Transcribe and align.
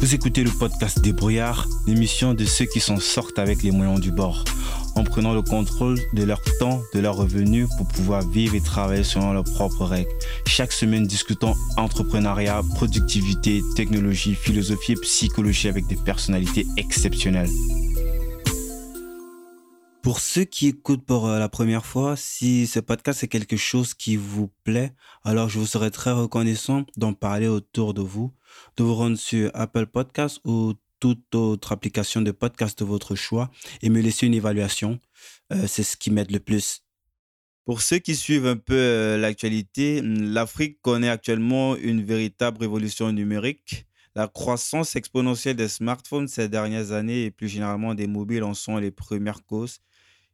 Vous 0.00 0.14
écoutez 0.14 0.42
le 0.42 0.50
podcast 0.50 1.02
des 1.02 1.12
brouillards, 1.12 1.68
l'émission 1.86 2.32
de 2.32 2.46
ceux 2.46 2.64
qui 2.64 2.80
s'en 2.80 2.98
sortent 2.98 3.38
avec 3.38 3.62
les 3.62 3.70
moyens 3.70 4.00
du 4.00 4.10
bord, 4.10 4.44
en 4.96 5.04
prenant 5.04 5.34
le 5.34 5.42
contrôle 5.42 5.98
de 6.14 6.24
leur 6.24 6.40
temps, 6.58 6.80
de 6.94 7.00
leurs 7.00 7.16
revenus 7.16 7.68
pour 7.76 7.86
pouvoir 7.86 8.26
vivre 8.26 8.54
et 8.54 8.62
travailler 8.62 9.04
selon 9.04 9.34
leurs 9.34 9.44
propres 9.44 9.84
règles. 9.84 10.08
Chaque 10.46 10.72
semaine, 10.72 11.06
discutons 11.06 11.54
entrepreneuriat, 11.76 12.62
productivité, 12.76 13.62
technologie, 13.76 14.34
philosophie 14.34 14.92
et 14.92 15.00
psychologie 15.02 15.68
avec 15.68 15.86
des 15.86 15.96
personnalités 15.96 16.66
exceptionnelles. 16.78 17.50
Pour 20.02 20.20
ceux 20.20 20.44
qui 20.44 20.68
écoutent 20.68 21.04
pour 21.04 21.26
euh, 21.26 21.38
la 21.38 21.50
première 21.50 21.84
fois, 21.84 22.16
si 22.16 22.66
ce 22.66 22.80
podcast 22.80 23.22
est 23.22 23.28
quelque 23.28 23.58
chose 23.58 23.92
qui 23.92 24.16
vous 24.16 24.50
plaît, 24.64 24.94
alors 25.24 25.50
je 25.50 25.58
vous 25.58 25.66
serais 25.66 25.90
très 25.90 26.10
reconnaissant 26.12 26.86
d'en 26.96 27.12
parler 27.12 27.48
autour 27.48 27.92
de 27.92 28.00
vous, 28.00 28.32
de 28.78 28.82
vous 28.82 28.94
rendre 28.94 29.18
sur 29.18 29.50
Apple 29.52 29.86
Podcast 29.86 30.40
ou 30.46 30.72
toute 31.00 31.34
autre 31.34 31.72
application 31.72 32.22
de 32.22 32.30
podcast 32.30 32.78
de 32.78 32.84
votre 32.86 33.14
choix 33.14 33.50
et 33.82 33.90
me 33.90 34.00
laisser 34.00 34.26
une 34.26 34.32
évaluation. 34.32 35.00
Euh, 35.52 35.66
c'est 35.66 35.82
ce 35.82 35.98
qui 35.98 36.10
m'aide 36.10 36.30
le 36.30 36.40
plus. 36.40 36.82
Pour 37.66 37.82
ceux 37.82 37.98
qui 37.98 38.16
suivent 38.16 38.46
un 38.46 38.56
peu 38.56 38.74
euh, 38.74 39.18
l'actualité, 39.18 40.00
l'Afrique 40.02 40.80
connaît 40.80 41.10
actuellement 41.10 41.76
une 41.76 42.02
véritable 42.02 42.56
révolution 42.60 43.12
numérique. 43.12 43.84
La 44.14 44.28
croissance 44.28 44.96
exponentielle 44.96 45.56
des 45.56 45.68
smartphones 45.68 46.26
ces 46.26 46.48
dernières 46.48 46.92
années 46.92 47.24
et 47.24 47.30
plus 47.30 47.48
généralement 47.48 47.94
des 47.94 48.06
mobiles 48.06 48.44
en 48.44 48.54
sont 48.54 48.78
les 48.78 48.90
premières 48.90 49.44
causes 49.44 49.80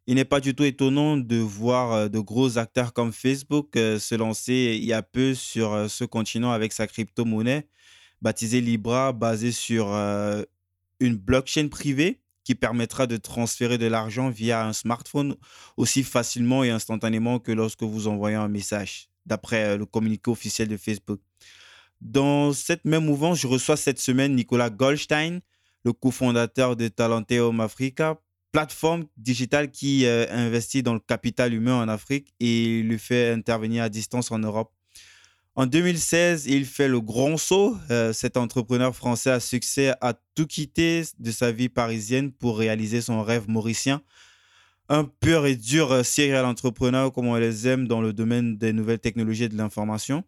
il 0.06 0.15
n'est 0.15 0.24
pas 0.24 0.41
du 0.41 0.55
tout 0.55 0.65
étonnant 0.65 1.16
de 1.16 1.37
voir 1.37 1.92
euh, 1.92 2.09
de 2.09 2.20
gros 2.20 2.59
acteurs 2.59 2.92
comme 2.92 3.12
Facebook 3.12 3.77
euh, 3.77 3.98
se 3.98 4.14
lancer 4.14 4.78
il 4.80 4.84
y 4.84 4.92
a 4.92 5.02
peu 5.02 5.34
sur 5.34 5.73
euh, 5.73 5.88
ce 5.88 6.05
continent 6.05 6.52
avec 6.52 6.73
sa 6.73 6.87
crypto-monnaie 6.87 7.69
baptisée 8.23 8.61
Libra, 8.61 9.12
basée 9.12 9.53
sur 9.53 9.89
une 11.00 11.17
blockchain 11.17 11.69
privée 11.69 12.22
qui 12.45 12.55
permettra 12.55 13.06
de 13.06 13.19
transférer 13.19 13.77
de 13.77 13.86
l'argent 13.86 14.30
via 14.30 14.67
un 14.67 14.72
smartphone 14.72 15.36
aussi 15.77 16.03
facilement 16.03 16.64
et 16.64 16.70
instantanément 16.70 17.39
que 17.39 17.52
lorsque 17.52 17.83
vous 17.83 18.08
envoyez 18.08 18.36
un 18.36 18.48
message, 18.48 19.11
d'après 19.27 19.77
le 19.77 19.84
communiqué 19.84 20.30
officiel 20.30 20.67
de 20.67 20.78
Facebook. 20.78 21.20
Dans 22.00 22.55
cette 22.55 22.86
même 22.86 23.05
mouvance, 23.05 23.39
je 23.39 23.47
reçois 23.47 23.77
cette 23.77 24.00
semaine 24.00 24.34
Nicolas 24.34 24.70
Goldstein, 24.70 25.41
le 25.84 25.92
cofondateur 25.92 26.75
de 26.75 26.89
Talenteum 26.89 27.61
Africa, 27.61 28.19
plateforme 28.56 29.04
digitale 29.18 29.70
qui 29.70 30.06
euh, 30.06 30.24
investit 30.30 30.82
dans 30.82 30.94
le 30.94 30.98
capital 30.98 31.52
humain 31.52 31.78
en 31.82 31.88
Afrique 31.88 32.32
et 32.40 32.82
le 32.82 32.96
fait 32.96 33.30
intervenir 33.30 33.82
à 33.82 33.90
distance 33.90 34.30
en 34.32 34.38
Europe. 34.38 34.72
En 35.56 35.66
2016, 35.66 36.46
il 36.46 36.64
fait 36.64 36.88
le 36.88 37.02
grand 37.02 37.36
saut. 37.36 37.77
Euh, 37.90 38.14
cet 38.14 38.38
entrepreneur 38.38 38.96
français 38.96 39.30
à 39.30 39.40
succès 39.40 39.92
a 40.00 40.14
tout 40.34 40.46
quitté 40.46 41.02
de 41.18 41.30
sa 41.32 41.52
vie 41.52 41.68
parisienne 41.68 42.32
pour 42.32 42.56
réaliser 42.56 43.02
son 43.02 43.22
rêve 43.22 43.44
mauricien. 43.46 44.00
Un 44.88 45.04
pur 45.04 45.44
et 45.44 45.56
dur 45.56 45.92
euh, 45.92 46.02
serial 46.02 46.46
entrepreneur 46.46 47.12
comme 47.12 47.27
on 47.27 47.34
les 47.34 47.68
aime 47.68 47.86
dans 47.86 48.00
le 48.00 48.14
domaine 48.14 48.56
des 48.56 48.72
nouvelles 48.72 49.00
technologies 49.00 49.44
et 49.44 49.48
de 49.50 49.58
l'information. 49.58 50.24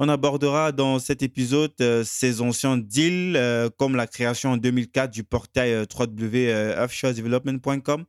On 0.00 0.08
abordera 0.08 0.72
dans 0.72 0.98
cet 0.98 1.22
épisode 1.22 1.70
ces 2.04 2.40
euh, 2.40 2.44
anciens 2.44 2.76
deals, 2.76 3.36
euh, 3.36 3.70
comme 3.76 3.94
la 3.94 4.08
création 4.08 4.50
en 4.50 4.56
2004 4.56 5.12
du 5.12 5.22
portail 5.22 5.72
euh, 5.72 5.84
www.offshoredevelopment.com, 5.88 8.04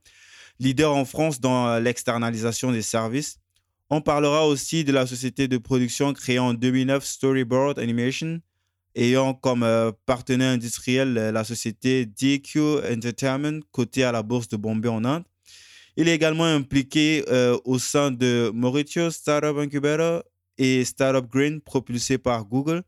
leader 0.58 0.96
en 0.96 1.04
France 1.04 1.40
dans 1.40 1.78
l'externalisation 1.78 2.72
des 2.72 2.82
services. 2.82 3.38
On 3.88 4.00
parlera 4.00 4.48
aussi 4.48 4.82
de 4.82 4.90
la 4.90 5.06
société 5.06 5.46
de 5.46 5.58
production 5.58 6.12
créée 6.12 6.40
en 6.40 6.54
2009 6.54 7.04
Storyboard 7.04 7.78
Animation, 7.78 8.40
ayant 8.96 9.32
comme 9.32 9.64
partenaire 10.06 10.50
industriel 10.50 11.14
la 11.14 11.44
société 11.44 12.04
DQ 12.04 12.80
Entertainment, 12.90 13.60
cotée 13.70 14.02
à 14.02 14.10
la 14.10 14.24
bourse 14.24 14.48
de 14.48 14.56
Bombay 14.56 14.88
en 14.88 15.04
Inde. 15.04 15.22
Il 15.96 16.08
est 16.08 16.16
également 16.16 16.46
impliqué 16.46 17.24
au 17.64 17.78
sein 17.78 18.10
de 18.10 18.50
Mauritius 18.52 19.14
Startup 19.14 19.56
Incubator, 19.56 20.24
et 20.58 20.84
Startup 20.84 21.26
Green 21.28 21.60
propulsé 21.60 22.18
par 22.18 22.44
Google, 22.44 22.82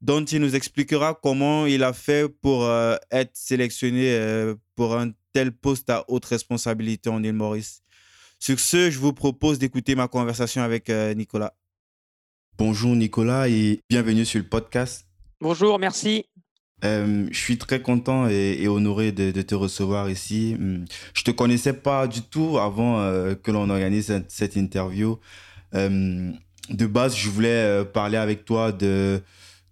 dont 0.00 0.24
il 0.24 0.40
nous 0.40 0.54
expliquera 0.54 1.18
comment 1.20 1.66
il 1.66 1.82
a 1.84 1.92
fait 1.92 2.28
pour 2.28 2.64
euh, 2.64 2.96
être 3.10 3.30
sélectionné 3.34 4.12
euh, 4.12 4.54
pour 4.74 4.96
un 4.96 5.12
tel 5.32 5.52
poste 5.52 5.88
à 5.90 6.04
haute 6.08 6.24
responsabilité 6.24 7.08
en 7.08 7.22
île 7.22 7.32
Maurice. 7.32 7.82
Sur 8.38 8.58
ce, 8.58 8.90
je 8.90 8.98
vous 8.98 9.12
propose 9.12 9.58
d'écouter 9.58 9.94
ma 9.94 10.08
conversation 10.08 10.62
avec 10.62 10.90
euh, 10.90 11.14
Nicolas. 11.14 11.54
Bonjour 12.58 12.94
Nicolas 12.96 13.48
et 13.48 13.80
bienvenue 13.88 14.24
sur 14.24 14.40
le 14.40 14.48
podcast. 14.48 15.06
Bonjour, 15.40 15.78
merci. 15.78 16.26
je 16.82 17.28
suis 17.32 17.56
très 17.56 17.80
content 17.80 18.28
et, 18.28 18.66
honoré 18.68 19.12
de, 19.12 19.42
te 19.42 19.54
recevoir 19.54 20.10
ici. 20.10 20.56
Hum, 20.58 20.84
je 21.14 21.22
te 21.22 21.30
connaissais 21.30 21.72
pas 21.72 22.06
du 22.08 22.22
tout 22.22 22.58
avant 22.58 22.98
que 23.42 23.50
l'on 23.50 23.70
organise 23.70 24.12
cette, 24.28 24.56
interview. 24.56 25.18
De 26.72 26.86
base, 26.86 27.16
je 27.16 27.28
voulais 27.28 27.48
euh, 27.48 27.84
parler 27.84 28.16
avec 28.16 28.44
toi 28.44 28.72
de, 28.72 29.22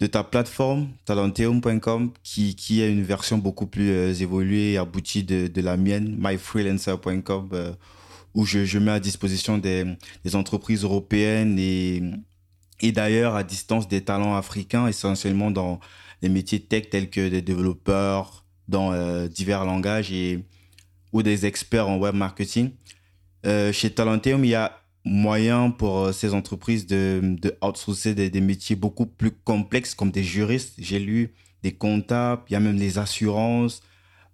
de 0.00 0.06
ta 0.06 0.22
plateforme, 0.22 0.88
talenteum.com, 1.04 2.12
qui, 2.22 2.54
qui 2.54 2.82
est 2.82 2.92
une 2.92 3.02
version 3.02 3.38
beaucoup 3.38 3.66
plus 3.66 3.90
euh, 3.90 4.14
évoluée 4.14 4.72
et 4.72 4.78
aboutie 4.78 5.24
de, 5.24 5.46
de 5.46 5.60
la 5.60 5.76
mienne, 5.76 6.16
myfreelancer.com, 6.18 7.48
euh, 7.52 7.72
où 8.34 8.44
je, 8.44 8.64
je, 8.64 8.78
mets 8.78 8.92
à 8.92 9.00
disposition 9.00 9.58
des, 9.58 9.86
entreprises 10.34 10.84
européennes 10.84 11.58
et, 11.58 12.02
et 12.80 12.92
d'ailleurs 12.92 13.34
à 13.34 13.44
distance 13.44 13.88
des 13.88 14.02
talents 14.02 14.36
africains, 14.36 14.86
essentiellement 14.86 15.50
dans 15.50 15.80
les 16.22 16.28
métiers 16.28 16.60
tech 16.60 16.90
tels 16.90 17.10
que 17.10 17.28
des 17.28 17.42
développeurs 17.42 18.44
dans 18.68 18.92
divers 19.26 19.64
langages 19.64 20.12
et, 20.12 20.44
ou 21.12 21.24
des 21.24 21.44
experts 21.44 21.88
en 21.88 21.96
web 21.96 22.14
marketing. 22.14 22.70
chez 23.44 23.90
Talenteum, 23.90 24.44
il 24.44 24.50
y 24.50 24.54
a 24.54 24.79
moyen 25.04 25.70
pour 25.70 25.98
euh, 25.98 26.12
ces 26.12 26.34
entreprises 26.34 26.86
de, 26.86 27.20
de 27.40 27.56
outsourcer 27.62 28.14
des, 28.14 28.30
des, 28.30 28.40
métiers 28.40 28.76
beaucoup 28.76 29.06
plus 29.06 29.30
complexes 29.30 29.94
comme 29.94 30.10
des 30.10 30.22
juristes. 30.22 30.74
J'ai 30.78 30.98
lu 30.98 31.32
des 31.62 31.72
comptables, 31.72 32.42
il 32.48 32.52
y 32.52 32.56
a 32.56 32.60
même 32.60 32.76
les 32.76 32.98
assurances, 32.98 33.82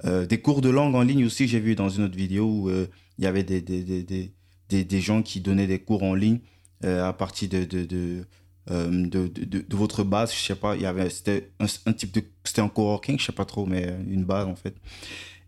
euh, 0.04 0.27
des 0.27 0.41
cours 0.41 0.60
de 0.60 0.69
langue 0.69 0.94
en 0.94 1.03
ligne 1.03 1.25
aussi. 1.25 1.49
J'ai 1.49 1.60
vu 1.60 1.75
dans 1.75 1.88
une 1.88 2.04
autre 2.04 2.16
vidéo 2.16 2.44
où 2.44 2.69
euh, 2.69 2.87
il 3.19 3.25
y 3.25 3.27
avait 3.27 3.44
des, 3.44 3.60
des, 3.60 3.82
des, 3.82 4.32
des, 4.69 4.84
des 4.84 5.00
gens 5.00 5.22
qui 5.22 5.41
donnaient 5.41 5.66
des 5.66 5.78
cours 5.78 6.03
en 6.03 6.15
ligne 6.15 6.41
à 6.83 7.12
partir 7.15 7.48
de, 7.48 7.65
de, 7.65 7.84
de, 7.84 8.27
de, 8.69 9.27
de, 9.28 9.77
votre 9.77 10.04
base. 10.04 10.33
Je 10.33 10.38
sais 10.38 10.54
pas, 10.54 10.77
c'était 11.09 11.50
un, 11.59 11.66
un, 11.87 11.93
type 11.94 12.12
de, 12.12 12.22
c'était 12.44 12.60
un 12.60 12.69
coworking, 12.69 13.19
je 13.19 13.25
sais 13.25 13.33
pas 13.33 13.47
trop, 13.47 13.65
mais 13.65 13.97
une 14.09 14.25
base 14.25 14.47
en 14.47 14.54
fait. 14.54 14.75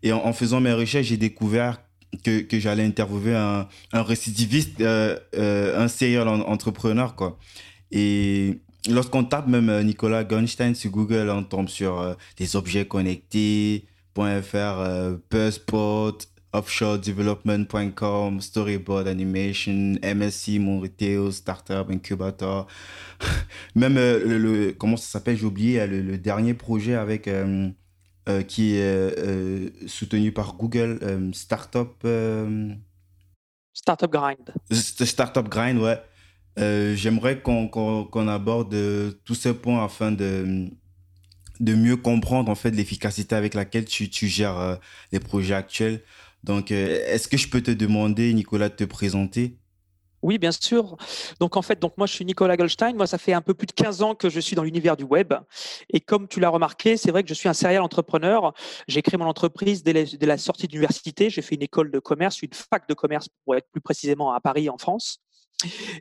Et 0.01 0.11
en, 0.11 0.25
en 0.25 0.33
faisant 0.33 0.59
mes 0.59 0.73
recherches, 0.73 1.05
j'ai 1.07 1.17
découvert 1.17 1.79
que, 2.23 2.41
que 2.41 2.59
j'allais 2.59 2.83
interviewer 2.83 3.35
un, 3.35 3.67
un 3.93 4.03
récidiviste, 4.03 4.81
euh, 4.81 5.17
euh, 5.35 5.83
un 5.83 5.87
serial 5.87 6.27
entrepreneur, 6.27 7.15
quoi. 7.15 7.37
Et 7.91 8.59
lorsqu'on 8.89 9.23
tape 9.23 9.47
même 9.47 9.69
euh, 9.69 9.83
Nicolas 9.83 10.23
Gunstein 10.23 10.73
sur 10.75 10.91
Google, 10.91 11.29
on 11.29 11.43
tombe 11.43 11.69
sur 11.69 12.15
des 12.37 12.55
objets 12.55 12.85
connectés.fr, 12.85 14.55
euh, 14.55 15.17
Buzzspot, 15.31 16.17
offshoredevelopment.com, 16.51 18.41
Storyboard 18.41 19.07
Animation, 19.07 19.95
MSC, 20.03 20.59
Monreteo, 20.59 21.31
Startup 21.31 21.85
Incubator. 21.89 22.67
même 23.75 23.95
le, 23.95 24.71
comment 24.77 24.97
ça 24.97 25.07
s'appelle, 25.07 25.37
j'ai 25.37 25.45
oublié, 25.45 25.85
le, 25.85 26.17
dernier 26.17 26.55
projet 26.55 26.95
avec 26.95 27.29
euh, 28.27 28.43
qui 28.43 28.75
est 28.75 29.17
euh, 29.17 29.69
soutenu 29.87 30.31
par 30.31 30.55
Google, 30.55 30.99
euh, 31.01 31.31
Startup. 31.33 31.89
Startup 33.73 34.11
Grind. 34.11 34.53
Startup 34.71 35.47
Grind, 35.47 35.79
ouais. 35.79 36.01
J'aimerais 36.95 37.41
qu'on 37.41 38.27
aborde 38.27 38.75
tous 39.23 39.35
ces 39.35 39.53
points 39.53 39.83
afin 39.83 40.11
de, 40.11 40.67
de 41.61 41.73
mieux 41.73 41.95
comprendre 41.95 42.51
en 42.51 42.55
fait 42.55 42.71
l'efficacité 42.71 43.35
avec 43.35 43.53
laquelle 43.53 43.85
tu, 43.85 44.09
tu 44.09 44.27
gères 44.27 44.77
les 45.13 45.21
projets 45.21 45.53
actuels. 45.53 46.01
Donc, 46.43 46.71
est-ce 46.71 47.29
que 47.29 47.37
je 47.37 47.47
peux 47.47 47.61
te 47.61 47.71
demander, 47.71 48.33
Nicolas, 48.33 48.67
de 48.67 48.75
te 48.75 48.83
présenter? 48.83 49.55
Oui, 50.21 50.37
bien 50.37 50.51
sûr. 50.51 50.97
Donc 51.39 51.55
en 51.55 51.61
fait, 51.61 51.79
donc 51.79 51.97
moi 51.97 52.07
je 52.07 52.13
suis 52.13 52.25
Nicolas 52.25 52.57
Goldstein. 52.57 52.95
Moi, 52.95 53.07
ça 53.07 53.17
fait 53.17 53.33
un 53.33 53.41
peu 53.41 53.53
plus 53.53 53.67
de 53.67 53.71
15 53.71 54.01
ans 54.01 54.15
que 54.15 54.29
je 54.29 54.39
suis 54.39 54.55
dans 54.55 54.63
l'univers 54.63 54.97
du 54.97 55.03
web. 55.03 55.33
Et 55.89 56.01
comme 56.01 56.27
tu 56.27 56.39
l'as 56.39 56.49
remarqué, 56.49 56.97
c'est 56.97 57.11
vrai 57.11 57.23
que 57.23 57.29
je 57.29 57.33
suis 57.33 57.47
un 57.47 57.53
serial 57.53 57.81
entrepreneur. 57.81 58.53
J'ai 58.87 59.01
créé 59.01 59.17
mon 59.17 59.25
entreprise 59.25 59.83
dès 59.83 59.93
la, 59.93 60.37
sortie 60.37 60.67
d'université. 60.67 61.29
J'ai 61.29 61.41
fait 61.41 61.55
une 61.55 61.63
école 61.63 61.91
de 61.91 61.99
commerce, 61.99 62.41
une 62.41 62.53
fac 62.53 62.87
de 62.87 62.93
commerce 62.93 63.29
pour 63.45 63.55
être 63.55 63.67
plus 63.71 63.81
précisément 63.81 64.33
à 64.33 64.39
Paris, 64.39 64.69
en 64.69 64.77
France. 64.77 65.19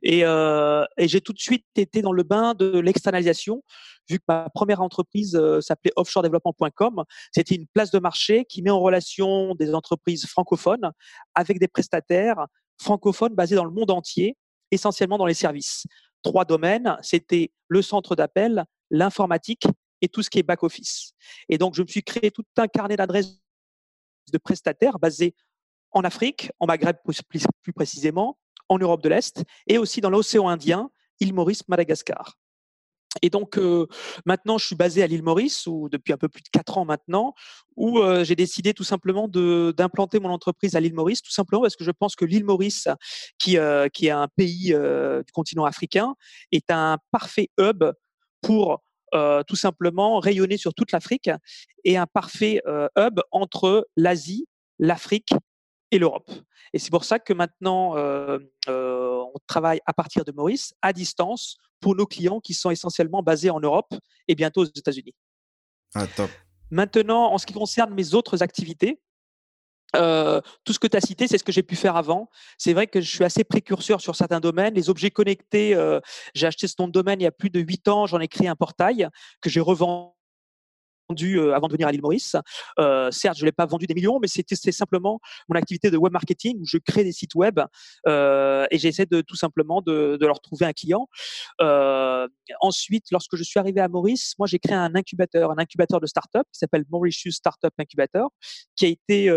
Et, 0.03 0.25
euh, 0.25 0.85
et 0.97 1.09
j'ai 1.09 1.21
tout 1.21 1.33
de 1.33 1.41
suite 1.41 1.65
été 1.75 2.01
dans 2.01 2.13
le 2.13 2.23
bain 2.23 2.55
de 2.55 2.79
l'externalisation, 2.79 3.63
vu 4.09 4.19
que 4.19 4.25
ma 4.29 4.49
première 4.51 4.81
entreprise 4.81 5.35
euh, 5.35 5.61
s'appelait 5.61 5.93
offshoredevelopment.com. 5.97 7.05
C'était 7.33 7.57
une 7.57 7.67
place 7.67 7.91
de 7.91 7.99
marché 7.99 8.45
qui 8.45 8.63
met 8.63 8.71
en 8.71 8.81
relation 8.81 9.55
des 9.57 9.75
entreprises 9.75 10.27
francophones 10.27 10.93
avec 11.35 11.59
des 11.59 11.69
prestataires 11.69 12.47
francophone 12.79 13.35
basé 13.35 13.55
dans 13.55 13.65
le 13.65 13.71
monde 13.71 13.91
entier, 13.91 14.37
essentiellement 14.71 15.19
dans 15.19 15.27
les 15.27 15.35
services. 15.35 15.85
Trois 16.23 16.45
domaines, 16.45 16.97
c'était 17.03 17.53
le 17.69 17.83
centre 17.83 18.17
d'appel, 18.17 18.65
l'informatique 18.91 19.67
et 20.01 20.09
tout 20.09 20.23
ce 20.23 20.31
qui 20.31 20.39
est 20.39 20.43
back-office. 20.43 21.13
Et 21.49 21.59
donc, 21.59 21.75
je 21.75 21.83
me 21.83 21.87
suis 21.87 22.03
créé 22.03 22.31
tout 22.31 22.45
un 22.57 22.69
carnet 22.69 22.97
d'adresses 22.97 23.41
de 24.33 24.39
prestataires 24.39 24.99
basés 24.99 25.35
en 25.91 26.03
Afrique, 26.03 26.51
en 26.59 26.67
Maghreb 26.67 26.97
plus 27.05 27.73
précisément, 27.73 28.39
en 28.69 28.79
Europe 28.79 29.03
de 29.03 29.09
l'Est 29.09 29.43
et 29.67 29.79
aussi 29.79 30.01
dans 30.01 30.11
l'océan 30.11 30.49
Indien, 30.49 30.91
île 31.21 31.35
Maurice, 31.35 31.67
Madagascar. 31.69 32.37
Et 33.23 33.31
donc 33.31 33.59
maintenant, 34.25 34.59
je 34.59 34.67
suis 34.67 34.77
basé 34.77 35.03
à 35.03 35.07
l'île 35.07 35.23
Maurice, 35.23 35.67
ou 35.67 35.89
depuis 35.89 36.13
un 36.13 36.17
peu 36.17 36.29
plus 36.29 36.43
de 36.43 36.49
quatre 36.49 36.79
ans 36.79 36.85
maintenant, 36.85 37.35
où 37.77 38.01
j'ai 38.23 38.35
décidé 38.35 38.75
tout 38.75 38.85
simplement 38.85 39.29
d'implanter 39.29 40.21
mon 40.21 40.31
entreprise 40.31 40.77
à 40.77 40.81
l'île 40.81 40.95
Maurice, 40.95 41.23
tout 41.23 41.31
simplement 41.31 41.63
parce 41.63 41.77
que 41.77 41.85
je 41.85 41.91
pense 41.91 42.17
que 42.17 42.25
l'île 42.25 42.45
Maurice, 42.45 42.89
qui, 43.39 43.57
qui 43.93 44.07
est 44.07 44.11
un 44.11 44.29
pays 44.29 44.75
du 44.75 45.33
continent 45.33 45.65
africain, 45.65 46.15
est 46.53 46.71
un 46.71 46.99
parfait 47.11 47.51
hub 47.59 47.85
pour 48.41 48.83
tout 49.47 49.57
simplement 49.57 50.19
rayonner 50.19 50.57
sur 50.57 50.75
toute 50.75 50.93
l'Afrique 50.93 51.31
et 51.85 51.97
un 51.97 52.07
parfait 52.07 52.61
hub 52.97 53.21
entre 53.31 53.89
l'Asie, 53.97 54.47
l'Afrique 54.79 55.31
et 55.91 55.99
l'Europe. 55.99 56.31
Et 56.75 56.79
c'est 56.79 56.91
pour 56.91 57.05
ça 57.05 57.19
que 57.19 57.33
maintenant, 57.33 57.95
on 59.35 59.39
travaille 59.47 59.81
à 59.87 59.93
partir 59.93 60.25
de 60.25 60.33
Maurice, 60.33 60.75
à 60.83 60.93
distance, 60.93 61.57
pour 61.81 61.95
nos 61.95 62.07
clients 62.07 62.41
qui 62.41 62.55
sont 62.55 62.71
essentiellement 62.71 63.23
basés 63.23 63.51
en 63.51 63.61
Europe 63.61 63.95
et 64.27 64.35
bientôt 64.35 64.63
aux 64.63 64.67
États-Unis. 64.67 65.15
Ah, 65.95 66.07
top. 66.07 66.31
Maintenant, 66.71 67.33
en 67.33 67.39
ce 67.39 67.47
qui 67.47 67.55
concerne 67.55 67.95
mes 67.95 68.15
autres 68.15 68.43
activités, 68.43 69.01
euh, 69.97 70.41
tout 70.65 70.75
ce 70.75 70.79
que 70.79 70.87
tu 70.87 70.97
as 70.97 71.01
cité, 71.01 71.27
c'est 71.27 71.39
ce 71.39 71.45
que 71.45 71.53
j'ai 71.53 71.63
pu 71.63 71.77
faire 71.77 71.97
avant. 71.97 72.29
C'est 72.59 72.75
vrai 72.75 72.87
que 72.87 73.01
je 73.01 73.09
suis 73.09 73.25
assez 73.25 73.43
précurseur 73.43 74.01
sur 74.01 74.17
certains 74.17 74.41
domaines. 74.41 74.75
Les 74.75 74.91
objets 74.91 75.11
connectés, 75.11 75.75
j'ai 76.35 76.47
acheté 76.47 76.69
ce 76.69 76.75
nom 76.79 76.89
de 76.89 76.93
domaine 76.93 77.21
il 77.21 77.25
y 77.25 77.27
a 77.27 77.33
plus 77.33 77.49
de 77.49 77.61
huit 77.61 77.89
ans. 77.89 78.07
J'en 78.07 78.21
ai 78.21 78.29
créé 78.29 78.49
un 78.49 78.57
portail 78.57 79.09
que 79.41 79.49
j'ai 79.49 79.61
revendu 79.61 80.18
euh, 81.11 81.55
avant 81.55 81.69
de 81.69 81.73
venir 81.73 81.89
à 81.89 81.93
l'île 81.93 82.03
Maurice. 82.03 82.37
Euh, 82.79 83.11
certes, 83.11 83.39
je 83.39 83.45
l'ai 83.45 83.53
pas 83.53 83.67
vendu 83.67 83.87
des 83.87 83.95
millions, 83.95 84.19
mais 84.21 84.29
c'était 84.29 84.73
simplement 84.73 85.21
mon 85.49 85.57
activité 85.57 85.91
de 85.91 85.97
web 85.97 86.13
marketing 86.13 86.59
où 86.61 86.67
je 86.67 86.79
crée 86.79 87.05
des 87.05 87.13
sites 87.13 87.35
web 87.35 87.61
euh, 88.07 88.67
et 88.71 88.79
j'essaie 88.79 89.07
de 89.07 89.21
tout 89.23 89.37
simplement 89.37 89.81
de, 89.81 90.19
leur 90.21 90.41
trouver 90.41 90.67
un 90.67 90.73
client. 90.73 91.09
ensuite, 92.61 93.07
lorsque 93.11 93.37
je 93.37 93.43
suis 93.43 93.59
arrivé 93.59 93.81
à 93.81 93.89
Maurice, 93.89 94.35
moi 94.39 94.47
j'ai 94.47 94.59
créé 94.59 94.77
un 94.77 94.95
incubateur, 94.95 95.51
un 95.51 95.59
incubateur 95.59 96.01
de 96.01 96.07
start-up 96.07 96.47
qui 96.53 96.59
s'appelle 96.59 96.85
Mauritius 96.91 97.37
Startup 97.37 97.73
Incubator, 97.79 98.31
qui 98.77 98.85
a 98.85 98.89
été 98.89 99.31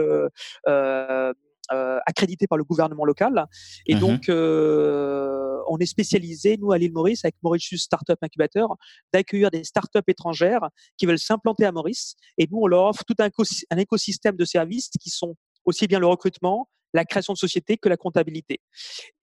accrédité 2.06 2.48
par 2.48 2.58
le 2.58 2.64
gouvernement 2.64 3.06
local. 3.06 3.46
Et 3.88 3.96
mmh 3.96 4.00
donc, 4.00 4.30
on 4.30 5.78
est 5.78 5.86
spécialisé, 5.86 6.58
nous, 6.58 6.72
à 6.72 6.78
l'île 6.78 6.94
Maurice, 6.94 7.24
avec 7.24 7.36
Mauritius 7.44 7.84
Startup 7.84 8.18
Incubator, 8.22 8.78
d'accueillir 9.14 9.52
des 9.52 9.64
startups 9.64 10.00
étrangères 10.08 10.68
qui 10.98 11.06
veulent 11.06 11.20
s'implanter 11.20 11.66
à 11.66 11.72
Maurice. 11.72 12.16
Et 12.38 12.48
nous, 12.52 12.60
on 12.62 12.68
leur 12.68 12.86
offre 12.86 13.04
tout 13.06 13.16
un, 13.20 13.30
un 13.70 13.78
écosystème 13.78 14.36
de 14.36 14.46
services 14.46 14.90
qui 15.00 15.10
sont 15.10 15.36
aussi 15.66 15.88
bien 15.88 16.00
le 16.00 16.08
recrutement, 16.08 16.68
la 16.94 17.06
création 17.06 17.34
de 17.34 17.38
société 17.38 17.78
que 17.78 17.88
la 17.88 17.98
comptabilité. 17.98 18.60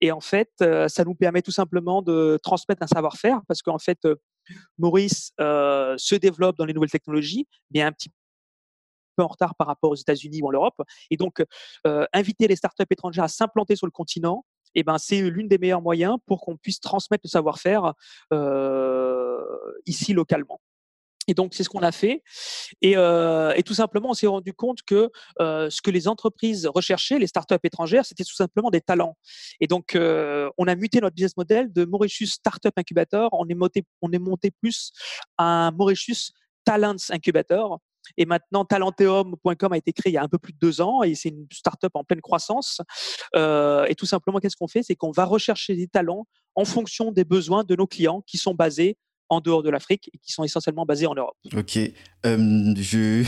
Et 0.01 0.11
en 0.13 0.21
fait, 0.21 0.51
ça 0.89 1.05
nous 1.05 1.15
permet 1.15 1.43
tout 1.43 1.51
simplement 1.51 2.03
de 2.03 2.39
transmettre 2.43 2.83
un 2.83 2.87
savoir-faire 2.87 3.41
parce 3.47 3.63
qu'en 3.63 3.79
fait, 3.79 3.99
Maurice 4.79 5.33
se 5.39 6.15
développe 6.15 6.57
dans 6.57 6.65
les 6.65 6.73
nouvelles 6.73 6.91
technologies, 6.91 7.47
mais 7.73 7.83
un 7.83 7.93
petit 7.93 8.11
en 9.23 9.29
retard 9.29 9.55
par 9.55 9.67
rapport 9.67 9.91
aux 9.91 9.97
États-Unis 9.97 10.43
ou 10.43 10.49
en 10.49 10.53
Europe. 10.53 10.83
Et 11.11 11.17
donc, 11.17 11.45
inviter 12.13 12.49
les 12.49 12.57
startups 12.57 12.85
étrangères 12.91 13.25
à 13.25 13.29
s'implanter 13.29 13.77
sur 13.77 13.87
le 13.87 13.93
continent, 13.93 14.45
eh 14.75 14.83
ben, 14.83 14.99
c'est 14.99 15.23
l'une 15.23 15.49
des 15.49 15.59
meilleurs 15.59 15.83
moyens 15.83 16.19
pour 16.27 16.41
qu'on 16.41 16.57
puisse 16.57 16.81
transmettre 16.81 17.23
le 17.25 17.31
savoir-faire 17.31 17.95
ici 19.87 20.13
localement. 20.13 20.61
Et 21.31 21.35
donc, 21.35 21.53
c'est 21.53 21.63
ce 21.63 21.69
qu'on 21.69 21.83
a 21.83 21.93
fait. 21.93 22.23
Et, 22.81 22.95
tout 23.65 23.75
simplement, 23.75 24.11
on 24.11 24.15
s'est 24.15 24.27
rendu 24.27 24.55
compte 24.55 24.83
que 24.83 25.11
ce 25.39 25.83
que 25.83 25.91
les 25.91 26.09
entreprises 26.09 26.67
recherchaient, 26.67 27.19
les 27.19 27.27
startups 27.27 27.57
étrangères, 27.65 28.07
c'était 28.07 28.25
tout 28.25 28.35
simplement 28.35 28.71
des 28.71 28.81
talents. 28.81 29.17
Et 29.61 29.67
donc, 29.67 29.95
on 29.95 30.67
a 30.67 30.75
muté 30.75 31.01
notre 31.01 31.15
business 31.15 31.37
model 31.37 31.71
de 31.71 31.85
Mauritius 31.85 32.33
Startup 32.33 32.73
Incubator. 32.75 33.29
On 33.33 33.47
est 33.49 33.55
monté, 33.55 33.85
on 34.01 34.11
est 34.13 34.19
monté 34.19 34.51
plus 34.51 34.93
à 35.37 35.67
un 35.67 35.71
Mauritius 35.71 36.33
Talents 36.65 36.97
Incubator 37.11 37.79
et 38.17 38.27
maintenant, 38.27 38.65
talenteum.com 38.65 39.73
a 39.73 39.77
été 39.77 39.93
créé 39.93 40.13
il 40.13 40.15
y 40.15 40.19
a 40.19 40.23
un 40.23 40.29
peu 40.29 40.39
plus 40.39 40.53
de 40.53 40.59
deux 40.59 40.81
ans 40.81 41.03
et 41.03 41.15
c'est 41.15 41.29
une 41.29 41.47
start-up 41.53 41.93
en 41.95 42.05
pleine 42.05 42.21
croissance. 42.21 42.81
Euh, 43.37 43.85
et 43.87 43.95
tout 43.95 44.07
simplement, 44.07 44.39
qu'est-ce 44.39 44.57
qu'on 44.57 44.69
fait? 44.69 44.83
C'est 44.83 44.97
qu'on 44.97 45.11
va 45.11 45.25
rechercher 45.25 45.75
des 45.77 45.89
talents 45.89 46.27
en 46.55 46.65
fonction 46.65 47.13
des 47.13 47.25
besoins 47.25 47.65
de 47.65 47.77
nos 47.77 47.87
clients 47.87 48.23
qui 48.27 48.39
sont 48.39 48.55
basés 48.55 48.97
en 49.29 49.41
dehors 49.41 49.63
de 49.63 49.71
l'Afrique 49.71 50.11
et 50.13 50.19
qui 50.19 50.33
sont 50.33 50.45
essentiellement 50.45 50.85
basés 50.85 51.07
en 51.07 51.15
Europe. 51.15 51.37
Ok, 51.57 51.79
euh, 52.27 52.75
je, 52.77 53.25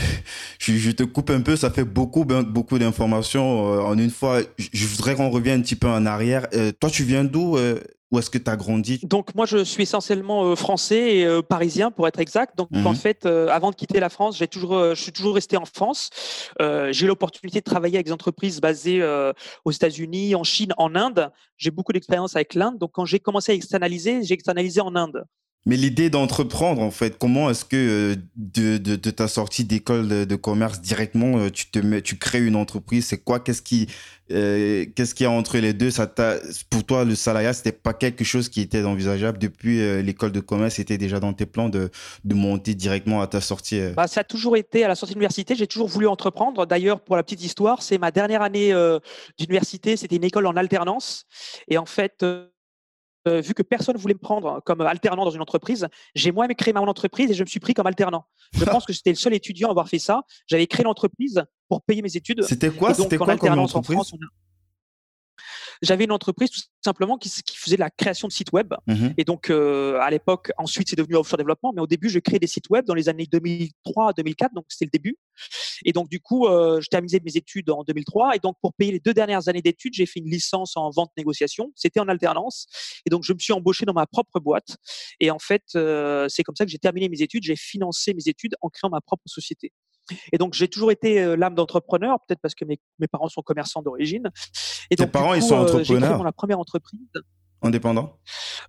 je, 0.59 0.91
te 0.91 1.03
coupe 1.03 1.29
un 1.29 1.41
peu, 1.41 1.55
ça 1.55 1.69
fait 1.69 1.83
beaucoup, 1.83 2.25
ben, 2.25 2.43
beaucoup 2.43 2.79
d'informations 2.79 3.73
euh, 3.73 3.81
en 3.81 3.97
une 3.97 4.09
fois. 4.09 4.41
Je, 4.57 4.85
voudrais 4.85 5.15
qu'on 5.15 5.29
revienne 5.29 5.59
un 5.59 5.63
petit 5.63 5.75
peu 5.75 5.87
en 5.87 6.05
arrière. 6.05 6.47
toi, 6.79 6.89
tu 6.89 7.03
viens 7.03 7.23
d'où 7.23 7.57
où 8.11 8.19
est-ce 8.19 8.29
que 8.29 8.37
tu 8.37 8.49
as 8.49 8.57
grandi? 8.57 8.99
Donc 9.03 9.33
moi, 9.35 9.45
je 9.45 9.63
suis 9.63 9.83
essentiellement 9.83 10.43
euh, 10.43 10.55
français 10.55 11.15
et 11.15 11.25
euh, 11.25 11.41
parisien 11.41 11.91
pour 11.91 12.07
être 12.07 12.19
exact. 12.19 12.57
Donc 12.57 12.67
en 12.73 12.91
mhm. 12.91 12.95
fait, 12.95 13.25
euh, 13.25 13.47
avant 13.47 13.71
de 13.71 13.75
quitter 13.75 13.99
la 13.99 14.09
France, 14.09 14.37
j'ai 14.37 14.47
toujours, 14.47 14.93
je 14.93 15.01
suis 15.01 15.13
toujours 15.13 15.35
resté 15.35 15.57
en 15.57 15.65
France. 15.65 16.09
j'ai 16.59 17.05
eu 17.05 17.07
l'opportunité 17.07 17.59
de 17.59 17.63
travailler 17.63 17.95
avec 17.95 18.07
des 18.07 18.11
entreprises 18.11 18.59
basées 18.59 19.01
aux 19.65 19.71
États-Unis, 19.71 20.35
en 20.35 20.43
Chine, 20.43 20.73
en 20.77 20.95
Inde. 20.95 21.31
J'ai 21.57 21.71
beaucoup 21.71 21.93
d'expérience 21.93 22.35
avec 22.35 22.53
l'Inde. 22.53 22.77
Donc 22.77 22.91
quand 22.93 23.05
j'ai 23.05 23.19
commencé 23.19 23.51
à 23.51 23.55
externaliser, 23.55 24.23
j'ai 24.23 24.33
externalisé 24.33 24.81
en 24.81 24.95
Inde. 24.95 25.23
Mais 25.67 25.75
l'idée 25.75 26.09
d'entreprendre, 26.09 26.81
en 26.81 26.89
fait, 26.89 27.19
comment 27.19 27.49
est-ce 27.49 27.65
que 27.65 28.15
de, 28.35 28.77
de, 28.77 28.95
de, 28.95 29.11
ta 29.11 29.27
sortie 29.27 29.63
d'école 29.63 30.25
de, 30.25 30.35
commerce 30.35 30.81
directement, 30.81 31.49
tu 31.51 31.69
te 31.69 31.99
tu 31.99 32.17
crées 32.17 32.43
une 32.43 32.55
entreprise 32.55 33.05
C'est 33.05 33.19
quoi 33.19 33.39
Qu'est-ce 33.39 33.61
qui, 33.61 33.87
euh, 34.31 34.85
qu'est-ce 34.95 35.13
qu'il 35.13 35.25
y 35.25 35.27
a 35.27 35.31
entre 35.31 35.57
les 35.59 35.73
deux? 35.73 35.91
Ça 35.91 36.11
Pour 36.69 36.83
toi, 36.83 37.05
le 37.05 37.15
salariat, 37.15 37.53
c'était 37.53 37.71
pas 37.71 37.93
quelque 37.93 38.23
chose 38.23 38.49
qui 38.49 38.61
était 38.61 38.83
envisageable 38.83 39.37
depuis 39.37 39.81
euh, 39.81 40.01
l'école 40.01 40.31
de 40.31 40.39
commerce. 40.39 40.75
C'était 40.75 40.97
déjà 40.97 41.19
dans 41.19 41.33
tes 41.33 41.45
plans 41.45 41.69
de, 41.69 41.91
monter 42.25 42.73
directement 42.73 43.21
à 43.21 43.27
ta 43.27 43.41
sortie. 43.41 43.79
Euh? 43.79 43.93
Bah, 43.93 44.07
ça 44.07 44.21
a 44.21 44.23
toujours 44.23 44.57
été 44.57 44.83
à 44.83 44.87
la 44.87 44.95
sortie 44.95 45.13
de 45.13 45.19
l'université. 45.19 45.55
J'ai 45.55 45.67
toujours 45.67 45.87
voulu 45.87 46.07
entreprendre. 46.07 46.65
D'ailleurs, 46.65 47.01
pour 47.01 47.15
la 47.15 47.23
petite 47.23 47.43
histoire, 47.43 47.83
c'est 47.83 47.97
ma 47.97 48.11
dernière 48.11 48.41
année 48.41 48.73
d'université. 49.37 49.97
C'était 49.97 50.15
une 50.15 50.23
école 50.23 50.47
en 50.47 50.55
alternance. 50.55 51.25
Et 51.67 51.77
en 51.77 51.85
fait, 51.85 52.25
euh, 53.27 53.41
vu 53.41 53.53
que 53.53 53.61
personne 53.61 53.97
voulait 53.97 54.13
me 54.13 54.19
prendre 54.19 54.61
comme 54.65 54.81
alternant 54.81 55.25
dans 55.25 55.31
une 55.31 55.41
entreprise, 55.41 55.87
j'ai 56.15 56.31
moi-même 56.31 56.55
créé 56.55 56.73
ma 56.73 56.81
entreprise 56.81 57.31
et 57.31 57.33
je 57.33 57.43
me 57.43 57.47
suis 57.47 57.59
pris 57.59 57.73
comme 57.73 57.87
alternant. 57.87 58.25
Je 58.53 58.65
pense 58.65 58.85
que 58.85 58.93
j'étais 58.93 59.11
le 59.11 59.15
seul 59.15 59.33
étudiant 59.33 59.67
à 59.67 59.71
avoir 59.71 59.87
fait 59.87 59.99
ça. 59.99 60.23
J'avais 60.47 60.67
créé 60.67 60.83
l'entreprise 60.83 61.43
pour 61.69 61.81
payer 61.83 62.01
mes 62.01 62.15
études. 62.17 62.43
C'était 62.43 62.69
quoi 62.69 62.93
C'était 62.93 63.17
quoi 63.17 63.37
comme 63.37 63.59
entreprise? 63.59 64.13
J'avais 65.81 66.03
une 66.03 66.11
entreprise 66.11 66.49
tout 66.51 66.61
simplement 66.83 67.17
qui, 67.17 67.29
faisait 67.29 67.75
de 67.75 67.81
la 67.81 67.89
création 67.89 68.27
de 68.27 68.33
sites 68.33 68.51
web. 68.51 68.73
Mmh 68.87 69.09
et 69.17 69.23
donc, 69.23 69.49
euh, 69.49 69.99
à 69.99 70.09
l'époque, 70.09 70.51
ensuite, 70.57 70.89
c'est 70.89 70.95
devenu 70.95 71.15
offshore 71.15 71.37
développement. 71.37 71.73
Mais 71.73 71.81
au 71.81 71.87
début, 71.87 72.09
je 72.09 72.19
créais 72.19 72.39
des 72.39 72.47
sites 72.47 72.69
web 72.69 72.85
dans 72.85 72.93
les 72.93 73.09
années 73.09 73.25
2003 73.25 74.13
2004. 74.13 74.53
Donc, 74.53 74.65
c'était 74.69 74.85
le 74.85 74.91
début. 74.91 75.17
Et 75.85 75.91
donc, 75.91 76.09
du 76.09 76.19
coup, 76.19 76.47
euh, 76.47 76.79
je 76.81 76.87
terminais 76.87 77.19
mes 77.23 77.37
études 77.37 77.69
en 77.69 77.83
2003. 77.83 78.35
Et 78.35 78.39
donc, 78.39 78.57
pour 78.61 78.73
payer 78.73 78.91
les 78.91 78.99
deux 78.99 79.13
dernières 79.13 79.47
années 79.47 79.61
d'études, 79.61 79.93
j'ai 79.93 80.05
fait 80.05 80.19
une 80.19 80.29
licence 80.29 80.77
en 80.77 80.89
vente 80.89 81.11
négociation. 81.17 81.71
C'était 81.75 81.99
en 81.99 82.07
alternance. 82.07 82.67
Et 83.05 83.09
donc, 83.09 83.23
je 83.23 83.33
me 83.33 83.39
suis 83.39 83.53
embauché 83.53 83.85
dans 83.85 83.93
ma 83.93 84.05
propre 84.05 84.39
boîte. 84.39 84.77
Et 85.19 85.31
en 85.31 85.39
fait, 85.39 85.63
euh, 85.75 86.27
c'est 86.29 86.43
comme 86.43 86.55
ça 86.55 86.65
que 86.65 86.71
j'ai 86.71 86.79
terminé 86.79 87.09
mes 87.09 87.21
études. 87.21 87.43
J'ai 87.43 87.55
financé 87.55 88.13
mes 88.13 88.27
études 88.27 88.55
en 88.61 88.69
créant 88.69 88.89
ma 88.89 89.01
propre 89.01 89.23
société. 89.27 89.71
Et 90.31 90.37
donc, 90.37 90.53
j'ai 90.53 90.67
toujours 90.67 90.91
été 90.91 91.35
l'âme 91.35 91.55
d'entrepreneur, 91.55 92.19
peut-être 92.27 92.41
parce 92.41 92.55
que 92.55 92.65
mes, 92.65 92.79
mes, 92.99 93.07
parents 93.07 93.29
sont 93.29 93.41
commerçants 93.41 93.81
d'origine. 93.81 94.29
Et 94.89 94.95
Tes 94.95 95.07
parents, 95.07 95.33
ils 95.33 95.43
sont 95.43 95.55
entrepreneurs 95.55 95.85
J'ai 95.85 95.95
créé 95.95 96.23
la 96.23 96.31
première 96.31 96.59
entreprise. 96.59 96.99
Indépendants? 97.61 98.17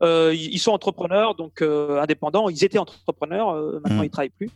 Euh, 0.02 0.34
Ils 0.34 0.58
sont 0.58 0.72
entrepreneurs, 0.72 1.34
donc 1.34 1.62
indépendants. 1.62 2.48
Ils 2.48 2.64
étaient 2.64 2.78
entrepreneurs, 2.78 3.54
maintenant 3.54 3.96
mmh. 3.96 4.04
ils 4.04 4.04
ne 4.04 4.08
travaillent 4.08 4.30
plus. 4.30 4.50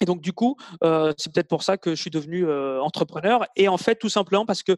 Et 0.00 0.06
donc 0.06 0.20
du 0.22 0.32
coup, 0.32 0.56
euh, 0.82 1.12
c'est 1.18 1.32
peut-être 1.32 1.48
pour 1.48 1.62
ça 1.62 1.76
que 1.76 1.94
je 1.94 2.00
suis 2.00 2.10
devenu 2.10 2.46
euh, 2.46 2.80
entrepreneur. 2.80 3.44
Et 3.56 3.68
en 3.68 3.76
fait, 3.76 3.96
tout 3.96 4.08
simplement 4.08 4.46
parce 4.46 4.62
que 4.62 4.76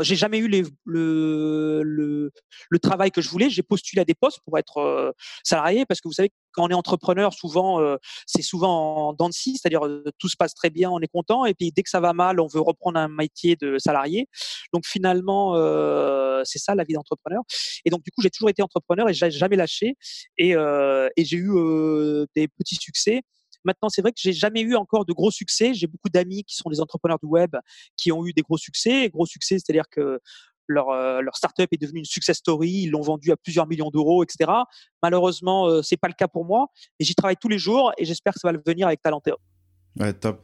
j'ai 0.00 0.16
jamais 0.16 0.38
eu 0.38 0.48
les, 0.48 0.62
le, 0.86 1.82
le, 1.84 2.32
le, 2.70 2.78
travail 2.78 3.10
que 3.10 3.20
je 3.20 3.28
voulais. 3.28 3.50
J'ai 3.50 3.62
postulé 3.62 4.00
à 4.00 4.04
des 4.04 4.14
postes 4.14 4.40
pour 4.44 4.58
être 4.58 4.78
euh, 4.78 5.12
salarié 5.42 5.84
parce 5.84 6.00
que 6.00 6.08
vous 6.08 6.14
savez, 6.14 6.30
quand 6.52 6.64
on 6.64 6.68
est 6.68 6.74
entrepreneur, 6.74 7.32
souvent 7.34 7.80
c'est 8.26 8.42
souvent 8.42 9.08
en 9.08 9.12
dents 9.12 9.28
de 9.28 9.34
c'est-à-dire 9.34 9.80
tout 10.18 10.28
se 10.28 10.36
passe 10.36 10.54
très 10.54 10.70
bien, 10.70 10.88
on 10.88 11.00
est 11.00 11.08
content, 11.08 11.44
et 11.44 11.52
puis 11.52 11.72
dès 11.72 11.82
que 11.82 11.90
ça 11.90 11.98
va 11.98 12.12
mal, 12.12 12.38
on 12.38 12.46
veut 12.46 12.60
reprendre 12.60 12.96
un 12.96 13.08
métier 13.08 13.56
de 13.56 13.76
salarié. 13.78 14.28
Donc 14.72 14.86
finalement, 14.86 15.54
c'est 16.44 16.60
ça 16.60 16.76
la 16.76 16.84
vie 16.84 16.94
d'entrepreneur. 16.94 17.42
Et 17.84 17.90
donc 17.90 18.04
du 18.04 18.12
coup, 18.12 18.22
j'ai 18.22 18.30
toujours 18.30 18.50
été 18.50 18.62
entrepreneur 18.62 19.08
et 19.08 19.14
j'ai 19.14 19.32
jamais 19.32 19.56
lâché. 19.56 19.96
Et, 20.38 20.50
et 20.52 21.24
j'ai 21.24 21.36
eu 21.38 21.50
des 22.36 22.46
petits 22.46 22.76
succès. 22.76 23.22
Maintenant, 23.64 23.88
c'est 23.88 24.02
vrai 24.02 24.12
que 24.12 24.20
j'ai 24.20 24.32
jamais 24.32 24.60
eu 24.60 24.76
encore 24.76 25.04
de 25.04 25.12
gros 25.12 25.30
succès. 25.30 25.74
J'ai 25.74 25.86
beaucoup 25.86 26.08
d'amis 26.08 26.44
qui 26.44 26.56
sont 26.56 26.70
des 26.70 26.80
entrepreneurs 26.80 27.18
du 27.18 27.26
web 27.26 27.56
qui 27.96 28.12
ont 28.12 28.26
eu 28.26 28.32
des 28.32 28.42
gros 28.42 28.58
succès. 28.58 29.08
Gros 29.08 29.26
succès, 29.26 29.58
c'est-à-dire 29.58 29.88
que 29.90 30.20
leur, 30.68 31.22
leur 31.22 31.36
startup 31.36 31.68
est 31.72 31.80
devenue 31.80 32.00
une 32.00 32.04
success 32.04 32.38
story, 32.38 32.70
ils 32.70 32.90
l'ont 32.90 33.02
vendu 33.02 33.30
à 33.32 33.36
plusieurs 33.36 33.66
millions 33.66 33.90
d'euros, 33.90 34.24
etc. 34.24 34.50
Malheureusement, 35.02 35.82
c'est 35.82 35.96
pas 35.96 36.08
le 36.08 36.14
cas 36.14 36.28
pour 36.28 36.44
moi, 36.44 36.68
et 36.98 37.04
j'y 37.04 37.14
travaille 37.14 37.36
tous 37.36 37.48
les 37.48 37.58
jours 37.58 37.92
et 37.98 38.04
j'espère 38.04 38.32
que 38.34 38.40
ça 38.40 38.48
va 38.48 38.52
le 38.52 38.62
venir 38.66 38.86
avec 38.86 39.02
Talentéo. 39.02 39.36
Ouais, 39.98 40.12
top. 40.12 40.42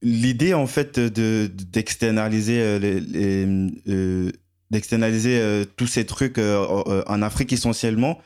L'idée 0.00 0.54
en 0.54 0.66
fait 0.66 0.98
de 0.98 1.50
d'externaliser 1.52 2.78
les, 2.78 3.00
d'externaliser 4.70 5.64
tous 5.76 5.86
ces 5.86 6.06
trucs 6.06 6.38
en 6.38 7.22
Afrique 7.22 7.52
essentiellement, 7.52 8.18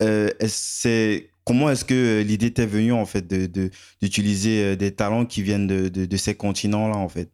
c'est 0.00 1.30
comment 1.44 1.70
est-ce 1.70 1.84
que 1.84 2.22
l'idée 2.22 2.52
t'est 2.52 2.66
venue 2.66 2.92
en 2.92 3.06
fait 3.06 3.26
de 3.26 3.70
d'utiliser 4.00 4.76
des 4.76 4.94
talents 4.94 5.26
qui 5.26 5.42
viennent 5.42 5.66
de, 5.66 6.16
ces 6.16 6.34
continents 6.34 6.88
là 6.88 6.96
en 6.96 7.08
fait? 7.08 7.30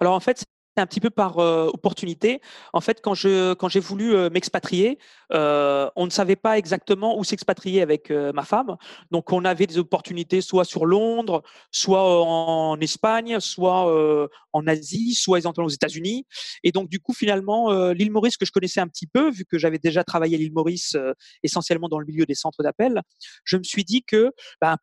Alors 0.00 0.14
en 0.14 0.20
fait, 0.20 0.44
un 0.76 0.86
petit 0.86 1.00
peu 1.00 1.10
par 1.10 1.38
opportunité. 1.38 2.40
En 2.72 2.80
fait, 2.80 3.00
quand 3.02 3.14
j'ai 3.14 3.80
voulu 3.80 4.14
m'expatrier, 4.30 4.98
on 5.32 6.04
ne 6.04 6.10
savait 6.10 6.36
pas 6.36 6.58
exactement 6.58 7.18
où 7.18 7.24
s'expatrier 7.24 7.82
avec 7.82 8.10
ma 8.10 8.42
femme. 8.42 8.76
Donc, 9.10 9.32
on 9.32 9.44
avait 9.44 9.66
des 9.66 9.78
opportunités 9.78 10.40
soit 10.40 10.64
sur 10.64 10.86
Londres, 10.86 11.42
soit 11.70 12.22
en 12.24 12.78
Espagne, 12.80 13.40
soit 13.40 14.28
en 14.52 14.66
Asie, 14.66 15.14
soit 15.14 15.38
éventuellement 15.38 15.66
aux 15.66 15.70
États-Unis. 15.70 16.26
Et 16.64 16.72
donc, 16.72 16.88
du 16.88 17.00
coup, 17.00 17.12
finalement, 17.12 17.90
l'île 17.92 18.10
Maurice 18.10 18.36
que 18.36 18.46
je 18.46 18.52
connaissais 18.52 18.80
un 18.80 18.88
petit 18.88 19.06
peu, 19.06 19.30
vu 19.30 19.44
que 19.44 19.58
j'avais 19.58 19.78
déjà 19.78 20.04
travaillé 20.04 20.36
à 20.36 20.38
l'île 20.38 20.52
Maurice 20.52 20.96
essentiellement 21.42 21.88
dans 21.88 21.98
le 21.98 22.06
milieu 22.06 22.26
des 22.26 22.34
centres 22.34 22.62
d'appel, 22.62 23.02
je 23.44 23.56
me 23.56 23.62
suis 23.62 23.84
dit 23.84 24.02
que 24.02 24.32
ben, 24.60 24.76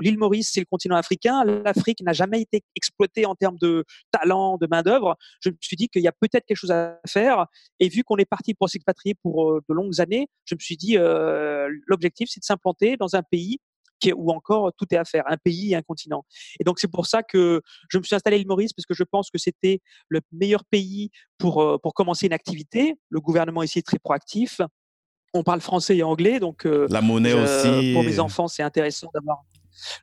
l'île 0.00 0.18
Maurice, 0.18 0.50
c'est 0.52 0.60
le 0.60 0.66
continent 0.66 0.96
africain. 0.96 1.44
L'Afrique 1.44 2.00
n'a 2.02 2.12
jamais 2.12 2.42
été 2.42 2.62
exploitée 2.76 3.26
en 3.26 3.34
termes 3.34 3.58
de 3.58 3.84
talent, 4.10 4.58
de 4.58 4.66
main 4.66 4.82
d'œuvre 4.82 5.16
je 5.40 5.50
me 5.50 5.56
suis 5.60 5.76
dit 5.76 5.88
qu'il 5.88 6.02
y 6.02 6.08
a 6.08 6.12
peut-être 6.12 6.44
quelque 6.46 6.56
chose 6.56 6.70
à 6.70 6.98
faire. 7.06 7.46
Et 7.80 7.88
vu 7.88 8.04
qu'on 8.04 8.16
est 8.16 8.24
parti 8.24 8.54
pour 8.54 8.68
s'expatrier 8.68 9.14
pour 9.14 9.50
euh, 9.50 9.62
de 9.68 9.74
longues 9.74 9.93
années, 10.00 10.28
je 10.44 10.54
me 10.54 10.60
suis 10.60 10.76
dit 10.76 10.96
euh, 10.98 11.68
l'objectif 11.86 12.28
c'est 12.30 12.40
de 12.40 12.44
s'implanter 12.44 12.96
dans 12.96 13.16
un 13.16 13.22
pays 13.22 13.58
qui 14.00 14.08
est, 14.10 14.12
où 14.12 14.30
encore 14.30 14.72
tout 14.76 14.86
est 14.90 14.96
à 14.96 15.04
faire, 15.04 15.22
un 15.26 15.36
pays 15.36 15.72
et 15.72 15.76
un 15.76 15.82
continent. 15.82 16.24
Et 16.60 16.64
donc 16.64 16.78
c'est 16.78 16.90
pour 16.90 17.06
ça 17.06 17.22
que 17.22 17.62
je 17.88 17.98
me 17.98 18.02
suis 18.02 18.14
installé 18.14 18.36
à 18.36 18.38
l'île 18.38 18.48
Maurice 18.48 18.72
parce 18.72 18.86
que 18.86 18.94
je 18.94 19.04
pense 19.04 19.30
que 19.30 19.38
c'était 19.38 19.80
le 20.08 20.20
meilleur 20.32 20.64
pays 20.64 21.10
pour 21.38 21.80
pour 21.82 21.94
commencer 21.94 22.26
une 22.26 22.32
activité. 22.32 22.94
Le 23.08 23.20
gouvernement 23.20 23.62
ici 23.62 23.78
est 23.78 23.86
très 23.86 23.98
proactif. 23.98 24.60
On 25.32 25.42
parle 25.42 25.60
français 25.60 25.96
et 25.96 26.02
anglais, 26.02 26.38
donc 26.38 26.64
la 26.64 27.00
monnaie 27.00 27.34
aussi. 27.34 27.92
Pour 27.92 28.04
mes 28.04 28.20
enfants, 28.20 28.46
c'est 28.46 28.62
intéressant 28.62 29.10
d'avoir 29.14 29.42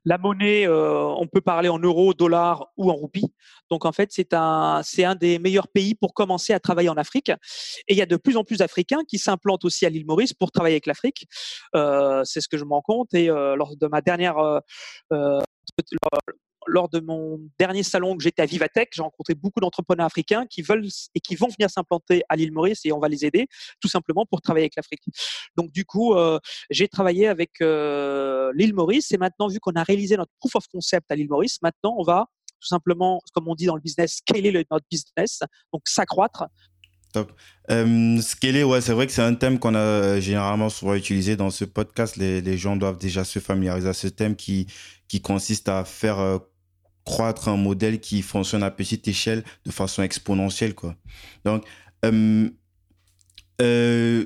la 0.06 0.18
monnaie, 0.18 0.68
euh, 0.68 1.04
on 1.04 1.28
peut 1.28 1.42
parler 1.42 1.70
en 1.70 1.80
euros, 1.80 2.14
dollars 2.14 2.68
ou 2.78 2.92
en 2.92 2.96
roupies. 2.96 3.34
Donc 3.70 3.86
en 3.86 3.92
fait, 3.92 4.10
c'est 4.12 4.34
un, 4.34 4.82
des 5.20 5.40
meilleurs 5.40 5.68
pays 5.68 5.96
pour 5.96 6.14
commencer 6.14 6.54
à 6.54 6.60
travailler 6.60 6.90
en 6.90 6.98
Afrique. 6.98 7.30
Et 7.88 7.94
il 7.94 7.98
y 7.98 8.02
a 8.02 8.06
de 8.06 8.18
plus 8.18 8.38
en 8.38 8.44
plus 8.44 8.58
d'Africains 8.58 9.04
qui 9.08 9.18
s'implantent 9.18 9.66
aussi 9.66 9.86
à 9.86 9.90
l'île 9.90 10.06
Maurice 10.06 10.34
pour 10.34 10.52
travailler 10.52 10.76
avec 10.76 10.86
l'Afrique. 10.86 11.28
Euh, 11.76 12.22
c'est 12.26 12.42
ce 12.42 12.48
que 12.48 12.58
je 12.58 12.66
me 12.66 12.72
rends 12.72 12.82
compte. 12.82 13.14
Et 13.14 13.30
euh, 13.30 13.56
lors 13.56 13.76
de 13.78 13.88
ma 13.88 14.02
dernière 14.02 14.36
lors 16.68 16.90
de 16.90 17.00
mon 17.00 17.40
dernier 17.60 17.84
salon 17.84 18.16
que 18.16 18.24
j'étais 18.24 18.42
à 18.42 18.46
Vivatech, 18.46 18.90
j'ai 18.92 19.02
rencontré 19.02 19.36
beaucoup 19.36 19.60
d'entrepreneurs 19.60 20.06
africains 20.06 20.46
qui 20.46 20.62
veulent 20.62 20.88
et 21.16 21.20
qui 21.20 21.36
vont 21.36 21.48
venir 21.48 21.70
s'implanter 21.70 22.24
à 22.30 22.36
l'île 22.36 22.52
Maurice 22.52 22.82
et 22.86 22.92
on 22.92 23.00
va 23.00 23.08
les 23.08 23.26
aider 23.26 23.48
tout 23.80 23.88
simplement 23.88 24.26
pour 24.26 24.42
travailler 24.42 24.66
avec 24.66 24.76
l'Afrique. 24.76 25.02
Donc 25.56 25.72
du 25.72 25.86
coup, 25.86 26.14
euh, 26.14 26.40
j'ai 26.70 26.88
travaillé 26.88 27.28
avec 27.28 27.62
euh, 27.62 28.52
l'île 28.56 28.74
Maurice 28.74 29.12
et 29.12 29.18
maintenant 29.18 29.48
vu 29.48 29.60
qu'on 29.60 29.74
a 29.74 29.84
réalisé 29.84 30.18
notre 30.18 30.32
proof 30.40 30.56
of 30.56 30.68
concept 30.68 31.12
à 31.12 31.16
l'île 31.16 31.30
Maurice, 31.30 31.58
maintenant 31.62 31.96
on 31.98 32.04
va 32.04 32.28
tout 32.60 32.68
simplement, 32.68 33.20
comme 33.34 33.48
on 33.48 33.56
dit 33.56 33.66
dans 33.66 33.76
le 33.76 33.82
business, 33.82 34.18
scaler 34.18 34.52
notre 34.70 34.86
business, 34.90 35.40
donc 35.74 35.82
s'accroître 35.88 36.46
Top. 37.12 37.34
Euh, 37.70 38.22
scaler, 38.22 38.64
ouais, 38.64 38.80
c'est 38.80 38.94
vrai 38.94 39.06
que 39.06 39.12
c'est 39.12 39.22
un 39.22 39.34
thème 39.34 39.60
qu'on 39.60 39.76
a 39.76 39.80
euh, 39.80 40.22
généralement 40.22 40.70
souvent 40.70 40.94
utilisé 40.94 41.36
dans 41.36 41.50
ce 41.50 41.66
podcast. 41.66 42.16
Les, 42.16 42.40
les, 42.40 42.58
gens 42.58 42.78
doivent 42.78 42.98
déjà 42.98 43.26
se 43.26 43.40
familiariser 43.40 43.90
à 43.90 43.94
ce 43.94 44.08
thème 44.08 44.38
qui, 44.38 44.68
qui 45.10 45.22
consiste 45.22 45.68
à 45.68 45.84
faire 45.84 46.40
croître 47.12 47.50
un 47.50 47.58
modèle 47.58 48.00
qui 48.00 48.22
fonctionne 48.22 48.64
à 48.64 48.72
petite 48.72 49.06
échelle 49.06 49.44
de 49.66 49.72
façon 49.72 50.02
exponentielle. 50.02 50.74
Quoi. 50.74 50.96
Donc, 51.44 51.66
euh, 52.06 52.50
euh, 53.62 54.26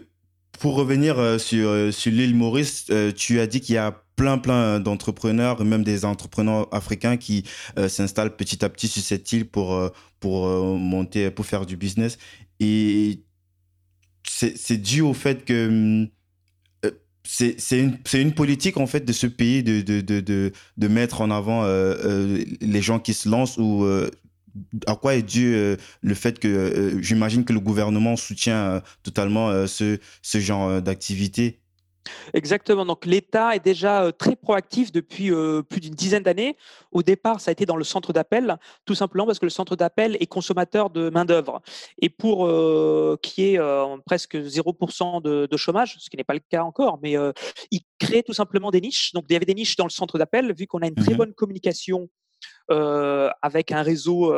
pour 0.60 0.76
revenir 0.76 1.18
euh, 1.18 1.40
sur, 1.40 1.92
sur 1.92 2.12
l'île 2.12 2.36
Maurice, 2.36 2.92
tu 3.18 3.40
as 3.40 3.48
dit 3.48 3.60
qu'il 3.60 3.74
y 3.74 3.80
a 3.80 4.04
plein, 4.16 4.38
plein 4.38 4.80
d'entrepreneurs, 4.80 5.66
même 5.66 5.84
des 5.84 6.06
entrepreneurs 6.06 6.68
africains 6.72 7.18
qui 7.18 7.44
s'installent 7.88 8.36
petit 8.36 8.64
à 8.64 8.70
petit 8.70 8.88
sur 8.88 9.02
cette 9.02 9.34
île 9.34 9.50
pour, 9.50 9.92
pour 10.20 10.48
monter, 10.78 11.32
pour 11.32 11.46
faire 11.46 11.66
du 11.66 11.76
business. 11.76 12.20
Et 12.60 13.24
c'est 14.24 14.78
dû 14.78 15.02
au 15.02 15.14
fait 15.14 15.44
que 15.44 15.68
hum, 15.68 16.08
c'est 17.26 17.58
une, 17.72 17.98
une, 18.14 18.34
politique 18.34 18.78
en 18.78 18.88
fait 18.88 19.04
de 19.04 19.12
ce 19.12 19.28
pays 19.28 19.64
de, 19.64 19.82
de, 19.82 20.02
de, 20.02 20.52
de 20.78 20.88
mettre 20.88 21.22
en 21.22 21.32
avant 21.32 21.64
euh, 21.64 21.96
euh, 22.04 22.44
les 22.62 22.82
gens 22.82 23.00
qui 23.00 23.14
se 23.14 23.28
lancent 23.28 23.58
ou 23.58 23.84
euh, 23.84 24.10
à 24.88 24.96
quoi 24.96 25.16
est 25.16 25.22
dû 25.22 25.54
le 26.02 26.14
fait 26.14 26.40
que 26.40 26.98
j'imagine 27.02 27.44
que 27.44 27.52
le 27.52 27.60
gouvernement 27.60 28.16
soutient 28.16 28.82
totalement 29.04 29.68
ce, 29.68 30.00
ce 30.22 30.40
genre 30.40 30.82
d'activité 30.82 31.60
Exactement. 32.34 32.86
Donc 32.86 33.06
l'État 33.06 33.56
est 33.56 33.64
déjà 33.64 34.12
très 34.12 34.36
proactif 34.36 34.92
depuis 34.92 35.32
plus 35.70 35.80
d'une 35.80 35.94
dizaine 35.94 36.24
d'années. 36.24 36.58
Au 36.92 37.04
départ, 37.04 37.40
ça 37.40 37.50
a 37.50 37.54
été 37.54 37.66
dans 37.66 37.78
le 37.78 37.84
centre 37.84 38.14
d'appel, 38.14 38.58
tout 38.86 38.96
simplement 38.96 39.26
parce 39.26 39.40
que 39.40 39.46
le 39.46 39.50
centre 39.50 39.76
d'appel 39.76 40.18
est 40.20 40.28
consommateur 40.28 40.90
de 40.90 41.10
main-d'œuvre. 41.10 41.62
Et 42.02 42.10
pour 42.10 42.48
qui 43.22 43.44
est 43.44 43.60
presque 44.06 44.36
0% 44.36 45.22
de, 45.22 45.58
chômage, 45.58 45.98
ce 46.00 46.10
qui 46.10 46.18
n'est 46.18 46.24
pas 46.24 46.34
le 46.34 46.42
cas 46.48 46.64
encore, 46.64 47.00
mais 47.02 47.16
il 47.72 47.82
crée 48.00 48.24
tout 48.24 48.34
simplement 48.34 48.72
des 48.72 48.82
niches. 48.82 49.14
Donc 49.14 49.26
il 49.30 49.34
y 49.34 49.36
avait 49.36 49.46
des 49.46 49.56
niches 49.56 49.76
dans 49.76 49.86
le 49.86 49.90
centre 49.90 50.18
d'appel, 50.18 50.54
vu 50.54 50.68
qu'on 50.68 50.80
a 50.80 50.88
une 50.88 50.96
très 50.96 51.14
mmh 51.14 51.18
bonne 51.18 51.34
communication 51.34 52.10
avec 52.70 53.72
un 53.72 53.82
réseau, 53.82 54.34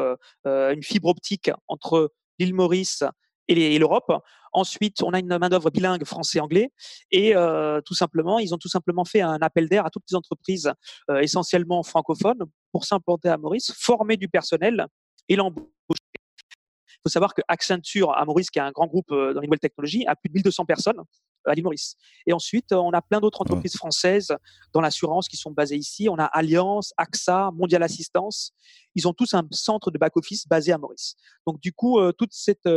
une 0.46 0.84
fibre 0.84 1.10
optique 1.10 1.52
entre 1.68 2.12
l'île 2.40 2.54
Maurice 2.54 3.04
et 3.48 3.80
l'Europe. 3.80 4.12
Ensuite, 4.54 5.04
on 5.04 5.12
a 5.12 5.20
une 5.20 5.38
main-d'œuvre 5.38 5.70
bilingue 5.70 6.04
français-anglais 6.04 6.72
et 7.12 7.36
euh, 7.36 7.82
tout 7.82 7.94
simplement, 7.94 8.40
ils 8.40 8.54
ont 8.54 8.58
tout 8.58 8.70
simplement 8.70 9.06
fait 9.06 9.22
un 9.22 9.38
appel 9.42 9.70
d'air 9.70 9.86
à 9.86 9.90
toutes 9.90 10.04
les 10.10 10.16
entreprises 10.16 10.72
euh, 11.10 11.20
essentiellement 11.20 11.84
francophones 11.84 12.44
pour 12.72 12.86
s'implanter 12.86 13.30
à 13.30 13.38
Maurice, 13.38 13.72
former 13.78 14.18
du 14.18 14.28
personnel 14.28 14.88
et 15.30 15.36
l'embaucher. 15.36 15.68
Il 15.90 17.00
faut 17.04 17.10
savoir 17.10 17.34
que 17.34 17.42
Accenture 17.48 18.14
à 18.14 18.26
Maurice, 18.26 18.50
qui 18.50 18.60
est 18.60 18.64
un 18.64 18.72
grand 18.72 18.88
groupe 18.88 19.12
euh, 19.12 19.34
dans 19.34 19.42
les 19.42 19.48
nouvelles 19.48 19.60
technologies, 19.60 20.06
a 20.08 20.16
plus 20.16 20.30
de 20.30 20.34
1200 20.34 20.66
personnes 20.66 21.02
à 21.48 21.54
l'île 21.54 21.64
Maurice. 21.64 21.96
Et 22.26 22.34
ensuite, 22.34 22.72
on 22.72 22.92
a 22.92 23.02
plein 23.02 23.20
d'autres 23.20 23.42
entreprises 23.42 23.76
françaises 23.76 24.36
dans 24.74 24.82
l'assurance 24.82 25.28
qui 25.28 25.38
sont 25.38 25.52
basées 25.52 25.78
ici. 25.78 26.10
On 26.10 26.18
a 26.18 26.26
Alliance, 26.26 26.94
AXA, 26.98 27.52
Mondial 27.56 27.84
Assistance. 27.84 28.54
Ils 28.96 29.08
ont 29.08 29.14
tous 29.14 29.34
un 29.34 29.48
centre 29.52 29.92
de 29.92 29.98
back-office 29.98 30.48
basé 30.48 30.72
à 30.72 30.78
Maurice. 30.78 31.16
Donc, 31.46 31.60
du 31.60 31.74
coup, 31.74 32.00
tout 32.14 32.28
cette, 32.32 32.70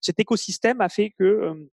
cet 0.00 0.20
écosystème 0.20 0.80
a 0.80 0.88
fait 0.88 1.14
que 1.18 1.68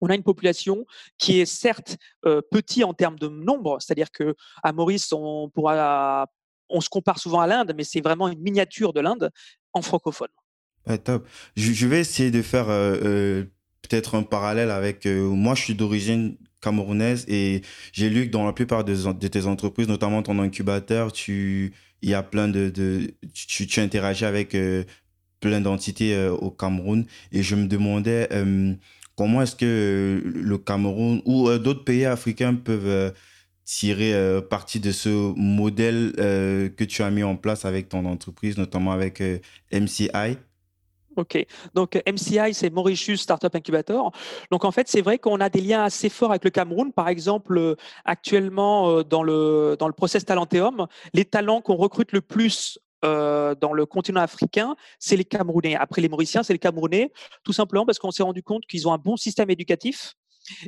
on 0.00 0.08
a 0.08 0.14
une 0.14 0.22
population 0.22 0.86
qui 1.18 1.40
est 1.40 1.46
certes 1.46 1.96
petit 2.22 2.84
en 2.84 2.94
termes 2.94 3.18
de 3.18 3.28
nombre, 3.28 3.78
c'est-à-dire 3.80 4.10
que 4.10 4.36
à 4.62 4.72
Maurice, 4.72 5.12
on 5.12 5.50
pourra, 5.50 6.26
on 6.68 6.80
se 6.80 6.88
compare 6.88 7.18
souvent 7.18 7.40
à 7.40 7.46
l'Inde, 7.46 7.72
mais 7.76 7.84
c'est 7.84 8.00
vraiment 8.00 8.28
une 8.28 8.40
miniature 8.40 8.92
de 8.92 9.00
l'Inde 9.00 9.30
en 9.72 9.82
francophone. 9.82 10.28
top. 11.04 11.26
Je, 11.56 11.86
vais 11.86 12.00
essayer 12.00 12.30
de 12.30 12.42
faire 12.42 12.68
peut-être 13.82 14.14
un 14.14 14.22
parallèle 14.22 14.70
avec 14.70 15.06
euh, 15.06 15.28
moi 15.28 15.54
je 15.54 15.62
suis 15.62 15.74
d'origine 15.74 16.36
camerounaise 16.60 17.24
et 17.28 17.62
j'ai 17.92 18.10
lu 18.10 18.26
que 18.26 18.32
dans 18.32 18.44
la 18.44 18.52
plupart 18.52 18.84
de, 18.84 19.28
tes 19.28 19.46
entreprises 19.46 19.88
notamment 19.88 20.22
ton 20.22 20.38
incubateur 20.38 21.12
tu 21.12 21.72
il 22.02 22.10
y 22.10 22.14
a 22.14 22.22
plein 22.22 22.48
de, 22.48 22.68
de 22.70 23.14
tu, 23.32 23.66
tu 23.66 23.80
interagis 23.80 24.24
avec 24.24 24.54
euh, 24.54 24.84
plein 25.40 25.60
d'entités 25.60 26.14
euh, 26.14 26.30
au 26.32 26.50
Cameroun. 26.50 27.06
Et 27.32 27.42
je 27.42 27.56
me 27.56 27.66
demandais 27.66 28.28
comment 29.16 29.42
est-ce 29.42 29.56
que 29.56 30.22
le 30.24 30.58
Cameroun 30.58 31.22
ou 31.24 31.50
d'autres 31.58 31.84
pays 31.84 32.04
africains 32.04 32.54
peuvent 32.54 33.12
tirer 33.64 34.40
parti 34.48 34.78
de 34.78 34.92
ce 34.92 35.08
modèle 35.36 36.12
que 36.16 36.84
tu 36.84 37.02
as 37.02 37.10
mis 37.10 37.24
en 37.24 37.36
place 37.36 37.64
avec 37.64 37.88
ton 37.88 38.04
entreprise 38.04 38.58
notamment 38.58 38.92
avec 38.92 39.20
MCI 39.72 40.38
Ok. 41.18 41.44
Donc 41.74 42.00
MCI, 42.06 42.54
c'est 42.54 42.70
Mauritius 42.70 43.20
Startup 43.20 43.52
Incubator. 43.52 44.12
Donc 44.52 44.64
en 44.64 44.70
fait, 44.70 44.86
c'est 44.86 45.00
vrai 45.00 45.18
qu'on 45.18 45.40
a 45.40 45.48
des 45.48 45.60
liens 45.60 45.82
assez 45.82 46.08
forts 46.08 46.30
avec 46.30 46.44
le 46.44 46.50
Cameroun. 46.50 46.92
Par 46.92 47.08
exemple, 47.08 47.58
euh, 47.58 47.74
actuellement 48.04 48.88
euh, 48.88 49.02
dans 49.02 49.24
le 49.24 49.76
dans 49.76 49.88
le 49.88 49.92
process 49.92 50.24
Talenteum, 50.24 50.86
les 51.14 51.24
talents 51.24 51.60
qu'on 51.60 51.74
recrute 51.74 52.12
le 52.12 52.20
plus 52.20 52.78
euh, 53.04 53.56
dans 53.56 53.72
le 53.72 53.84
continent 53.84 54.20
africain, 54.20 54.76
c'est 55.00 55.16
les 55.16 55.24
Camerounais. 55.24 55.74
Après 55.74 56.00
les 56.00 56.08
Mauriciens, 56.08 56.44
c'est 56.44 56.52
les 56.52 56.60
Camerounais, 56.60 57.10
tout 57.42 57.52
simplement 57.52 57.84
parce 57.84 57.98
qu'on 57.98 58.12
s'est 58.12 58.22
rendu 58.22 58.44
compte 58.44 58.64
qu'ils 58.66 58.86
ont 58.86 58.92
un 58.92 58.98
bon 58.98 59.16
système 59.16 59.50
éducatif 59.50 60.14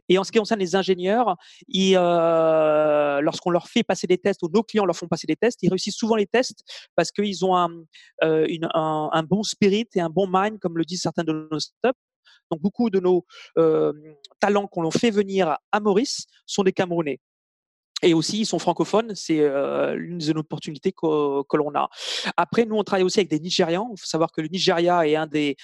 Et 0.09 0.19
en 0.19 0.25
ce 0.25 0.33
qui 0.33 0.39
concerne 0.39 0.61
les 0.61 0.75
ingénieurs, 0.77 1.37
euh, 1.77 3.21
lorsqu'on 3.21 3.51
leur 3.51 3.69
fait 3.69 3.83
passer 3.83 4.07
des 4.07 4.19
tests 4.19 4.43
ou 4.43 4.49
nos 4.53 4.63
clients 4.63 4.85
leur 4.85 4.97
font 4.97 5.09
passer 5.09 5.27
des 5.27 5.37
tests, 5.37 5.63
ils 5.63 5.69
réussissent 5.69 5.97
souvent 5.97 6.17
les 6.17 6.27
tests 6.27 6.63
parce 6.95 7.11
qu'ils 7.11 7.45
ont 7.45 7.57
un, 7.57 7.71
euh, 8.25 9.23
bon 9.29 9.43
spirit 9.43 9.89
et 9.95 10.01
un 10.01 10.11
bon 10.11 10.27
mind, 10.31 10.59
comme 10.59 10.77
le 10.77 10.85
disent 10.85 11.03
certains 11.03 11.25
de 11.25 11.49
nos 11.51 11.61
startups. 11.61 11.99
Donc 12.51 12.61
beaucoup 12.61 12.91
de 12.91 12.99
nos 12.99 13.25
euh, 13.59 13.93
talents 14.41 14.67
qu'on 14.67 14.83
leur 14.83 14.93
fait 14.93 15.11
venir 15.11 15.57
à 15.71 15.81
Maurice 15.81 16.27
sont 16.47 16.65
des 16.65 16.73
Camerounais. 16.73 17.21
Et 18.03 18.15
aussi, 18.15 18.41
ils 18.41 18.47
sont 18.47 18.59
francophones, 18.59 19.15
c'est 19.15 19.47
l'une 19.95 20.17
des 20.17 20.31
opportunités 20.31 20.91
que, 20.91 21.57
l'on 21.57 21.75
a. 21.75 21.91
Après, 22.39 22.65
nous, 22.65 22.77
on 22.77 22.83
travaille 22.83 23.05
aussi 23.05 23.21
avec 23.21 23.29
des 23.29 23.41
Nigérians. 23.41 23.91
Il 23.93 24.01
faut 24.01 24.07
savoir 24.07 24.33
que 24.33 24.41
le 24.41 24.49
Nigeria 24.49 25.07
est 25.07 25.17
un 25.17 25.27
des 25.27 25.59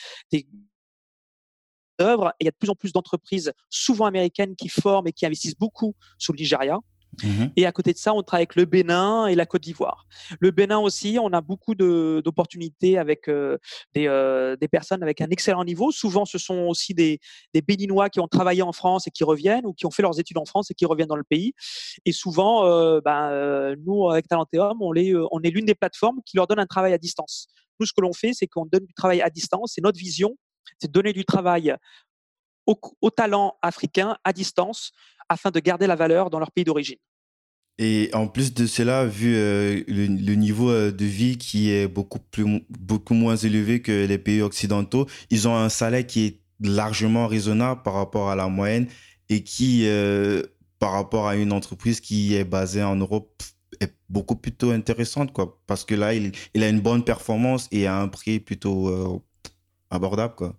œuvres. 2.00 2.28
Et 2.40 2.44
il 2.44 2.44
y 2.46 2.48
a 2.48 2.52
de 2.52 2.56
plus 2.56 2.70
en 2.70 2.74
plus 2.74 2.92
d'entreprises, 2.92 3.52
souvent 3.70 4.06
américaines, 4.06 4.54
qui 4.56 4.68
forment 4.68 5.08
et 5.08 5.12
qui 5.12 5.26
investissent 5.26 5.58
beaucoup 5.58 5.94
sur 6.18 6.32
le 6.32 6.38
Nigeria. 6.38 6.78
Mmh 7.22 7.46
et 7.56 7.64
à 7.64 7.72
côté 7.72 7.92
de 7.92 7.98
ça, 7.98 8.12
on 8.12 8.22
travaille 8.22 8.42
avec 8.42 8.56
le 8.56 8.66
Bénin 8.66 9.26
et 9.26 9.34
la 9.34 9.46
Côte 9.46 9.62
d'Ivoire. 9.62 10.06
Le 10.40 10.50
Bénin 10.50 10.78
aussi, 10.78 11.16
on 11.20 11.32
a 11.32 11.40
beaucoup 11.40 11.74
d'opportunités 11.74 12.98
avec 12.98 13.28
euh, 13.28 13.56
des, 13.94 14.06
euh, 14.08 14.56
des, 14.56 14.68
personnes 14.68 15.02
avec 15.02 15.22
un 15.22 15.28
excellent 15.30 15.64
niveau. 15.64 15.90
Souvent, 15.90 16.26
ce 16.26 16.36
sont 16.36 16.66
aussi 16.66 16.92
des, 16.92 17.18
des, 17.54 17.62
Béninois 17.62 18.10
qui 18.10 18.20
ont 18.20 18.28
travaillé 18.28 18.60
en 18.60 18.72
France 18.72 19.06
et 19.06 19.10
qui 19.10 19.24
reviennent, 19.24 19.64
ou 19.64 19.72
qui 19.72 19.86
ont 19.86 19.90
fait 19.90 20.02
leurs 20.02 20.20
études 20.20 20.36
en 20.36 20.44
France 20.44 20.70
et 20.70 20.74
qui 20.74 20.84
reviennent 20.84 21.08
dans 21.08 21.16
le 21.16 21.24
pays. 21.24 21.54
Et 22.04 22.12
souvent, 22.12 22.66
euh, 22.66 23.00
ben, 23.02 23.74
nous, 23.86 24.10
avec 24.10 24.28
Talenteum, 24.28 24.82
on, 24.82 24.92
les, 24.92 25.14
on 25.30 25.40
est 25.40 25.50
l'une 25.50 25.64
des 25.64 25.74
plateformes 25.74 26.20
qui 26.26 26.36
leur 26.36 26.46
donne 26.46 26.58
un 26.58 26.66
travail 26.66 26.92
à 26.92 26.98
distance. 26.98 27.46
Nous, 27.80 27.86
ce 27.86 27.92
que 27.92 28.02
l'on 28.02 28.12
fait, 28.12 28.32
c'est 28.34 28.46
qu'on 28.46 28.66
donne 28.66 28.84
du 28.84 28.94
travail 28.94 29.22
à 29.22 29.30
distance. 29.30 29.78
Et 29.78 29.80
notre 29.80 29.98
vision, 29.98 30.36
c'est 30.78 30.90
donner 30.90 31.12
du 31.12 31.24
travail 31.24 31.76
aux, 32.66 33.10
talents 33.10 33.56
africains 33.62 34.16
à 34.24 34.32
distance 34.32 34.92
afin 35.28 35.50
de 35.50 35.60
garder 35.60 35.86
la 35.86 35.96
valeur 35.96 36.30
dans 36.30 36.38
leur 36.38 36.50
pays 36.50 36.64
d'origine. 36.64 36.98
Et 37.78 38.08
en 38.14 38.26
plus 38.26 38.54
de 38.54 38.66
cela, 38.66 39.04
vu 39.04 39.34
euh, 39.36 39.82
le, 39.86 40.34
niveau 40.34 40.70
euh, 40.70 40.90
de 40.90 41.04
vie 41.04 41.36
qui 41.36 41.70
est 41.70 41.86
beaucoup, 41.86 42.18
plus, 42.18 42.64
beaucoup 42.70 43.12
moins 43.12 43.36
élevé 43.36 43.82
que 43.82 44.06
les 44.06 44.18
pays 44.18 44.40
occidentaux, 44.40 45.06
ils 45.30 45.46
ont 45.46 45.54
un 45.54 45.68
salaire 45.68 46.06
qui 46.06 46.24
est 46.24 46.40
largement 46.60 47.26
raisonnable 47.26 47.82
par 47.82 47.94
rapport 47.94 48.30
à 48.30 48.36
la 48.36 48.48
moyenne 48.48 48.88
et 49.28 49.42
qui, 49.42 49.82
euh, 49.86 50.42
par 50.78 50.92
rapport 50.92 51.28
à 51.28 51.36
une 51.36 51.52
entreprise 51.52 52.00
qui 52.00 52.34
est 52.34 52.44
basée 52.44 52.82
en 52.82 52.96
Europe, 52.96 53.42
est 53.80 53.92
beaucoup 54.08 54.36
plutôt 54.36 54.70
intéressante. 54.70 55.34
Quoi, 55.34 55.60
parce 55.66 55.84
que 55.84 55.94
là, 55.94 56.14
il, 56.14 56.32
il 56.54 56.62
a 56.62 56.70
une 56.70 56.80
bonne 56.80 57.04
performance 57.04 57.68
et 57.72 57.86
à 57.86 58.00
un 58.00 58.08
prix 58.08 58.40
plutôt 58.40 59.22
abordable. 59.90 60.34
Quoi. 60.34 60.56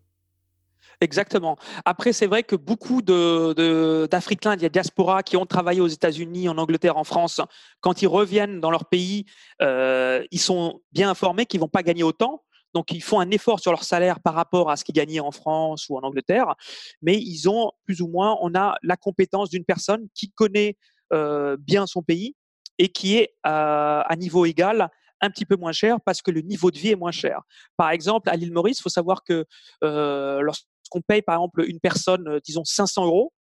Exactement. 0.99 1.57
Après, 1.85 2.11
c'est 2.11 2.25
vrai 2.25 2.43
que 2.43 2.55
beaucoup 2.55 3.01
d'Africains, 3.01 4.55
de, 4.55 4.61
de, 4.61 4.67
diaspora 4.67 5.21
qui 5.21 5.37
ont 5.37 5.45
travaillé 5.45 5.79
aux 5.79 5.87
États-Unis, 5.87 6.49
en 6.49 6.57
Angleterre, 6.57 6.97
en 6.97 7.03
France, 7.03 7.39
quand 7.81 8.01
ils 8.01 8.07
reviennent 8.07 8.59
dans 8.59 8.71
leur 8.71 8.85
pays, 8.85 9.25
euh, 9.61 10.23
ils 10.31 10.39
sont 10.39 10.81
bien 10.91 11.09
informés 11.09 11.45
qu'ils 11.45 11.59
vont 11.59 11.67
pas 11.67 11.83
gagner 11.83 12.03
autant. 12.03 12.43
Donc, 12.73 12.91
ils 12.91 13.03
font 13.03 13.19
un 13.19 13.29
effort 13.29 13.59
sur 13.59 13.71
leur 13.71 13.83
salaire 13.83 14.19
par 14.19 14.33
rapport 14.33 14.71
à 14.71 14.75
ce 14.75 14.83
qu'ils 14.83 14.95
gagnaient 14.95 15.19
en 15.19 15.31
France 15.31 15.87
ou 15.89 15.97
en 15.97 16.01
Angleterre. 16.01 16.55
Mais 17.01 17.17
ils 17.17 17.47
ont 17.47 17.71
plus 17.85 18.01
ou 18.01 18.07
moins, 18.07 18.37
on 18.41 18.55
a 18.55 18.75
la 18.81 18.97
compétence 18.97 19.49
d'une 19.49 19.65
personne 19.65 20.07
qui 20.15 20.31
connaît 20.31 20.77
euh, 21.13 21.57
bien 21.59 21.85
son 21.85 22.01
pays 22.01 22.35
et 22.79 22.89
qui 22.89 23.17
est 23.17 23.35
euh, 23.45 24.01
à 24.03 24.15
niveau 24.15 24.45
égal 24.45 24.89
un 25.21 25.29
petit 25.29 25.45
peu 25.45 25.55
moins 25.55 25.71
cher 25.71 25.99
parce 26.01 26.21
que 26.21 26.31
le 26.31 26.41
niveau 26.41 26.71
de 26.71 26.77
vie 26.77 26.89
est 26.89 26.95
moins 26.95 27.11
cher. 27.11 27.41
Par 27.75 27.91
exemple, 27.91 28.29
à 28.29 28.35
l'île 28.35 28.53
Maurice, 28.53 28.79
il 28.79 28.81
faut 28.81 28.89
savoir 28.89 29.23
que 29.23 29.45
euh, 29.83 30.41
lorsqu'on 30.41 31.01
paye 31.01 31.21
par 31.21 31.35
exemple 31.35 31.65
une 31.67 31.79
personne, 31.79 32.27
euh, 32.27 32.39
disons 32.43 32.63
500 32.63 33.05
euros, 33.05 33.33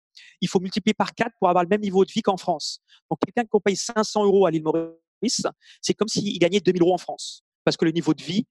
il 0.41 0.47
faut 0.47 0.59
multiplier 0.59 0.93
par 0.93 1.13
4 1.13 1.31
pour 1.39 1.49
avoir 1.49 1.63
le 1.63 1.69
même 1.69 1.81
niveau 1.81 2.05
de 2.05 2.11
vie 2.11 2.21
qu'en 2.21 2.37
France. 2.37 2.79
Donc 3.09 3.19
quelqu'un 3.25 3.43
qui 3.43 3.59
paye 3.63 3.75
500 3.75 4.25
euros 4.25 4.45
à 4.45 4.51
l'île 4.51 4.63
Maurice, 4.63 5.43
c'est 5.81 5.93
comme 5.93 6.07
s'il 6.07 6.37
gagnait 6.39 6.59
2000 6.59 6.81
euros 6.81 6.93
en 6.93 6.97
France 6.97 7.43
parce 7.63 7.77
que 7.77 7.85
le 7.85 7.91
niveau 7.91 8.13
de 8.13 8.21
vie 8.21 8.45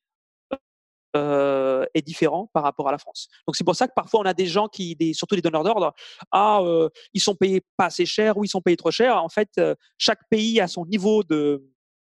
euh, 1.16 1.87
est 1.95 2.02
différent 2.02 2.50
par 2.52 2.64
rapport 2.64 2.88
à 2.88 2.93
la 2.93 2.99
France. 2.99 3.28
Donc 3.47 3.54
c'est 3.54 3.62
pour 3.62 3.76
ça 3.76 3.87
que 3.87 3.93
parfois 3.95 4.21
on 4.21 4.25
a 4.25 4.35
des 4.35 4.47
gens 4.47 4.66
qui, 4.66 4.97
des, 4.97 5.14
surtout 5.14 5.37
les 5.37 5.43
donneurs 5.43 5.62
d'ordre, 5.62 5.95
ah 6.33 6.61
euh, 6.62 6.88
ils 7.12 7.21
sont 7.21 7.37
payés 7.37 7.62
pas 7.76 7.87
assez 7.87 8.04
cher 8.04 8.37
ou 8.37 8.45
ils 8.45 8.49
sont 8.49 8.61
payés 8.61 8.76
trop 8.76 8.90
cher. 8.90 9.23
En 9.23 9.28
fait, 9.28 9.61
chaque 9.97 10.28
pays 10.28 10.61
a 10.61 10.66
son 10.66 10.85
niveau 10.85 11.23
de 11.23 11.65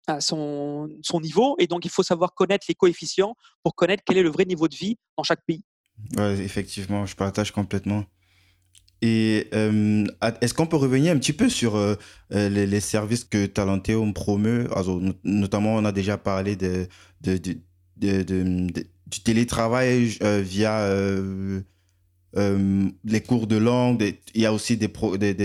à 0.07 0.21
son, 0.21 0.89
son 1.01 1.21
niveau. 1.21 1.55
Et 1.59 1.67
donc, 1.67 1.85
il 1.85 1.91
faut 1.91 2.03
savoir 2.03 2.33
connaître 2.33 2.65
les 2.69 2.75
coefficients 2.75 3.35
pour 3.63 3.75
connaître 3.75 4.03
quel 4.05 4.17
est 4.17 4.23
le 4.23 4.29
vrai 4.29 4.45
niveau 4.45 4.67
de 4.67 4.75
vie 4.75 4.97
dans 5.17 5.23
chaque 5.23 5.43
pays. 5.45 5.63
Effectivement, 6.17 7.05
je 7.05 7.15
partage 7.15 7.51
complètement. 7.51 8.05
Et 9.01 9.47
euh, 9.53 10.05
est-ce 10.41 10.53
qu'on 10.53 10.67
peut 10.67 10.77
revenir 10.77 11.13
un 11.13 11.17
petit 11.17 11.33
peu 11.33 11.49
sur 11.49 11.75
euh, 11.75 11.95
euh, 12.33 12.49
les, 12.49 12.79
services 12.79 13.23
que 13.23 13.47
Talenteum 13.47 14.13
promeut? 14.13 14.69
Notamment, 15.23 15.75
on 15.75 15.85
a 15.85 15.91
déjà 15.91 16.17
parlé 16.17 16.55
de, 16.55 16.87
de, 17.21 17.37
de 17.37 17.57
du 19.07 19.19
télétravail 19.23 20.17
via 20.41 20.87
euh, 22.37 22.89
les 23.03 23.21
cours 23.21 23.47
de 23.47 23.57
langue, 23.57 24.15
il 24.33 24.41
y 24.41 24.45
a 24.45 24.53
aussi 24.53 24.77
des, 24.77 24.87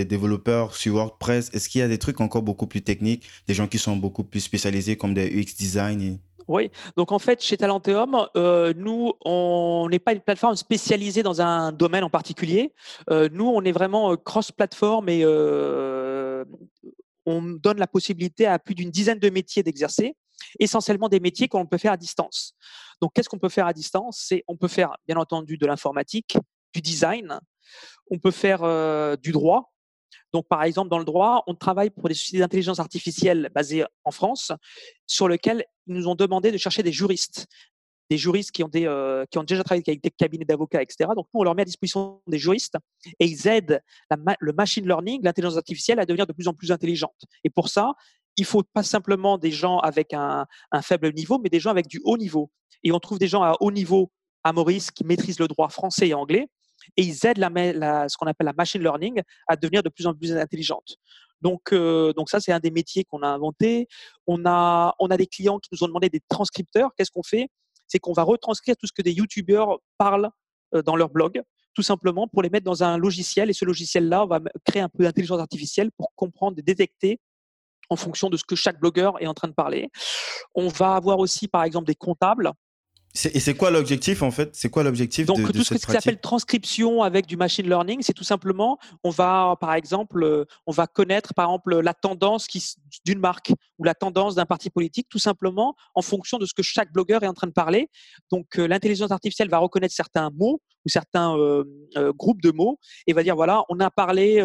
développeurs 0.05 0.75
sur 0.75 0.95
WordPress. 0.95 1.49
Est-ce 1.53 1.69
qu'il 1.69 1.79
y 1.79 1.83
a 1.83 1.87
des 1.87 1.97
trucs 1.97 2.21
encore 2.21 2.43
beaucoup 2.43 2.67
plus 2.67 2.81
techniques, 2.81 3.27
des 3.47 3.53
gens 3.53 3.67
qui 3.67 3.77
sont 3.77 3.95
beaucoup 3.95 4.23
plus 4.23 4.39
spécialisés 4.39 4.95
comme 4.95 5.13
des 5.13 5.27
UX 5.27 5.55
design 5.57 6.19
Oui, 6.47 6.71
donc 6.95 7.11
en 7.11 7.19
fait, 7.19 7.43
chez 7.43 7.57
Talenteum, 7.57 8.27
euh, 8.35 8.73
nous, 8.75 9.13
on 9.25 9.87
n'est 9.91 9.99
pas 9.99 10.13
une 10.13 10.21
plateforme 10.21 10.55
spécialisée 10.55 11.23
dans 11.23 11.41
un 11.41 11.71
domaine 11.71 12.03
en 12.03 12.09
particulier. 12.09 12.73
Euh, 13.09 13.27
nous, 13.31 13.47
on 13.47 13.63
est 13.63 13.73
vraiment 13.73 14.15
cross-plateforme 14.15 15.09
et 15.09 15.25
on 17.25 17.41
donne 17.41 17.77
la 17.77 17.87
possibilité 17.87 18.45
à 18.45 18.57
plus 18.57 18.73
d'une 18.73 18.89
dizaine 18.89 19.19
de 19.19 19.29
métiers 19.29 19.61
d'exercer, 19.61 20.15
essentiellement 20.59 21.09
des 21.09 21.19
métiers 21.19 21.49
qu'on 21.49 21.65
peut 21.65 21.77
faire 21.77 21.91
à 21.91 21.97
distance. 21.97 22.53
Donc, 23.01 23.11
qu'est-ce 23.13 23.27
qu'on 23.27 23.39
peut 23.39 23.49
faire 23.49 23.67
à 23.67 23.73
distance? 23.73 24.23
C'est 24.25 24.45
on 24.47 24.55
peut 24.55 24.69
faire, 24.69 24.95
bien 25.05 25.17
entendu, 25.17 25.57
de 25.57 25.65
l'informatique, 25.65 26.37
du 26.77 26.81
design, 26.81 27.39
on 28.11 28.19
peut 28.19 28.31
faire 28.31 28.63
euh, 28.63 29.15
du 29.15 29.31
droit. 29.31 29.73
Donc, 30.33 30.47
par 30.47 30.63
exemple, 30.63 30.89
dans 30.89 30.99
le 30.99 31.05
droit, 31.05 31.43
on 31.47 31.55
travaille 31.55 31.89
pour 31.89 32.07
des 32.07 32.13
sociétés 32.13 32.39
d'intelligence 32.39 32.79
artificielle 32.79 33.49
basées 33.53 33.83
en 34.03 34.11
France, 34.11 34.51
sur 35.07 35.27
lesquelles 35.27 35.65
ils 35.87 35.95
nous 35.95 36.07
ont 36.07 36.15
demandé 36.15 36.51
de 36.51 36.57
chercher 36.57 36.83
des 36.83 36.91
juristes, 36.91 37.47
des 38.09 38.17
juristes 38.17 38.51
qui 38.51 38.63
ont, 38.63 38.67
des, 38.67 38.85
euh, 38.85 39.25
qui 39.31 39.37
ont 39.37 39.43
déjà 39.43 39.63
travaillé 39.63 39.83
avec 39.87 40.03
des 40.03 40.11
cabinets 40.11 40.45
d'avocats, 40.45 40.81
etc. 40.81 41.09
Donc, 41.15 41.27
nous, 41.33 41.39
on 41.39 41.43
leur 41.43 41.55
met 41.55 41.63
à 41.63 41.65
disposition 41.65 42.21
des 42.27 42.37
juristes 42.37 42.75
et 43.19 43.25
ils 43.25 43.47
aident 43.47 43.81
le 44.39 44.53
machine 44.53 44.85
learning, 44.85 45.21
l'intelligence 45.23 45.57
artificielle, 45.57 45.99
à 45.99 46.05
devenir 46.05 46.27
de 46.27 46.33
plus 46.33 46.47
en 46.47 46.53
plus 46.53 46.71
intelligente. 46.71 47.19
Et 47.43 47.49
pour 47.49 47.69
ça, 47.69 47.93
il 48.37 48.45
faut 48.45 48.63
pas 48.63 48.83
simplement 48.83 49.37
des 49.37 49.51
gens 49.51 49.79
avec 49.79 50.13
un, 50.13 50.45
faible 50.81 51.11
niveau, 51.13 51.39
mais 51.39 51.49
des 51.49 51.59
gens 51.59 51.71
avec 51.71 51.87
du 51.87 51.99
haut 52.03 52.17
niveau. 52.17 52.51
Et 52.83 52.91
on 52.91 52.99
trouve 52.99 53.17
des 53.17 53.27
gens 53.27 53.41
à 53.41 53.55
haut 53.59 53.71
niveau 53.71 54.11
à 54.43 54.53
Maurice 54.53 54.91
qui 54.91 55.03
maîtrisent 55.03 55.39
le 55.39 55.47
droit 55.47 55.69
français 55.69 56.09
et 56.09 56.13
anglais 56.13 56.47
et 56.95 57.03
ils 57.03 57.25
aident 57.25 57.39
ce 57.39 58.17
qu'on 58.17 58.27
appelle 58.27 58.45
la 58.45 58.53
machine 58.53 58.81
learning 58.81 59.21
à 59.47 59.55
devenir 59.55 59.83
de 59.83 59.89
plus 59.89 60.07
en 60.07 60.13
plus 60.13 60.35
intelligente. 60.35 60.97
Donc, 61.41 61.71
euh, 61.71 62.13
donc 62.13 62.29
ça, 62.29 62.39
c'est 62.39 62.51
un 62.51 62.59
des 62.59 62.71
métiers 62.71 63.03
qu'on 63.03 63.21
a 63.21 63.27
inventé. 63.27 63.87
On 64.25 64.45
a, 64.45 64.95
on 64.99 65.07
a 65.07 65.17
des 65.17 65.27
clients 65.27 65.59
qui 65.59 65.69
nous 65.71 65.83
ont 65.83 65.87
demandé 65.87 66.09
des 66.09 66.21
transcripteurs. 66.29 66.91
Qu'est-ce 66.95 67.11
qu'on 67.11 67.23
fait? 67.23 67.49
C'est 67.87 67.99
qu'on 67.99 68.13
va 68.13 68.23
retranscrire 68.23 68.75
tout 68.75 68.87
ce 68.87 68.93
que 68.93 69.01
des 69.01 69.13
YouTubeurs 69.13 69.77
parlent 69.97 70.29
euh, 70.73 70.81
dans 70.81 70.95
leur 70.95 71.09
blog, 71.09 71.41
tout 71.73 71.83
simplement 71.83 72.27
pour 72.27 72.41
les 72.41 72.49
mettre 72.49 72.65
dans 72.65 72.83
un 72.83 72.97
logiciel. 72.97 73.49
Et 73.49 73.53
ce 73.53 73.65
logiciel-là, 73.65 74.23
on 74.23 74.27
va 74.27 74.39
créer 74.65 74.81
un 74.81 74.89
peu 74.89 75.03
d'intelligence 75.03 75.39
artificielle 75.39 75.91
pour 75.91 76.11
comprendre 76.15 76.57
détecter 76.61 77.19
en 77.89 77.95
fonction 77.95 78.29
de 78.29 78.35
ce 78.35 78.43
que 78.43 78.55
chaque 78.55 78.79
blogueur 78.79 79.21
est 79.21 79.27
en 79.27 79.33
train 79.33 79.47
de 79.47 79.53
parler. 79.53 79.89
On 80.55 80.67
va 80.67 80.95
avoir 80.95 81.19
aussi, 81.19 81.47
par 81.47 81.63
exemple, 81.63 81.87
des 81.87 81.95
comptables 81.95 82.51
et 83.25 83.39
c'est 83.39 83.55
quoi 83.55 83.71
l'objectif 83.71 84.21
en 84.21 84.31
fait? 84.31 84.55
C'est 84.55 84.69
quoi 84.69 84.83
l'objectif 84.83 85.25
Donc 85.25 85.39
de, 85.39 85.51
tout 85.51 85.63
ce 85.63 85.73
qui 85.73 85.79
s'appelle 85.79 86.19
transcription 86.19 87.01
avec 87.01 87.25
du 87.25 87.37
machine 87.37 87.67
learning, 87.67 88.01
c'est 88.01 88.13
tout 88.13 88.23
simplement, 88.23 88.77
on 89.03 89.09
va 89.09 89.55
par 89.59 89.73
exemple, 89.73 90.23
euh, 90.23 90.45
on 90.65 90.71
va 90.71 90.87
connaître 90.87 91.33
par 91.33 91.45
exemple 91.45 91.79
la 91.79 91.93
tendance 91.93 92.47
d'une 93.05 93.19
marque 93.19 93.51
ou 93.77 93.83
la 93.83 93.95
tendance 93.95 94.35
d'un 94.35 94.45
parti 94.45 94.69
politique, 94.69 95.07
tout 95.09 95.19
simplement 95.19 95.75
en 95.95 96.01
fonction 96.01 96.37
de 96.37 96.45
ce 96.45 96.53
que 96.53 96.63
chaque 96.63 96.91
blogueur 96.91 97.23
est 97.23 97.27
en 97.27 97.33
train 97.33 97.47
de 97.47 97.53
parler. 97.53 97.89
Donc 98.31 98.59
euh, 98.59 98.67
l'intelligence 98.67 99.11
artificielle 99.11 99.49
va 99.49 99.59
reconnaître 99.59 99.95
certains 99.95 100.29
mots 100.31 100.61
ou 100.85 100.89
certains 100.89 101.37
euh, 101.37 101.63
groupes 102.13 102.41
de 102.41 102.51
mots 102.51 102.79
et 103.07 103.13
va 103.13 103.23
dire 103.23 103.35
voilà, 103.35 103.63
on 103.69 103.79
a 103.79 103.89
parlé 103.89 104.41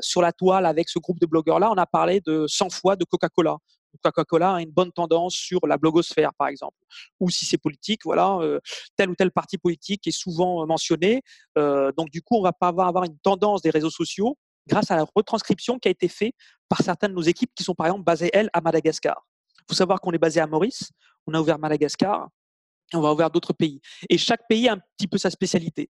sur 0.00 0.22
la 0.22 0.32
toile 0.32 0.66
avec 0.66 0.88
ce 0.88 0.98
groupe 0.98 1.20
de 1.20 1.26
blogueurs 1.26 1.60
là, 1.60 1.70
on 1.70 1.78
a 1.78 1.86
parlé 1.86 2.20
de 2.26 2.46
100 2.46 2.70
fois 2.70 2.96
de 2.96 3.04
Coca-Cola. 3.04 3.56
Coca-Cola 4.02 4.54
a 4.54 4.60
une 4.60 4.70
bonne 4.70 4.92
tendance 4.92 5.34
sur 5.34 5.66
la 5.66 5.76
blogosphère, 5.76 6.32
par 6.34 6.48
exemple. 6.48 6.76
Ou 7.20 7.30
si 7.30 7.44
c'est 7.44 7.58
politique, 7.58 8.00
voilà, 8.04 8.38
euh, 8.40 8.60
tel 8.96 9.10
ou 9.10 9.14
tel 9.14 9.30
parti 9.30 9.58
politique 9.58 10.06
est 10.06 10.16
souvent 10.16 10.62
euh, 10.62 10.66
mentionné. 10.66 11.22
Euh, 11.58 11.92
donc, 11.96 12.10
du 12.10 12.22
coup, 12.22 12.36
on 12.36 12.42
va 12.42 12.52
pas 12.52 12.68
avoir 12.68 13.04
une 13.04 13.18
tendance 13.18 13.62
des 13.62 13.70
réseaux 13.70 13.90
sociaux 13.90 14.36
grâce 14.66 14.90
à 14.90 14.96
la 14.96 15.04
retranscription 15.14 15.78
qui 15.78 15.88
a 15.88 15.90
été 15.90 16.08
faite 16.08 16.34
par 16.68 16.80
certaines 16.80 17.10
de 17.10 17.16
nos 17.16 17.22
équipes 17.22 17.50
qui 17.54 17.62
sont, 17.62 17.74
par 17.74 17.86
exemple, 17.86 18.04
basées, 18.04 18.30
elles, 18.32 18.50
à 18.52 18.60
Madagascar. 18.60 19.26
Il 19.58 19.64
faut 19.68 19.74
savoir 19.74 20.00
qu'on 20.00 20.12
est 20.12 20.18
basé 20.18 20.40
à 20.40 20.46
Maurice, 20.46 20.90
on 21.26 21.34
a 21.34 21.40
ouvert 21.40 21.58
Madagascar, 21.58 22.28
on 22.92 23.00
va 23.00 23.12
ouvrir 23.12 23.30
d'autres 23.30 23.52
pays. 23.52 23.80
Et 24.08 24.18
chaque 24.18 24.46
pays 24.48 24.68
a 24.68 24.74
un 24.74 24.80
petit 24.96 25.06
peu 25.06 25.18
sa 25.18 25.30
spécialité. 25.30 25.90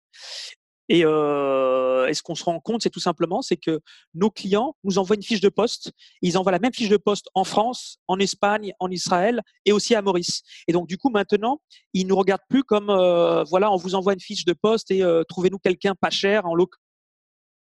Et, 0.88 1.04
euh, 1.04 2.12
ce 2.12 2.22
qu'on 2.22 2.34
se 2.34 2.44
rend 2.44 2.60
compte, 2.60 2.82
c'est 2.82 2.90
tout 2.90 3.00
simplement, 3.00 3.42
c'est 3.42 3.56
que 3.56 3.80
nos 4.14 4.30
clients 4.30 4.76
nous 4.84 4.98
envoient 4.98 5.16
une 5.16 5.22
fiche 5.22 5.40
de 5.40 5.48
poste. 5.48 5.92
Ils 6.22 6.36
envoient 6.38 6.52
la 6.52 6.58
même 6.58 6.74
fiche 6.74 6.88
de 6.88 6.96
poste 6.96 7.28
en 7.34 7.44
France, 7.44 7.98
en 8.06 8.18
Espagne, 8.18 8.72
en 8.78 8.90
Israël 8.90 9.40
et 9.64 9.72
aussi 9.72 9.94
à 9.94 10.02
Maurice. 10.02 10.42
Et 10.68 10.72
donc 10.72 10.86
du 10.86 10.98
coup, 10.98 11.10
maintenant, 11.10 11.60
ils 11.92 12.06
nous 12.06 12.16
regardent 12.16 12.42
plus 12.48 12.62
comme 12.62 12.90
euh, 12.90 13.42
voilà, 13.44 13.72
on 13.72 13.76
vous 13.76 13.94
envoie 13.94 14.12
une 14.12 14.20
fiche 14.20 14.44
de 14.44 14.52
poste 14.52 14.90
et 14.90 15.02
euh, 15.02 15.24
trouvez-nous 15.28 15.58
quelqu'un 15.58 15.94
pas 15.94 16.10
cher 16.10 16.46
en 16.46 16.54
low 16.54 16.68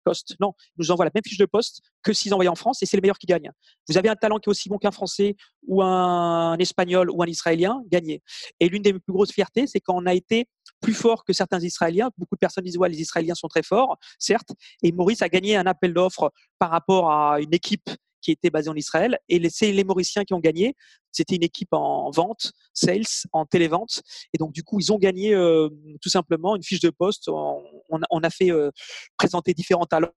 cost. 0.04 0.34
Non, 0.40 0.54
ils 0.76 0.80
nous 0.80 0.90
envoient 0.90 1.04
la 1.04 1.10
même 1.14 1.22
fiche 1.24 1.38
de 1.38 1.46
poste 1.46 1.80
que 2.02 2.12
s'ils 2.12 2.34
envoyaient 2.34 2.48
en 2.48 2.56
France 2.56 2.82
et 2.82 2.86
c'est 2.86 2.96
le 2.96 3.02
meilleur 3.02 3.18
qui 3.18 3.26
gagne. 3.26 3.50
Vous 3.88 3.96
avez 3.96 4.08
un 4.08 4.16
talent 4.16 4.38
qui 4.38 4.48
est 4.48 4.50
aussi 4.50 4.68
bon 4.68 4.78
qu'un 4.78 4.90
Français 4.90 5.36
ou 5.66 5.82
un 5.82 6.56
Espagnol 6.58 7.10
ou 7.10 7.22
un 7.22 7.26
Israélien, 7.26 7.82
gagnez. 7.86 8.22
Et 8.58 8.68
l'une 8.68 8.82
des 8.82 8.92
plus 8.94 9.12
grosses 9.12 9.32
fiertés, 9.32 9.66
c'est 9.66 9.80
quand 9.80 9.94
on 9.96 10.06
a 10.06 10.14
été 10.14 10.48
plus 10.82 10.94
fort 10.94 11.24
que 11.24 11.32
certains 11.32 11.60
Israéliens. 11.60 12.10
Beaucoup 12.18 12.34
de 12.34 12.40
personnes 12.40 12.64
disent 12.64 12.76
ouais, 12.76 12.88
les 12.88 13.00
Israéliens 13.00 13.34
sont 13.34 13.48
très 13.48 13.62
forts, 13.62 13.96
certes. 14.18 14.50
Et 14.82 14.92
Maurice 14.92 15.22
a 15.22 15.28
gagné 15.28 15.56
un 15.56 15.64
appel 15.66 15.94
d'offres 15.94 16.32
par 16.58 16.70
rapport 16.70 17.10
à 17.10 17.40
une 17.40 17.54
équipe 17.54 17.88
qui 18.22 18.30
était 18.30 18.50
basée 18.50 18.70
en 18.70 18.76
Israël. 18.76 19.18
Et 19.28 19.50
c'est 19.50 19.72
les 19.72 19.84
Mauriciens 19.84 20.24
qui 20.24 20.32
ont 20.32 20.40
gagné. 20.40 20.74
C'était 21.10 21.36
une 21.36 21.42
équipe 21.42 21.72
en 21.72 22.10
vente, 22.10 22.52
sales, 22.72 23.02
en 23.32 23.44
télévente. 23.44 24.02
Et 24.32 24.38
donc, 24.38 24.52
du 24.52 24.62
coup, 24.62 24.80
ils 24.80 24.92
ont 24.92 24.98
gagné 24.98 25.34
euh, 25.34 25.68
tout 26.00 26.08
simplement 26.08 26.56
une 26.56 26.62
fiche 26.62 26.80
de 26.80 26.90
poste. 26.90 27.28
On, 27.28 28.22
a 28.22 28.30
fait 28.30 28.50
euh, 28.50 28.70
présenter 29.18 29.52
différents 29.52 29.86
talents. 29.86 30.12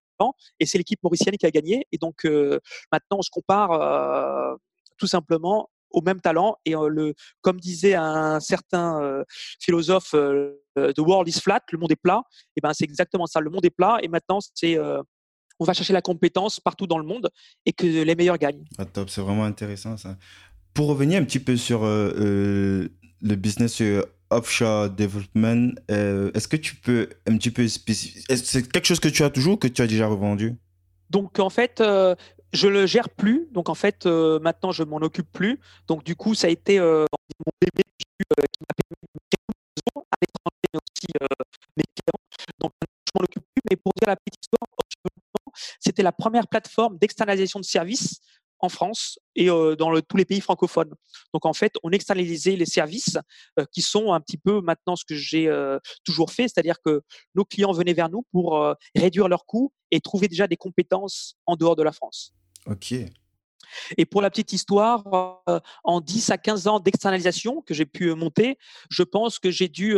Et 0.60 0.66
c'est 0.66 0.78
l'équipe 0.78 1.04
mauricienne 1.04 1.36
qui 1.38 1.46
a 1.46 1.52
gagné. 1.52 1.86
Et 1.92 1.98
donc, 1.98 2.26
euh, 2.26 2.60
maintenant, 2.92 3.18
on 3.18 3.22
se 3.22 3.32
compare 3.32 4.58
tout 4.98 5.08
simplement 5.08 5.70
au 5.96 6.02
même 6.02 6.22
talent. 6.22 6.58
Et 6.66 6.74
le, 6.74 7.16
comme 7.42 7.60
disait 7.60 7.96
un 7.96 8.40
certain 8.40 9.24
philosophe, 9.60 10.14
The 10.76 11.00
world 11.00 11.28
is 11.28 11.40
flat, 11.40 11.62
le 11.72 11.78
monde 11.80 11.92
est 11.92 12.02
plat. 12.02 12.22
Et 12.56 12.62
ben 12.62 12.74
c'est 12.74 12.84
exactement 12.84 13.26
ça. 13.26 13.40
Le 13.40 13.50
monde 13.50 13.66
est 13.66 13.70
plat. 13.70 13.98
Et 14.04 14.08
maintenant, 14.08 14.40
c'est 14.54 14.78
on 15.58 15.64
va 15.64 15.74
chercher 15.74 15.94
la 15.94 16.02
compétence 16.02 16.60
partout 16.60 16.86
dans 16.86 16.98
le 16.98 17.06
monde 17.06 17.30
et 17.66 17.72
que 17.72 17.86
les 17.86 18.16
meilleurs 18.16 18.38
gagnent. 18.38 18.66
Ah, 18.78 18.86
top, 18.86 19.10
c'est 19.10 19.22
vraiment 19.22 19.46
intéressant 19.46 19.96
ça. 19.96 20.18
Pour 20.74 20.88
revenir 20.88 21.22
un 21.22 21.24
petit 21.24 21.40
peu 21.40 21.56
sur 21.56 21.84
le 21.86 22.90
business 23.22 23.82
offshore 24.32 24.90
development, 24.90 25.76
est-ce 25.88 26.48
que 26.50 26.58
tu 26.58 26.76
peux 26.76 27.10
un 27.26 27.38
petit 27.38 27.52
peu 27.52 27.66
spécifier 27.70 28.22
C'est 28.36 28.70
quelque 28.70 28.86
chose 28.86 29.00
que 29.00 29.08
tu 29.08 29.24
as 29.24 29.30
toujours 29.30 29.60
que 29.60 29.70
tu 29.70 29.82
as 29.82 29.88
déjà 29.88 30.08
revendu? 30.08 30.56
Donc 31.10 31.40
en 31.40 31.50
fait, 31.50 31.82
je 32.54 32.68
le 32.68 32.86
gère 32.86 33.10
plus. 33.10 33.48
Donc 33.52 33.70
en 33.70 33.76
fait, 33.76 34.06
euh, 34.06 34.40
maintenant, 34.40 34.72
je 34.72 34.84
m'en 34.84 34.98
occupe 34.98 35.32
plus. 35.32 35.60
Donc 35.88 36.04
du 36.04 36.16
coup, 36.16 36.36
ça 36.36 36.48
a 36.48 36.50
été 36.50 36.80
euh, 36.80 37.06
mon 37.46 37.52
bébé 37.62 37.84
qui 37.98 38.24
euh, 38.32 38.44
m'a 38.62 38.74
permis 38.76 38.96
de 39.04 40.02
à 40.12 40.18
l'étranger, 40.22 40.68
mais 40.74 40.80
aussi 40.80 41.08
mes 41.78 41.84
clients. 41.84 42.22
Donc 42.60 42.72
je 42.82 43.12
m'en 43.16 43.24
occupe 43.24 43.44
plus. 43.44 43.62
Mais 43.70 43.76
pour 43.78 43.94
dire 44.00 44.08
la 44.08 44.16
petite 44.16 44.40
histoire, 44.42 44.68
c'était 45.80 46.04
la 46.04 46.12
première 46.12 46.48
plateforme 46.48 46.98
d'externalisation 46.98 47.60
de 47.60 47.66
services 47.66 48.20
en 48.60 48.70
France 48.70 49.20
et 49.36 49.48
dans 49.48 50.02
tous 50.02 50.18
les 50.18 50.26
pays 50.26 50.42
francophones. 50.42 50.94
Donc 51.34 51.46
en 51.46 51.54
fait, 51.54 51.74
on 51.84 51.92
externalisait 51.92 52.56
les 52.56 52.66
services 52.66 53.18
qui 53.72 53.82
sont 53.82 54.14
un 54.14 54.20
petit 54.22 54.38
peu 54.38 54.62
maintenant 54.62 54.96
ce 54.96 55.06
que 55.06 55.16
j'ai 55.16 55.52
toujours 56.04 56.32
fait, 56.32 56.44
c'est-à-dire 56.44 56.78
que 56.84 57.02
nos 57.36 57.46
clients 57.46 57.74
venaient 57.74 57.94
vers 57.94 58.10
nous 58.10 58.26
pour 58.32 58.76
réduire 58.96 59.28
leurs 59.28 59.46
coûts 59.46 59.72
et 59.92 60.00
trouver 60.00 60.28
déjà 60.28 60.48
des 60.48 60.58
compétences 60.58 61.36
en 61.46 61.56
dehors 61.56 61.76
de 61.76 61.84
la 61.84 61.92
France. 61.92 62.34
Ok. 62.66 62.94
Et 63.98 64.06
pour 64.06 64.22
la 64.22 64.30
petite 64.30 64.54
histoire, 64.54 65.04
en 65.84 66.00
10 66.02 66.30
à 66.30 66.38
15 66.38 66.68
ans 66.68 66.80
d'externalisation 66.80 67.62
que 67.62 67.74
j'ai 67.74 67.86
pu 67.86 68.14
monter, 68.14 68.58
je 68.90 69.04
pense 69.04 69.40
que 69.40 69.52
j'ai 69.52 69.68
dû 69.68 69.98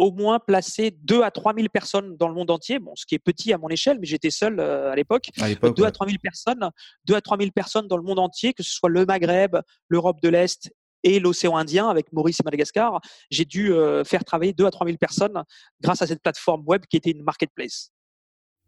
au 0.00 0.12
moins 0.12 0.38
placer 0.38 0.96
2 1.02 1.22
à 1.22 1.30
3 1.30 1.52
000 1.54 1.68
personnes 1.68 2.16
dans 2.16 2.26
le 2.26 2.34
monde 2.34 2.50
entier, 2.50 2.78
bon, 2.78 2.92
ce 2.96 3.04
qui 3.04 3.14
est 3.14 3.18
petit 3.18 3.52
à 3.52 3.58
mon 3.58 3.68
échelle, 3.68 3.98
mais 4.00 4.06
j'étais 4.06 4.30
seul 4.30 4.58
à 4.58 4.94
l'époque. 4.96 5.28
2 5.36 5.84
à 5.84 5.90
3 5.90 6.06
000 6.06 6.18
personnes, 6.22 6.70
2 7.04 7.14
à 7.14 7.20
3 7.20 7.36
000 7.36 7.50
personnes 7.50 7.86
dans 7.86 7.98
le 7.98 8.02
monde 8.02 8.18
entier, 8.18 8.54
que 8.54 8.62
ce 8.62 8.70
soit 8.70 8.88
le 8.88 9.04
Maghreb, 9.04 9.58
l'Europe 9.88 10.22
de 10.22 10.30
l'Est 10.30 10.72
et 11.02 11.20
l'océan 11.20 11.54
Indien 11.54 11.86
avec 11.90 12.14
Maurice 12.14 12.40
et 12.40 12.42
Madagascar. 12.42 12.98
J'ai 13.30 13.44
dû 13.44 13.74
faire 14.06 14.24
travailler 14.24 14.54
2 14.54 14.64
à 14.64 14.70
3 14.70 14.86
000 14.86 14.96
personnes 14.96 15.44
grâce 15.82 16.00
à 16.00 16.06
cette 16.06 16.22
plateforme 16.22 16.62
web 16.66 16.82
qui 16.88 16.96
était 16.96 17.10
une 17.10 17.22
marketplace. 17.22 17.90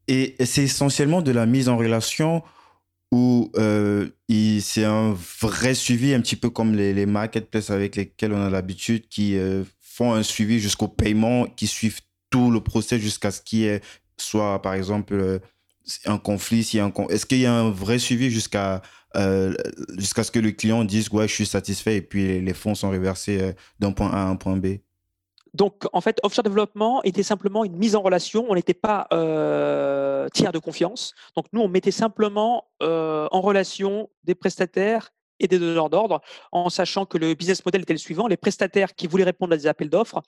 Et 0.09 0.37
c'est 0.45 0.65
essentiellement 0.65 1.23
de 1.23 1.33
la 1.33 1.47
mise 1.47 1.71
en 1.71 1.79
relation 1.79 2.43
où 3.11 3.51
euh, 3.57 4.09
c'est 4.61 4.85
un 4.85 5.15
vrai 5.41 5.73
suivi, 5.73 6.13
un 6.13 6.21
petit 6.21 6.37
peu 6.37 6.51
comme 6.51 6.75
les, 6.75 6.93
les 6.93 7.07
marketplaces 7.07 7.71
avec 7.71 7.97
lesquels 7.97 8.33
on 8.33 8.43
a 8.43 8.51
l'habitude, 8.51 9.09
qui 9.09 9.39
euh, 9.39 9.65
font 9.95 10.13
un 10.13 10.23
suivi 10.23 10.59
jusqu'au 10.59 10.89
paiement, 10.89 11.47
qui 11.47 11.67
suivent 11.67 12.01
tout 12.31 12.51
le 12.51 12.61
procès 12.61 12.99
jusqu'à 12.99 13.31
ce 13.31 13.41
qu'il 13.41 13.61
y 13.61 13.67
ait 13.67 13.81
soit, 14.17 14.63
par 14.63 14.75
exemple, 14.75 15.15
euh, 15.15 15.39
un 16.07 16.19
conflit. 16.19 16.65
Si 16.65 16.79
un, 16.79 16.93
Est-ce 17.09 17.27
qu'il 17.27 17.39
y 17.39 17.47
a 17.47 17.53
un 17.53 17.71
vrai 17.71 17.99
suivi 17.99 18.31
jusqu'à 18.31 18.83
jusqu'à 19.99 20.25
ce 20.25 20.31
que 20.31 20.39
le 20.39 20.53
client 20.53 20.85
dise 20.85 21.11
ouais, 21.11 21.29
je 21.29 21.35
suis 21.35 21.45
satisfait 21.45 21.97
et 21.97 22.01
puis 22.01 22.41
les 22.41 22.55
fonds 22.55 22.75
sont 22.75 22.89
reversés 22.89 23.55
d'un 23.79 23.93
point 23.93 24.11
A 24.11 24.23
à 24.23 24.25
un 24.25 24.37
point 24.37 24.57
B? 24.57 24.79
Donc, 25.55 25.85
en 25.93 26.01
fait, 26.01 26.19
offshore 26.23 26.45
développement 26.45 27.03
était 27.03 27.23
simplement 27.23 27.65
une 27.65 27.77
mise 27.77 27.95
en 27.95 28.01
relation. 28.01 28.47
On 28.49 28.55
n'était 28.55 28.75
pas 28.75 29.07
euh, 29.13 30.29
tiers 30.33 30.53
de 30.53 30.59
confiance. 30.59 31.15
Donc, 31.37 31.47
nous, 31.53 31.61
on 31.61 31.69
mettait 31.69 31.91
simplement 31.91 32.65
euh, 32.83 33.29
en 33.31 33.41
relation 33.43 34.09
des 34.25 34.35
prestataires 34.35 35.13
et 35.43 35.49
des 35.49 35.59
donneurs 35.59 35.91
d'ordre, 35.91 36.21
en 36.53 36.71
sachant 36.71 37.05
que 37.05 37.19
le 37.19 37.35
business 37.35 37.65
model 37.65 37.83
était 37.83 37.93
le 37.93 37.99
suivant. 37.99 38.27
Les 38.27 38.37
prestataires 38.37 38.95
qui 38.95 39.07
voulaient 39.07 39.25
répondre 39.25 39.53
à 39.53 39.57
des 39.57 39.67
appels 39.67 39.91
d'offres 39.91 40.23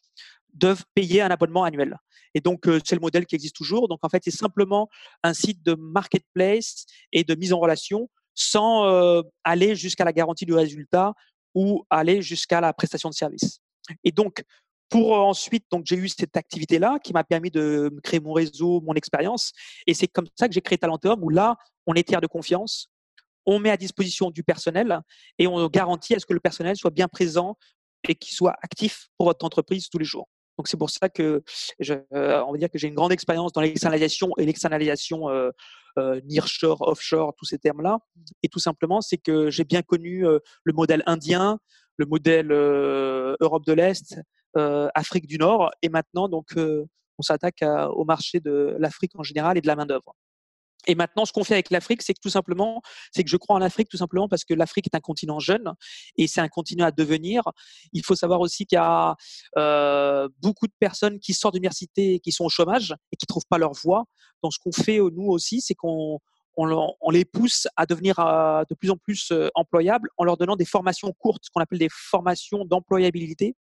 doivent 0.52 0.84
payer 0.94 1.22
un 1.22 1.30
abonnement 1.30 1.64
annuel. 1.64 1.96
Et 2.34 2.40
donc, 2.40 2.68
euh, 2.68 2.80
c'est 2.84 2.94
le 2.94 3.00
modèle 3.00 3.26
qui 3.26 3.34
existe 3.34 3.56
toujours. 3.56 3.88
Donc, 3.88 4.00
en 4.02 4.08
fait, 4.08 4.22
c'est 4.24 4.30
simplement 4.30 4.88
un 5.22 5.34
site 5.34 5.62
de 5.62 5.74
marketplace 5.74 6.84
et 7.12 7.24
de 7.24 7.34
mise 7.34 7.52
en 7.52 7.58
relation 7.58 8.10
sans 8.36 9.22
aller 9.44 9.76
jusqu'à 9.76 10.04
la 10.04 10.12
garantie 10.12 10.44
du 10.44 10.54
résultat 10.54 11.14
ou 11.54 11.86
aller 11.88 12.20
jusqu'à 12.20 12.60
la 12.60 12.72
prestation 12.72 13.08
de 13.08 13.14
service. 13.14 13.60
Et 14.02 14.10
donc, 14.10 14.42
pour 14.88 15.12
ensuite, 15.12 15.64
donc 15.70 15.86
j'ai 15.86 15.96
eu 15.96 16.08
cette 16.08 16.36
activité-là 16.36 16.98
qui 17.02 17.12
m'a 17.12 17.24
permis 17.24 17.50
de 17.50 17.92
créer 18.02 18.20
mon 18.20 18.32
réseau, 18.32 18.80
mon 18.82 18.94
expérience. 18.94 19.52
Et 19.86 19.94
c'est 19.94 20.08
comme 20.08 20.26
ça 20.36 20.48
que 20.48 20.54
j'ai 20.54 20.60
créé 20.60 20.78
Talentum, 20.78 21.22
où 21.22 21.30
là, 21.30 21.56
on 21.86 21.94
est 21.94 22.02
tiers 22.02 22.20
de 22.20 22.26
confiance, 22.26 22.88
on 23.46 23.58
met 23.58 23.70
à 23.70 23.76
disposition 23.76 24.30
du 24.30 24.42
personnel 24.42 25.00
et 25.38 25.46
on 25.46 25.66
garantit 25.68 26.14
à 26.14 26.18
ce 26.18 26.26
que 26.26 26.34
le 26.34 26.40
personnel 26.40 26.76
soit 26.76 26.90
bien 26.90 27.08
présent 27.08 27.56
et 28.08 28.14
qu'il 28.14 28.34
soit 28.34 28.54
actif 28.62 29.08
pour 29.16 29.26
votre 29.26 29.44
entreprise 29.44 29.88
tous 29.88 29.98
les 29.98 30.04
jours. 30.04 30.28
Donc 30.58 30.68
c'est 30.68 30.76
pour 30.76 30.90
ça 30.90 31.08
que 31.08 31.42
je, 31.80 31.94
on 32.12 32.52
va 32.52 32.58
dire 32.58 32.70
que 32.70 32.78
j'ai 32.78 32.88
une 32.88 32.94
grande 32.94 33.12
expérience 33.12 33.52
dans 33.52 33.60
l'externalisation 33.60 34.30
et 34.38 34.44
l'externalisation 34.44 35.28
euh, 35.28 35.50
euh, 35.98 36.20
nearshore, 36.24 36.86
offshore, 36.86 37.34
tous 37.36 37.44
ces 37.44 37.58
termes-là. 37.58 37.98
Et 38.42 38.48
tout 38.48 38.60
simplement, 38.60 39.00
c'est 39.00 39.16
que 39.16 39.50
j'ai 39.50 39.64
bien 39.64 39.82
connu 39.82 40.22
le 40.22 40.72
modèle 40.72 41.02
indien, 41.06 41.58
le 41.96 42.06
modèle 42.06 42.52
Europe 42.52 43.64
de 43.66 43.72
l'Est, 43.72 44.16
euh, 44.56 44.88
Afrique 44.94 45.26
du 45.26 45.36
Nord, 45.36 45.72
et 45.82 45.88
maintenant 45.88 46.28
donc 46.28 46.56
euh, 46.56 46.86
on 47.18 47.22
s'attaque 47.22 47.64
au 47.94 48.04
marché 48.04 48.38
de 48.38 48.76
l'Afrique 48.78 49.10
en 49.16 49.24
général 49.24 49.58
et 49.58 49.60
de 49.60 49.66
la 49.66 49.74
main 49.74 49.84
d'œuvre. 49.84 50.14
Et 50.86 50.94
maintenant, 50.94 51.24
ce 51.24 51.32
qu'on 51.32 51.44
fait 51.44 51.54
avec 51.54 51.70
l'Afrique, 51.70 52.02
c'est 52.02 52.14
que 52.14 52.20
tout 52.20 52.30
simplement, 52.30 52.82
c'est 53.12 53.24
que 53.24 53.30
je 53.30 53.36
crois 53.36 53.56
en 53.56 53.58
l'Afrique 53.58 53.88
tout 53.88 53.96
simplement 53.96 54.28
parce 54.28 54.44
que 54.44 54.54
l'Afrique 54.54 54.86
est 54.86 54.96
un 54.96 55.00
continent 55.00 55.38
jeune 55.38 55.72
et 56.16 56.26
c'est 56.26 56.40
un 56.40 56.48
continent 56.48 56.86
à 56.86 56.90
devenir. 56.90 57.42
Il 57.92 58.04
faut 58.04 58.14
savoir 58.14 58.40
aussi 58.40 58.66
qu'il 58.66 58.76
y 58.76 58.80
a 58.80 59.16
euh, 59.56 60.28
beaucoup 60.42 60.66
de 60.66 60.74
personnes 60.78 61.18
qui 61.18 61.34
sortent 61.34 61.54
d'université 61.54 62.14
et 62.14 62.20
qui 62.20 62.32
sont 62.32 62.44
au 62.44 62.50
chômage 62.50 62.94
et 63.12 63.16
qui 63.16 63.26
trouvent 63.26 63.46
pas 63.48 63.58
leur 63.58 63.72
voie. 63.72 64.04
Donc, 64.42 64.52
ce 64.52 64.58
qu'on 64.58 64.72
fait 64.72 64.98
nous 64.98 65.26
aussi, 65.26 65.60
c'est 65.60 65.74
qu'on 65.74 66.18
on, 66.56 67.10
les 67.10 67.24
pousse 67.24 67.66
à 67.76 67.86
devenir 67.86 68.16
de 68.16 68.74
plus 68.74 68.90
en 68.90 68.96
plus 68.96 69.32
employables 69.54 70.08
en 70.16 70.24
leur 70.24 70.36
donnant 70.36 70.56
des 70.56 70.64
formations 70.64 71.12
courtes, 71.12 71.42
ce 71.44 71.50
qu'on 71.50 71.60
appelle 71.60 71.78
des 71.78 71.88
formations 71.90 72.64
d'employabilité, 72.64 73.56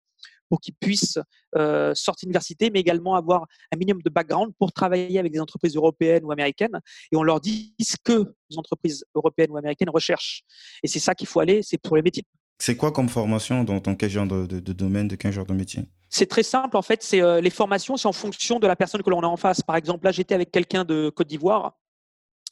pour 0.49 0.59
qu'ils 0.59 0.75
puissent 0.75 1.19
euh, 1.55 1.93
sortir 1.95 2.27
d'université, 2.27 2.69
mais 2.69 2.79
également 2.79 3.15
avoir 3.15 3.45
un 3.71 3.77
minimum 3.77 4.01
de 4.03 4.09
background 4.09 4.53
pour 4.59 4.71
travailler 4.71 5.17
avec 5.17 5.31
des 5.31 5.39
entreprises 5.39 5.75
européennes 5.75 6.23
ou 6.23 6.31
américaines. 6.31 6.79
Et 7.11 7.15
on 7.15 7.23
leur 7.23 7.41
dit 7.41 7.73
ce 7.81 7.95
que 8.03 8.35
les 8.49 8.57
entreprises 8.57 9.03
européennes 9.15 9.51
ou 9.51 9.57
américaines 9.57 9.89
recherchent. 9.89 10.43
Et 10.83 10.87
c'est 10.87 10.99
ça 10.99 11.15
qu'il 11.15 11.27
faut 11.27 11.39
aller, 11.39 11.61
c'est 11.63 11.79
pour 11.79 11.95
les 11.95 12.03
métiers. 12.03 12.23
C'est 12.59 12.77
quoi 12.77 12.91
comme 12.91 13.09
formation 13.09 13.63
dans, 13.63 13.79
quel 13.95 14.09
genre 14.09 14.27
de, 14.27 14.59
domaine, 14.59 15.07
de 15.07 15.15
quel 15.15 15.33
genre 15.33 15.45
de 15.45 15.53
métier? 15.53 15.83
C'est 16.09 16.27
très 16.27 16.43
simple 16.43 16.77
en 16.77 16.83
fait. 16.83 17.01
C'est 17.01 17.21
euh, 17.21 17.41
les 17.41 17.49
formations, 17.49 17.97
c'est 17.97 18.07
en 18.07 18.13
fonction 18.13 18.59
de 18.59 18.67
la 18.67 18.75
personne 18.75 19.01
que 19.01 19.09
l'on 19.09 19.21
a 19.21 19.27
en 19.27 19.37
face. 19.37 19.61
Par 19.61 19.75
exemple, 19.75 20.05
là, 20.05 20.11
j'étais 20.11 20.35
avec 20.35 20.51
quelqu'un 20.51 20.85
de 20.85 21.09
Côte 21.09 21.27
d'Ivoire 21.27 21.73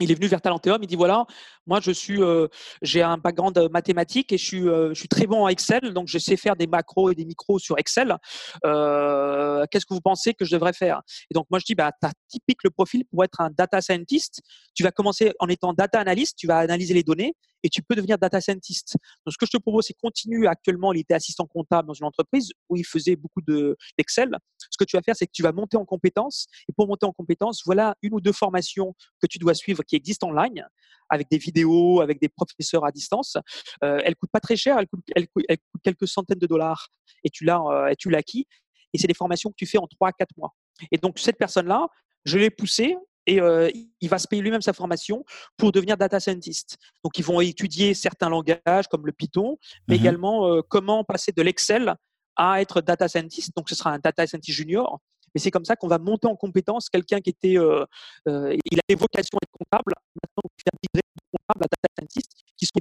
il 0.01 0.11
est 0.11 0.15
venu 0.15 0.27
vers 0.27 0.41
Talenteum, 0.41 0.79
il 0.81 0.87
dit 0.87 0.95
voilà, 0.95 1.25
Moi, 1.71 1.79
je 1.79 1.91
suis, 1.91 2.21
euh, 2.21 2.49
j'ai 2.81 3.01
un 3.01 3.17
background 3.17 3.57
mathématique 3.71 4.33
et 4.33 4.37
je 4.37 4.45
suis, 4.45 4.65
suis 4.93 5.07
très 5.07 5.25
bon 5.25 5.43
en 5.43 5.47
Excel, 5.47 5.93
donc 5.93 6.09
je 6.09 6.17
sais 6.17 6.35
faire 6.35 6.57
des 6.57 6.67
macros 6.67 7.11
et 7.11 7.15
des 7.15 7.23
micros 7.23 7.59
sur 7.59 7.79
Excel. 7.79 8.17
Qu'est-ce 8.61 9.85
que 9.85 9.93
vous 9.93 10.01
pensez 10.01 10.33
que 10.33 10.43
je 10.43 10.51
devrais 10.51 10.73
faire? 10.73 11.01
Et 11.29 11.33
donc 11.33 11.45
moi, 11.49 11.59
je 11.59 11.65
dis, 11.65 11.73
bah, 11.73 11.93
tu 11.93 12.05
as 12.05 12.11
typique 12.27 12.65
le 12.65 12.71
profil 12.71 13.05
pour 13.05 13.23
être 13.23 13.39
un 13.39 13.51
data 13.51 13.79
scientist. 13.79 14.41
Tu 14.73 14.83
vas 14.83 14.91
commencer 14.91 15.31
en 15.39 15.47
étant 15.47 15.71
data 15.71 15.97
analyst, 15.97 16.37
tu 16.37 16.45
vas 16.45 16.57
analyser 16.57 16.93
les 16.93 17.03
données 17.03 17.35
et 17.63 17.69
tu 17.69 17.81
peux 17.81 17.95
devenir 17.95 18.17
data 18.17 18.41
scientist. 18.41 18.97
Donc, 19.25 19.31
ce 19.31 19.37
que 19.37 19.45
je 19.45 19.51
te 19.51 19.57
propose, 19.57 19.85
c'est 19.85 19.93
continue. 19.93 20.47
Actuellement, 20.47 20.91
il 20.91 20.99
était 20.99 21.13
assistant 21.13 21.45
comptable 21.45 21.87
dans 21.87 21.93
une 21.93 22.05
entreprise 22.05 22.51
où 22.67 22.75
il 22.75 22.85
faisait 22.85 23.15
beaucoup 23.15 23.41
d'Excel. 23.41 24.35
ce 24.57 24.77
que 24.77 24.83
tu 24.83 24.97
vas 24.97 25.01
faire, 25.03 25.15
c'est 25.15 25.25
que 25.25 25.31
tu 25.33 25.43
vas 25.43 25.53
monter 25.53 25.77
en 25.77 25.85
compétences. 25.85 26.47
Et 26.67 26.73
pour 26.73 26.87
monter 26.87 27.05
en 27.05 27.13
compétences, 27.13 27.61
voilà 27.65 27.95
une 28.01 28.13
ou 28.13 28.19
deux 28.19 28.33
formations 28.33 28.93
que 29.21 29.27
tu 29.27 29.37
dois 29.37 29.53
suivre 29.53 29.83
qui 29.83 29.95
existent 29.95 30.27
en 30.27 30.33
ligne 30.33 30.65
avec 31.11 31.29
des 31.29 31.37
vidéos, 31.37 32.01
avec 32.01 32.19
des 32.19 32.29
professeurs 32.29 32.85
à 32.85 32.91
distance. 32.91 33.37
Euh, 33.83 34.01
elles 34.03 34.15
coûtent 34.15 34.31
pas 34.31 34.39
très 34.39 34.55
cher, 34.55 34.79
elles 34.79 34.87
coûtent, 34.87 35.45
quelques 35.83 36.07
centaines 36.07 36.39
de 36.39 36.47
dollars 36.47 36.87
et 37.23 37.29
tu 37.29 37.43
l'as, 37.43 37.61
euh, 37.61 37.93
tu 37.99 38.09
l'as 38.09 38.19
acquis. 38.19 38.47
Et 38.93 38.97
c'est 38.97 39.07
des 39.07 39.13
formations 39.13 39.49
que 39.49 39.55
tu 39.55 39.65
fais 39.65 39.77
en 39.77 39.87
3 39.87 40.09
à 40.09 40.11
4 40.13 40.29
mois. 40.37 40.53
Et 40.91 40.97
donc, 40.97 41.19
cette 41.19 41.37
personne-là, 41.37 41.87
je 42.25 42.37
l'ai 42.37 42.49
poussée 42.49 42.97
et 43.27 43.39
euh, 43.39 43.69
il 43.99 44.09
va 44.09 44.17
se 44.17 44.27
payer 44.27 44.41
lui-même 44.41 44.61
sa 44.61 44.73
formation 44.73 45.23
pour 45.57 45.71
devenir 45.71 45.97
data 45.97 46.19
scientist. 46.19 46.77
Donc, 47.03 47.17
ils 47.19 47.25
vont 47.25 47.39
étudier 47.41 47.93
certains 47.93 48.29
langages 48.29 48.87
comme 48.89 49.05
le 49.05 49.11
Python, 49.11 49.57
mais 49.87 49.95
mmh 49.95 49.99
également 49.99 50.47
euh, 50.47 50.61
comment 50.67 51.03
passer 51.03 51.31
de 51.31 51.41
l'Excel 51.41 51.95
à 52.35 52.61
être 52.61 52.81
data 52.81 53.07
scientist. 53.07 53.55
Donc, 53.55 53.69
ce 53.69 53.75
sera 53.75 53.91
un 53.91 53.99
data 53.99 54.25
scientist 54.25 54.57
junior. 54.57 54.99
Mais 55.33 55.41
c'est 55.41 55.51
comme 55.51 55.65
ça 55.65 55.75
qu'on 55.75 55.87
va 55.87 55.97
monter 55.97 56.27
en 56.27 56.35
compétence 56.35 56.89
quelqu'un 56.89 57.19
qui 57.21 57.29
était, 57.29 57.57
euh, 57.57 57.85
il 58.25 58.79
a 58.79 58.83
des 58.87 58.95
vocations 58.95 59.37
à 59.37 59.43
être 59.43 59.51
comptable. 59.51 59.93
Maintenant, 60.21 60.49
il 60.57 60.63
va 60.65 60.77
migrer 60.83 61.07
de 61.15 61.37
comptable 61.37 61.65
à 61.65 61.67
data 61.67 61.87
scientist, 61.97 62.31
qui 62.57 62.65
sont 62.65 62.79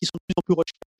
qui 0.00 0.06
sont 0.06 0.18
de 0.18 0.24
plus 0.26 0.34
en 0.36 0.42
plus 0.42 0.54
recherchés. 0.54 0.95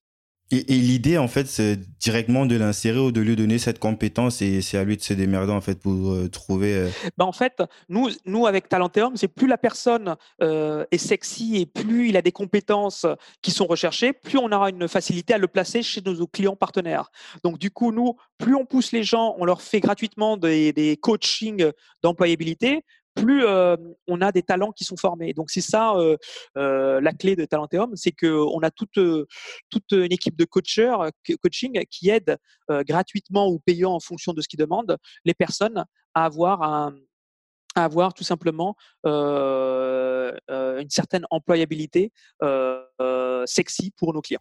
Et, 0.53 0.63
l'idée, 0.63 1.19
en 1.19 1.27
fait, 1.27 1.47
c'est 1.49 1.77
directement 1.99 2.47
de 2.47 2.55
l'insérer 2.57 3.01
ou 3.01 3.11
de 3.11 3.21
lui 3.21 3.35
donner 3.35 3.59
cette 3.59 3.81
compétence 3.81 4.43
et 4.43 4.63
c'est 4.63 4.79
à 4.79 4.85
lui 4.85 4.97
de 4.97 5.03
se 5.03 5.13
démerder, 5.13 5.53
en 5.53 5.61
fait, 5.61 5.81
pour 5.81 6.13
euh, 6.13 6.29
trouver. 6.29 6.89
Bah, 7.17 7.25
en 7.25 7.33
fait, 7.33 7.63
nous, 7.89 8.11
nous 8.27 8.47
avec 8.47 8.69
Talenteum, 8.69 9.17
c'est 9.17 9.27
plus 9.27 9.49
la 9.49 9.59
personne 9.59 10.15
euh, 10.43 10.85
est 10.93 10.99
sexy 10.99 11.57
et 11.57 11.67
plus 11.67 12.11
il 12.11 12.17
a 12.17 12.23
des 12.23 12.31
compétences 12.31 13.07
qui 13.43 13.51
sont 13.51 13.67
recherchées, 13.67 14.13
plus 14.13 14.39
on 14.39 14.53
aura 14.53 14.71
une 14.71 14.87
facilité 14.87 15.35
à 15.35 15.39
le 15.39 15.49
placer 15.49 15.83
chez 15.83 16.01
nos 16.01 16.27
clients 16.29 16.57
partenaires. 16.57 17.11
Donc, 17.43 17.59
du 17.59 17.73
coup, 17.73 17.91
nous, 17.91 18.15
plus 18.39 18.55
on 18.55 18.67
pousse 18.67 18.93
les 18.93 19.03
gens, 19.03 19.35
on 19.39 19.45
leur 19.45 19.63
fait 19.63 19.81
gratuitement 19.81 20.37
des, 20.37 20.73
des 20.73 20.97
coachings 20.97 21.73
d'employabilité, 22.03 22.85
plus 23.17 23.45
on 24.07 24.21
a 24.21 24.31
des 24.31 24.43
talents 24.43 24.71
qui 24.71 24.85
sont 24.85 24.97
formés. 24.97 25.33
Donc 25.33 25.51
c'est 25.51 25.61
ça 25.61 25.95
la 26.55 27.13
clé 27.13 27.35
de 27.35 27.45
Talenteum, 27.45 27.97
c'est 27.97 28.13
qu'on 28.13 28.61
a 28.61 28.71
toute, 28.71 28.99
toute 29.71 29.93
une 29.93 30.13
équipe 30.13 30.37
de 30.37 30.45
coachers, 30.45 30.97
coaching 31.43 31.83
qui 31.91 32.11
aide 32.11 32.37
gratuitement 32.69 33.49
ou 33.49 33.59
payant 33.59 33.93
en 33.93 34.01
fonction 34.01 34.33
de 34.33 34.41
ce 34.41 34.49
qu'ils 34.49 34.61
demandent 34.61 34.97
les 35.25 35.35
personnes 35.35 35.85
à 36.15 36.25
avoir 36.25 36.63
à 36.63 36.93
avoir 37.75 38.15
tout 38.15 38.25
simplement 38.25 38.77
une 39.05 40.91
certaine 40.91 41.27
employabilité 41.31 42.13
sexy 43.47 43.93
pour 43.97 44.15
nos 44.15 44.21
clients. 44.21 44.41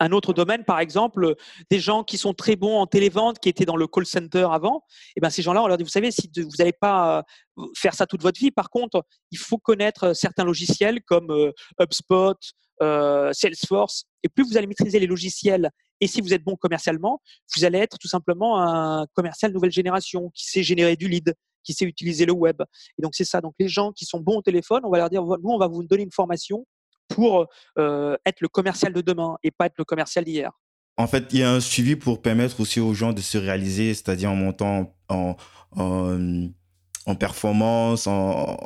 Un 0.00 0.12
autre 0.12 0.32
domaine, 0.32 0.64
par 0.64 0.80
exemple, 0.80 1.34
des 1.70 1.80
gens 1.80 2.04
qui 2.04 2.18
sont 2.18 2.34
très 2.34 2.56
bons 2.56 2.78
en 2.78 2.86
télévente, 2.86 3.38
qui 3.38 3.48
étaient 3.48 3.64
dans 3.64 3.76
le 3.76 3.86
call 3.86 4.06
center 4.06 4.48
avant, 4.50 4.84
et 4.88 5.12
eh 5.16 5.20
ben 5.20 5.30
ces 5.30 5.42
gens-là, 5.42 5.62
on 5.62 5.66
leur 5.66 5.76
dit, 5.76 5.84
vous 5.84 5.90
savez, 5.90 6.10
si 6.10 6.30
vous 6.36 6.48
n'allez 6.58 6.72
pas 6.72 7.24
euh, 7.58 7.66
faire 7.76 7.94
ça 7.94 8.06
toute 8.06 8.22
votre 8.22 8.40
vie, 8.40 8.50
par 8.50 8.70
contre, 8.70 9.04
il 9.30 9.38
faut 9.38 9.58
connaître 9.58 10.14
certains 10.14 10.44
logiciels 10.44 11.00
comme 11.04 11.30
euh, 11.30 11.52
HubSpot, 11.80 12.36
euh, 12.82 13.32
Salesforce, 13.32 14.04
et 14.22 14.28
plus 14.28 14.44
vous 14.44 14.56
allez 14.56 14.66
maîtriser 14.66 14.98
les 14.98 15.06
logiciels, 15.06 15.70
et 16.00 16.06
si 16.06 16.20
vous 16.20 16.32
êtes 16.32 16.44
bon 16.44 16.56
commercialement, 16.56 17.20
vous 17.56 17.64
allez 17.64 17.78
être 17.78 17.98
tout 17.98 18.08
simplement 18.08 18.62
un 18.62 19.06
commercial 19.14 19.52
nouvelle 19.52 19.72
génération 19.72 20.30
qui 20.34 20.44
sait 20.44 20.62
générer 20.62 20.96
du 20.96 21.08
lead, 21.08 21.34
qui 21.64 21.72
sait 21.72 21.84
utiliser 21.84 22.24
le 22.24 22.32
web. 22.32 22.62
Et 22.98 23.02
donc 23.02 23.14
c'est 23.14 23.24
ça. 23.24 23.40
Donc 23.40 23.54
les 23.58 23.68
gens 23.68 23.92
qui 23.92 24.04
sont 24.04 24.20
bons 24.20 24.38
au 24.38 24.42
téléphone, 24.42 24.82
on 24.84 24.90
va 24.90 24.98
leur 24.98 25.10
dire, 25.10 25.22
nous, 25.22 25.50
on 25.50 25.58
va 25.58 25.66
vous 25.66 25.82
donner 25.82 26.04
une 26.04 26.12
formation 26.12 26.64
pour 27.08 27.48
être 27.76 28.40
le 28.40 28.48
commercial 28.48 28.92
de 28.92 29.00
demain 29.00 29.36
et 29.42 29.50
pas 29.50 29.66
être 29.66 29.78
le 29.78 29.84
commercial 29.84 30.24
d'hier. 30.24 30.52
En 30.96 31.06
fait, 31.06 31.26
il 31.32 31.38
y 31.38 31.42
a 31.42 31.52
un 31.52 31.60
suivi 31.60 31.94
pour 31.94 32.20
permettre 32.20 32.60
aussi 32.60 32.80
aux 32.80 32.92
gens 32.92 33.12
de 33.12 33.20
se 33.20 33.38
réaliser, 33.38 33.94
c'est-à-dire 33.94 34.32
en 34.32 34.36
montant 34.36 34.96
en, 35.08 35.36
en, 35.76 37.14
performance, 37.14 38.06
en 38.06 38.56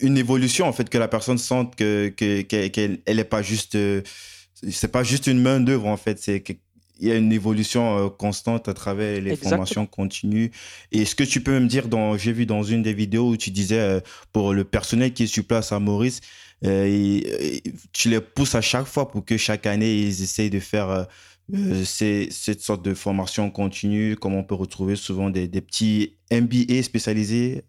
une 0.00 0.18
évolution 0.18 0.66
en 0.66 0.72
fait 0.72 0.88
que 0.88 0.98
la 0.98 1.08
personne 1.08 1.38
sente 1.38 1.76
que 1.76 2.08
qu'elle 2.08 2.90
n'est 3.06 3.20
est 3.20 3.24
pas 3.24 3.42
juste 3.42 3.78
c'est 4.68 4.90
pas 4.90 5.04
juste 5.04 5.28
une 5.28 5.40
main 5.40 5.60
d'œuvre 5.60 5.86
en 5.86 5.96
fait 5.96 6.18
c'est 6.18 6.42
il 7.00 7.08
y 7.08 7.10
a 7.10 7.16
une 7.16 7.32
évolution 7.32 8.10
constante 8.10 8.68
à 8.68 8.74
travers 8.74 9.20
les 9.20 9.34
formations 9.34 9.86
continues. 9.86 10.52
Et 10.92 11.04
ce 11.04 11.16
que 11.16 11.24
tu 11.24 11.40
peux 11.40 11.58
me 11.58 11.66
dire, 11.66 11.86
j'ai 12.16 12.32
vu 12.32 12.46
dans 12.46 12.62
une 12.62 12.82
des 12.82 12.94
vidéos 12.94 13.30
où 13.30 13.36
tu 13.36 13.50
disais 13.50 14.00
pour 14.30 14.54
le 14.54 14.62
personnel 14.62 15.12
qui 15.12 15.24
est 15.24 15.26
sur 15.26 15.44
place 15.44 15.72
à 15.72 15.80
Maurice, 15.80 16.20
euh, 16.64 17.58
tu 17.92 18.08
les 18.08 18.20
pousses 18.20 18.54
à 18.54 18.60
chaque 18.60 18.86
fois 18.86 19.08
pour 19.08 19.24
que 19.24 19.36
chaque 19.36 19.66
année, 19.66 19.94
ils 19.94 20.22
essayent 20.22 20.50
de 20.50 20.60
faire 20.60 20.90
euh, 20.90 21.04
euh, 21.54 21.84
cette 21.84 22.60
sorte 22.60 22.82
de 22.82 22.94
formation 22.94 23.50
continue, 23.50 24.16
comme 24.16 24.34
on 24.34 24.44
peut 24.44 24.54
retrouver 24.54 24.96
souvent 24.96 25.30
des, 25.30 25.48
petits 25.48 26.18
MBA 26.30 26.82
spécialisés. 26.82 27.64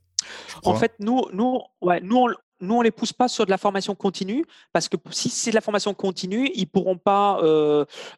En 0.63 0.75
fait, 0.75 0.93
nous, 0.99 1.25
nous, 1.33 1.59
ouais, 1.81 1.99
nous, 2.01 2.17
on, 2.17 2.27
nous, 2.61 2.75
on 2.75 2.81
les 2.81 2.91
pousse 2.91 3.11
pas 3.11 3.27
sur 3.27 3.45
de 3.45 3.49
la 3.49 3.57
formation 3.57 3.93
continue 3.93 4.45
parce 4.71 4.87
que 4.87 4.95
si 5.09 5.29
c'est 5.29 5.49
de 5.49 5.55
la 5.55 5.61
formation 5.61 5.93
continue, 5.93 6.49
ils 6.53 6.67
pourront 6.67 6.97
pas 6.97 7.41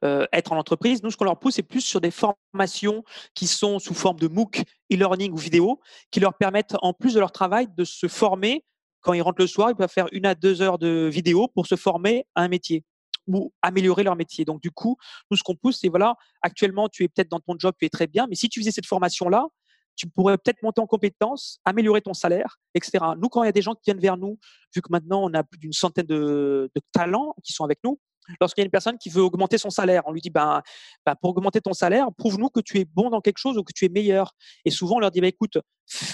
être 0.04 0.52
en 0.52 0.58
entreprise. 0.58 1.02
Nous, 1.02 1.10
ce 1.10 1.18
qu'on 1.18 1.26
leur 1.26 1.40
pousse, 1.40 1.56
c'est 1.56 1.64
plus 1.64 1.82
sur 1.82 2.02
des 2.02 2.12
formations 2.12 3.04
qui 3.34 3.48
sont 3.48 3.80
sous 3.80 3.96
forme 3.96 4.20
de 4.20 4.28
MOOC, 4.28 4.62
e-learning 4.92 5.32
ou 5.32 5.38
vidéo, 5.38 5.80
qui 6.12 6.20
leur 6.20 6.36
permettent, 6.36 6.76
en 6.82 6.94
plus 6.94 7.16
de 7.16 7.20
leur 7.20 7.32
travail, 7.32 7.68
de 7.76 7.86
se 7.86 8.08
former 8.08 8.64
quand 9.06 9.14
ils 9.14 9.22
rentrent 9.22 9.42
le 9.42 9.48
soir, 9.48 9.70
ils 9.70 9.76
peuvent 9.76 9.92
faire 9.92 10.08
une 10.12 10.26
à 10.26 10.34
deux 10.34 10.64
heures 10.64 10.80
de 10.80 11.08
vidéo 11.12 11.48
pour 11.48 11.68
se 11.68 11.76
former 11.76 12.26
à 12.34 12.42
un 12.42 12.48
métier 12.48 12.84
ou 13.28 13.54
améliorer 13.62 14.04
leur 14.04 14.16
métier. 14.16 14.46
Donc, 14.46 14.62
du 14.62 14.72
coup, 14.72 14.98
nous, 15.30 15.38
ce 15.38 15.44
qu'on 15.44 15.56
pousse, 15.56 15.80
c'est 15.80 15.90
voilà, 15.90 16.16
actuellement, 16.42 16.90
tu 16.90 17.04
es 17.04 17.08
peut-être 17.08 17.30
dans 17.30 17.40
ton 17.40 17.56
job, 17.58 17.76
tu 17.80 17.86
es 17.86 17.90
très 17.90 18.08
bien, 18.08 18.26
mais 18.28 18.36
si 18.36 18.50
tu 18.50 18.60
faisais 18.60 18.72
cette 18.72 18.86
formation-là, 18.86 19.48
tu 19.96 20.08
pourrais 20.08 20.38
peut-être 20.38 20.62
monter 20.62 20.82
en 20.82 20.88
compétences, 20.88 21.60
améliorer 21.66 22.02
ton 22.02 22.14
salaire, 22.14 22.58
etc. 22.74 23.04
Nous, 23.18 23.30
quand 23.30 23.44
il 23.44 23.46
y 23.46 23.50
a 23.50 23.54
des 23.54 23.62
gens 23.62 23.74
qui 23.76 23.84
viennent 23.86 24.00
vers 24.00 24.18
nous, 24.18 24.38
vu 24.76 24.82
que 24.82 24.92
maintenant 24.92 25.24
on 25.24 25.34
a 25.34 25.44
plus 25.44 25.58
d'une 25.58 25.72
centaine 25.72 26.06
de, 26.06 26.70
talents 26.92 27.34
qui 27.44 27.54
sont 27.54 27.64
avec 27.64 27.80
nous, 27.84 28.00
lorsqu'il 28.40 28.62
y 28.62 28.64
a 28.64 28.66
une 28.66 28.72
personne 28.72 28.98
qui 28.98 29.10
veut 29.10 29.22
augmenter 29.22 29.58
son 29.58 29.70
salaire, 29.70 30.04
on 30.06 30.12
lui 30.12 30.22
dit 30.22 30.30
ben, 30.30 30.62
ben 31.06 31.16
pour 31.16 31.32
augmenter 31.32 31.62
ton 31.62 31.74
salaire, 31.74 32.08
prouve-nous 32.18 32.50
que 32.50 32.60
tu 32.60 32.80
es 32.80 32.86
bon 32.86 33.10
dans 33.10 33.22
quelque 33.22 33.38
chose 33.38 33.58
ou 33.58 33.64
que 33.64 33.74
tu 33.74 33.86
es 33.86 33.90
meilleur. 33.90 34.34
Et 34.66 34.72
souvent, 34.72 34.96
on 34.96 35.00
leur 35.00 35.12
dit 35.12 35.22
ben, 35.22 35.28
écoute, 35.28 35.58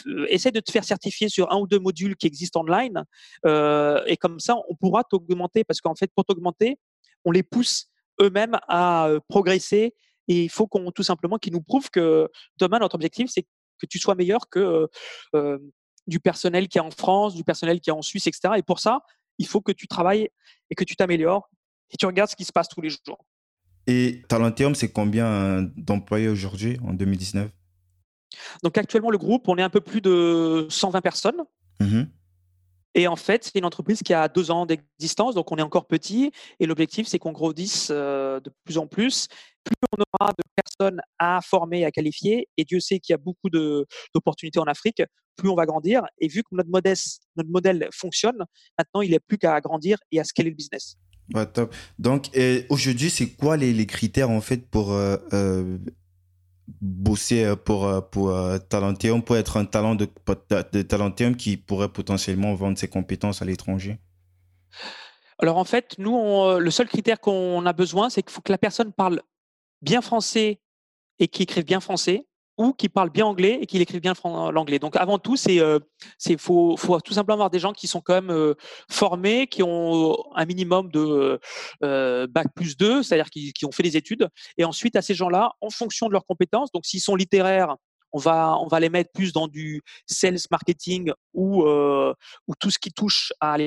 euh, 0.08 0.26
essaie 0.30 0.52
de 0.52 0.60
te 0.60 0.72
faire 0.72 0.84
certifier 0.84 1.30
sur 1.30 1.52
un 1.52 1.58
ou 1.58 1.68
deux 1.68 1.80
modules 1.80 2.16
qui 2.16 2.28
existent 2.28 2.62
online, 2.62 3.04
euh, 3.46 4.04
et 4.06 4.18
comme 4.18 4.40
ça, 4.40 4.56
on 4.70 4.76
pourra 4.76 5.04
t'augmenter 5.04 5.64
parce 5.64 5.82
qu'en 5.82 5.96
fait, 5.96 6.12
pour 6.16 6.26
t'augmenter, 6.26 6.80
on 7.26 7.32
les 7.32 7.44
pousse 7.44 7.88
eux-mêmes 8.22 8.58
à 8.68 9.08
euh, 9.08 9.20
progresser. 9.28 9.94
Et 10.28 10.44
il 10.44 10.50
faut 10.50 10.68
qu'on 10.68 10.92
tout 10.92 11.04
simplement 11.04 11.38
qu'ils 11.38 11.54
nous 11.54 11.62
prouvent 11.62 11.90
que 11.90 12.30
demain, 12.58 12.80
notre 12.80 12.96
objectif, 12.96 13.30
c'est 13.30 13.42
que 13.42 13.88
tu 13.90 14.00
sois 14.00 14.16
meilleur 14.16 14.48
que 14.50 14.88
du 16.08 16.20
personnel 16.20 16.68
qui 16.68 16.78
est 16.78 16.82
en 16.82 16.92
France, 16.92 17.34
du 17.36 17.44
personnel 17.44 17.80
qui 17.82 17.90
est 17.90 17.94
en 17.94 18.02
Suisse, 18.02 18.28
etc. 18.28 18.54
Et 18.58 18.64
pour 18.64 18.80
ça, 18.80 19.02
il 19.38 19.48
faut 19.48 19.62
que 19.62 19.72
tu 19.72 19.88
travailles 19.88 20.30
et 20.70 20.76
que 20.76 20.84
tu 20.84 20.96
t'améliores 20.96 21.50
et 21.92 21.98
tu 21.98 22.06
regardes 22.06 22.30
ce 22.30 22.36
qui 22.36 22.46
se 22.46 22.52
passe 22.52 22.68
tous 22.68 22.82
les 22.82 22.90
jours. 22.90 23.26
Et 23.88 24.22
Talentium, 24.28 24.76
c'est 24.76 24.92
combien 24.92 25.70
d'employés 25.76 26.30
aujourd'hui 26.30 26.78
en 26.88 26.94
2019 26.94 27.52
Donc 28.64 28.78
actuellement, 28.78 29.10
le 29.10 29.18
groupe, 29.18 29.48
on 29.48 29.58
est 29.58 29.64
un 29.64 29.70
peu 29.70 29.82
plus 29.82 30.02
de 30.02 30.68
120 30.70 31.02
personnes. 31.02 31.42
Mmh 31.80 32.04
et 32.94 33.08
en 33.08 33.16
fait, 33.16 33.46
c'est 33.46 33.58
une 33.58 33.66
entreprise 33.66 34.04
qui 34.04 34.14
a 34.14 34.28
deux 34.28 34.52
ans 34.52 34.66
d'existence, 34.66 35.34
donc 35.34 35.50
on 35.52 35.56
est 35.56 35.62
encore 35.62 35.88
petit. 35.88 36.32
Et 36.60 36.66
l'objectif, 36.66 37.08
c'est 37.08 37.20
qu'on 37.20 37.32
grandisse 37.32 37.90
de 37.90 38.52
plus 38.66 38.78
en 38.78 38.86
plus. 38.86 39.28
Plus 39.64 39.76
on 39.98 40.04
aura 40.20 40.34
de 40.34 40.44
personnes 40.56 41.00
à 41.18 41.40
former, 41.42 41.86
à 41.86 41.92
qualifier, 41.92 42.50
et 42.58 42.66
Dieu 42.66 42.80
sait 42.80 43.00
qu'il 43.00 43.14
y 43.14 43.16
a 43.16 43.18
beaucoup 43.18 43.50
d'opportunités 43.50 44.60
en 44.60 44.66
Afrique, 44.66 45.04
plus 45.38 45.50
on 45.50 45.56
va 45.56 45.66
grandir. 45.66 46.04
Et 46.20 46.28
vu 46.28 46.44
que 46.44 46.50
notre, 46.52 46.70
notre 46.70 47.50
modèle 47.50 47.88
fonctionne, 47.94 48.44
maintenant, 48.78 49.02
il 49.02 49.12
n'est 49.12 49.20
plus 49.20 49.38
qu'à 49.38 49.62
grandir 49.62 49.98
et 50.12 50.20
à 50.20 50.26
scaler 50.26 50.50
le 50.50 50.56
business. 50.56 50.98
Donc, 52.00 52.30
aujourd'hui, 52.70 53.10
c'est 53.10 53.30
quoi 53.30 53.58
les, 53.58 53.86
critères 53.86 54.30
en 54.30 54.42
fait 54.42 54.70
pour 54.70 54.92
euh, 54.94 55.18
euh, 55.34 55.78
bosser 56.82 57.44
euh, 57.44 57.56
pour, 57.56 57.88
pour 58.10 58.34
pour 59.26 59.38
être 59.38 59.58
un 59.58 59.66
talent 59.66 59.96
de, 59.96 60.08
de 60.08 61.34
qui 61.34 61.58
pourrait 61.58 61.90
potentiellement 61.90 62.54
vendre 62.56 62.78
ses 62.78 62.88
compétences 62.88 63.42
à 63.42 63.46
l'étranger? 63.46 64.00
Alors 65.40 65.58
en 65.58 65.66
fait, 65.66 65.96
nous, 65.98 66.60
le 66.60 66.72
seul 66.72 66.88
critère 66.88 67.20
qu'on 67.20 67.66
a 67.66 67.74
besoin, 67.74 68.10
c'est 68.10 68.22
qu'il 68.22 68.32
faut 68.32 68.42
que 68.42 68.52
la 68.52 68.60
personne 68.60 68.94
parle 68.94 69.22
bien 69.82 70.02
français 70.02 70.62
et 71.20 71.28
qui 71.28 71.44
écrive 71.44 71.66
bien 71.66 71.80
français. 71.80 72.28
Ou 72.58 72.74
qui 72.74 72.90
parlent 72.90 73.10
bien 73.10 73.26
anglais 73.26 73.60
et 73.62 73.66
qui 73.66 73.82
écrivent 73.82 74.02
bien 74.02 74.14
l'anglais. 74.52 74.80
Donc 74.80 74.96
avant 74.96 75.18
tout, 75.18 75.36
c'est 75.36 75.60
euh, 75.60 75.80
faut, 76.38 76.76
faut 76.78 77.00
tout 77.00 77.14
simplement 77.14 77.36
avoir 77.36 77.50
des 77.50 77.60
gens 77.60 77.74
qui 77.74 77.88
sont 77.88 78.02
quand 78.02 78.14
même 78.14 78.32
euh, 78.32 78.56
formés, 78.90 79.48
qui 79.48 79.64
ont 79.64 80.18
un 80.36 80.46
minimum 80.46 80.92
de 80.92 81.40
euh, 81.84 82.28
bac 82.28 82.48
plus 82.56 82.78
2, 82.78 83.04
c'est-à-dire 83.04 83.30
qui, 83.30 83.54
qui, 83.54 83.66
ont 83.66 83.72
fait 83.72 83.84
des 83.84 83.98
études. 83.98 84.28
Et 84.58 84.66
ensuite, 84.66 84.96
à 84.96 85.02
ces 85.02 85.14
gens-là, 85.14 85.54
en 85.62 85.70
fonction 85.70 86.08
de 86.08 86.14
leurs 86.14 86.26
compétences, 86.26 86.72
donc 86.72 86.86
s'ils 86.86 87.02
sont 87.02 87.16
littéraires, 87.16 87.76
on 88.14 88.20
va 88.20 88.58
on 88.60 88.68
va 88.68 88.82
les 88.82 88.90
mettre 88.90 89.12
plus 89.14 89.32
dans 89.32 89.48
du 89.48 89.82
sales 90.06 90.38
marketing 90.52 91.14
ou 91.34 91.64
ou 91.64 92.54
tout 92.60 92.70
ce 92.70 92.78
qui 92.78 92.92
touche 92.92 93.32
à 93.40 93.58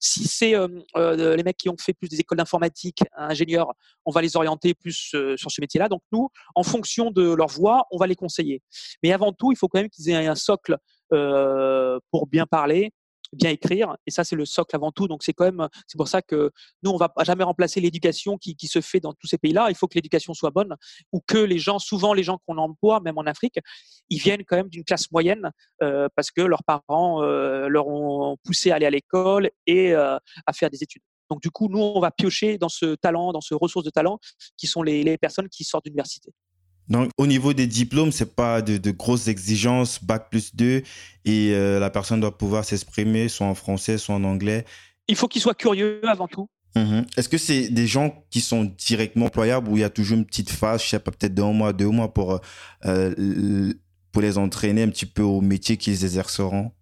Si 0.00 0.26
c'est 0.26 0.54
les 0.96 1.42
mecs 1.42 1.56
qui 1.56 1.68
ont 1.68 1.76
fait 1.78 1.92
plus 1.92 2.08
des 2.08 2.20
écoles 2.20 2.38
d'informatique, 2.38 3.00
ingénieurs, 3.16 3.72
on 4.04 4.10
va 4.10 4.22
les 4.22 4.36
orienter 4.36 4.74
plus 4.74 5.14
sur 5.36 5.50
ce 5.50 5.60
métier-là. 5.60 5.88
Donc 5.88 6.02
nous, 6.12 6.28
en 6.54 6.62
fonction 6.62 7.10
de 7.10 7.34
leur 7.34 7.48
voix, 7.48 7.86
on 7.90 7.96
va 7.96 8.06
les 8.06 8.16
conseiller. 8.16 8.62
Mais 9.02 9.12
avant 9.12 9.32
tout, 9.32 9.52
il 9.52 9.56
faut 9.56 9.68
quand 9.68 9.80
même 9.80 9.90
qu'ils 9.90 10.10
aient 10.10 10.26
un 10.26 10.34
socle 10.34 10.76
pour 11.08 12.26
bien 12.26 12.46
parler, 12.46 12.92
bien 13.36 13.50
écrire. 13.50 13.96
Et 14.06 14.10
ça, 14.10 14.24
c'est 14.24 14.36
le 14.36 14.44
socle 14.44 14.74
avant 14.74 14.92
tout. 14.92 15.08
Donc, 15.08 15.22
c'est 15.22 15.32
quand 15.32 15.44
même, 15.44 15.68
c'est 15.86 15.96
pour 15.96 16.08
ça 16.08 16.22
que 16.22 16.50
nous, 16.82 16.90
on 16.90 16.96
va 16.96 17.12
jamais 17.22 17.44
remplacer 17.44 17.80
l'éducation 17.80 18.38
qui, 18.38 18.56
qui, 18.56 18.66
se 18.66 18.80
fait 18.80 19.00
dans 19.00 19.12
tous 19.12 19.26
ces 19.26 19.38
pays-là. 19.38 19.66
Il 19.70 19.76
faut 19.76 19.86
que 19.86 19.94
l'éducation 19.94 20.34
soit 20.34 20.50
bonne 20.50 20.74
ou 21.12 21.20
que 21.26 21.38
les 21.38 21.58
gens, 21.58 21.78
souvent 21.78 22.14
les 22.14 22.22
gens 22.22 22.38
qu'on 22.46 22.58
emploie, 22.58 23.00
même 23.00 23.18
en 23.18 23.22
Afrique, 23.22 23.58
ils 24.10 24.18
viennent 24.18 24.44
quand 24.44 24.56
même 24.56 24.68
d'une 24.68 24.84
classe 24.84 25.10
moyenne 25.10 25.50
euh, 25.82 26.08
parce 26.14 26.30
que 26.30 26.40
leurs 26.40 26.64
parents 26.64 27.22
euh, 27.22 27.68
leur 27.68 27.88
ont 27.88 28.36
poussé 28.44 28.70
à 28.70 28.76
aller 28.76 28.86
à 28.86 28.90
l'école 28.90 29.50
et 29.66 29.94
euh, 29.94 30.16
à 30.46 30.52
faire 30.52 30.70
des 30.70 30.82
études. 30.82 31.02
Donc, 31.30 31.42
du 31.42 31.50
coup, 31.50 31.68
nous, 31.68 31.80
on 31.80 32.00
va 32.00 32.10
piocher 32.10 32.56
dans 32.56 32.68
ce 32.68 32.94
talent, 32.94 33.32
dans 33.32 33.40
ce 33.40 33.54
ressource 33.54 33.84
de 33.84 33.90
talent 33.90 34.18
qui 34.56 34.66
sont 34.66 34.82
les, 34.82 35.02
les 35.02 35.18
personnes 35.18 35.48
qui 35.48 35.64
sortent 35.64 35.84
d'université. 35.84 36.32
Donc, 36.88 37.10
au 37.18 37.26
niveau 37.26 37.52
des 37.52 37.66
diplômes, 37.66 38.12
c'est 38.12 38.34
pas 38.34 38.62
de, 38.62 38.76
de, 38.76 38.90
grosses 38.90 39.28
exigences, 39.28 40.02
bac 40.02 40.30
plus 40.30 40.54
2, 40.54 40.82
et 41.24 41.50
euh, 41.52 41.80
la 41.80 41.90
personne 41.90 42.20
doit 42.20 42.36
pouvoir 42.36 42.64
s'exprimer 42.64 43.28
soit 43.28 43.46
en 43.46 43.54
français, 43.54 43.98
soit 43.98 44.14
en 44.14 44.24
anglais. 44.24 44.64
Il 45.08 45.16
faut 45.16 45.28
qu'il 45.28 45.42
soit 45.42 45.54
curieux 45.54 46.00
avant 46.08 46.28
tout. 46.28 46.48
Mhm. 46.76 47.06
Est-ce 47.16 47.28
que 47.28 47.38
c'est 47.38 47.68
des 47.70 47.86
gens 47.86 48.24
qui 48.30 48.40
sont 48.40 48.64
directement 48.64 49.26
employables 49.26 49.68
ou 49.68 49.76
il 49.76 49.80
y 49.80 49.84
a 49.84 49.90
toujours 49.90 50.18
une 50.18 50.26
petite 50.26 50.50
phase, 50.50 50.82
je 50.82 50.88
sais 50.88 50.98
pas, 50.98 51.10
peut-être 51.10 51.34
d'un 51.34 51.52
mois, 51.52 51.72
deux 51.72 51.88
mois 51.88 52.12
pour, 52.12 52.40
euh, 52.84 53.72
pour 54.12 54.22
les 54.22 54.38
entraîner 54.38 54.82
un 54.82 54.88
petit 54.88 55.06
peu 55.06 55.22
au 55.22 55.40
métier 55.40 55.76
qu'ils 55.78 56.04
exerceront? 56.04 56.72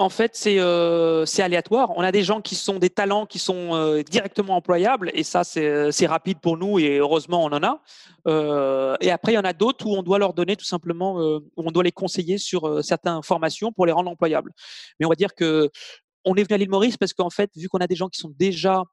En 0.00 0.08
fait, 0.08 0.42
euh, 0.46 1.26
c'est 1.26 1.42
aléatoire. 1.42 1.90
On 1.94 2.00
a 2.00 2.10
des 2.10 2.22
gens 2.22 2.40
qui 2.40 2.54
sont 2.54 2.78
des 2.78 2.88
talents 2.88 3.26
qui 3.26 3.38
sont 3.38 3.74
euh, 3.74 4.02
directement 4.02 4.56
employables 4.56 5.10
et 5.12 5.22
ça, 5.22 5.44
c'est 5.44 6.06
rapide 6.06 6.40
pour 6.40 6.56
nous 6.56 6.78
et 6.78 6.96
heureusement, 6.96 7.44
on 7.44 7.52
en 7.52 7.62
a. 7.62 7.82
Euh, 8.26 8.96
et 9.02 9.10
après, 9.10 9.32
il 9.32 9.34
y 9.34 9.38
en 9.38 9.44
a 9.44 9.52
d'autres 9.52 9.86
où 9.86 9.94
on 9.94 10.02
doit 10.02 10.18
leur 10.18 10.32
donner 10.32 10.56
tout 10.56 10.64
simplement, 10.64 11.16
où 11.20 11.42
on 11.54 11.70
doit 11.70 11.82
les 11.82 11.92
conseiller 11.92 12.38
sur 12.38 12.82
certaines 12.82 13.22
formations 13.22 13.72
pour 13.72 13.84
les 13.84 13.92
rendre 13.92 14.10
employables. 14.10 14.52
Mais 14.98 15.04
on 15.04 15.10
va 15.10 15.16
dire 15.16 15.34
que 15.34 15.68
on 16.24 16.34
est 16.34 16.44
venu 16.44 16.54
à 16.54 16.56
l'île 16.56 16.70
Maurice 16.70 16.96
parce 16.96 17.12
qu'en 17.12 17.30
fait, 17.30 17.50
vu 17.54 17.68
qu'on 17.68 17.78
a 17.78 17.86
des 17.86 17.96
gens 17.96 18.08
qui 18.08 18.20
sont 18.20 18.32
déjà 18.38 18.84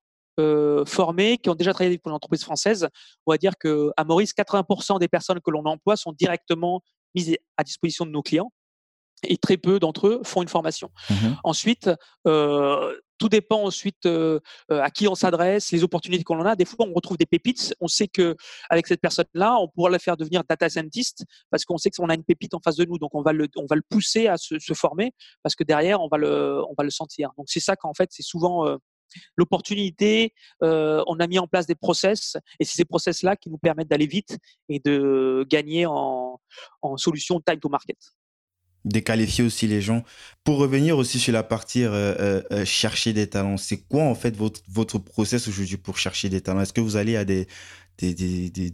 formés, 0.85 1.37
qui 1.37 1.49
ont 1.49 1.55
déjà 1.55 1.73
travaillé 1.73 1.97
pour 1.99 2.11
l'entreprise 2.11 2.43
française, 2.43 2.89
on 3.25 3.31
va 3.31 3.37
dire 3.37 3.53
qu'à 3.57 4.03
Maurice, 4.03 4.33
80% 4.33 4.99
des 4.99 5.07
personnes 5.07 5.39
que 5.39 5.51
l'on 5.51 5.63
emploie 5.63 5.95
sont 5.95 6.11
directement 6.11 6.81
mises 7.15 7.37
à 7.55 7.63
disposition 7.63 8.05
de 8.05 8.11
nos 8.11 8.21
clients 8.21 8.51
et 9.23 9.37
très 9.37 9.57
peu 9.57 9.79
d'entre 9.79 10.07
eux 10.07 10.21
font 10.23 10.41
une 10.41 10.47
formation. 10.47 10.89
Mmh 11.09 11.13
ensuite, 11.43 11.89
euh, 12.27 12.93
tout 13.17 13.29
dépend 13.29 13.63
ensuite 13.63 14.05
euh, 14.05 14.39
euh, 14.71 14.81
à 14.81 14.89
qui 14.91 15.07
on 15.07 15.15
s'adresse, 15.15 15.71
les 15.71 15.83
opportunités 15.83 16.23
qu'on 16.23 16.39
en 16.39 16.45
a. 16.45 16.55
Des 16.55 16.65
fois, 16.65 16.85
on 16.87 16.93
retrouve 16.93 17.17
des 17.17 17.25
pépites. 17.25 17.73
On 17.79 17.87
sait 17.87 18.07
que 18.07 18.35
avec 18.69 18.87
cette 18.87 19.01
personne-là, 19.01 19.57
on 19.59 19.67
pourra 19.67 19.89
la 19.89 19.99
faire 19.99 20.17
devenir 20.17 20.43
data 20.47 20.69
scientist 20.69 21.25
parce 21.49 21.65
qu'on 21.65 21.77
sait 21.77 21.89
qu'on 21.89 22.09
a 22.09 22.15
une 22.15 22.23
pépite 22.23 22.53
en 22.53 22.59
face 22.59 22.75
de 22.75 22.85
nous. 22.85 22.97
Donc, 22.97 23.15
on 23.15 23.21
va 23.21 23.33
le, 23.33 23.47
on 23.55 23.65
va 23.65 23.75
le 23.75 23.83
pousser 23.87 24.27
à 24.27 24.37
se, 24.37 24.59
se 24.59 24.73
former 24.73 25.13
parce 25.43 25.55
que 25.55 25.63
derrière, 25.63 26.01
on 26.01 26.07
va 26.07 26.17
le, 26.17 26.61
on 26.69 26.73
va 26.77 26.83
le 26.83 26.91
sentir. 26.91 27.31
Donc, 27.37 27.47
c'est 27.49 27.59
ça 27.59 27.75
qu'en 27.75 27.93
fait, 27.93 28.09
c'est 28.11 28.23
souvent 28.23 28.67
euh, 28.67 28.77
l'opportunité. 29.35 30.33
Euh, 30.63 31.03
on 31.07 31.19
a 31.19 31.27
mis 31.27 31.39
en 31.39 31.47
place 31.47 31.65
des 31.65 31.75
process 31.75 32.37
et 32.59 32.65
c'est 32.65 32.75
ces 32.75 32.85
process-là 32.85 33.35
qui 33.35 33.49
nous 33.49 33.57
permettent 33.57 33.89
d'aller 33.89 34.07
vite 34.07 34.37
et 34.69 34.79
de 34.79 35.45
gagner 35.49 35.85
en, 35.85 36.39
en 36.81 36.97
solution 36.97 37.41
time 37.41 37.59
to 37.59 37.69
market 37.69 37.97
déqualifier 38.87 39.43
aussi 39.43 39.67
les 39.67 39.81
gens. 39.81 40.03
Pour 40.43 40.57
revenir 40.57 40.97
aussi 40.97 41.19
sur 41.19 41.33
la 41.33 41.43
partie 41.43 41.83
euh, 41.83 41.89
euh, 41.91 42.41
euh, 42.51 42.65
chercher 42.65 43.13
des 43.13 43.27
talents, 43.27 43.57
c'est 43.57 43.77
quoi 43.77 44.03
en 44.03 44.15
fait 44.15 44.35
votre, 44.35 44.61
votre 44.69 44.97
process 44.97 45.47
aujourd'hui 45.47 45.77
pour 45.77 45.97
chercher 45.97 46.29
des 46.29 46.41
talents? 46.41 46.61
Est-ce 46.61 46.73
que 46.73 46.81
vous 46.81 46.95
allez 46.95 47.15
à 47.15 47.25
des, 47.25 47.47
des, 47.97 48.13
des, 48.13 48.49
des, 48.49 48.71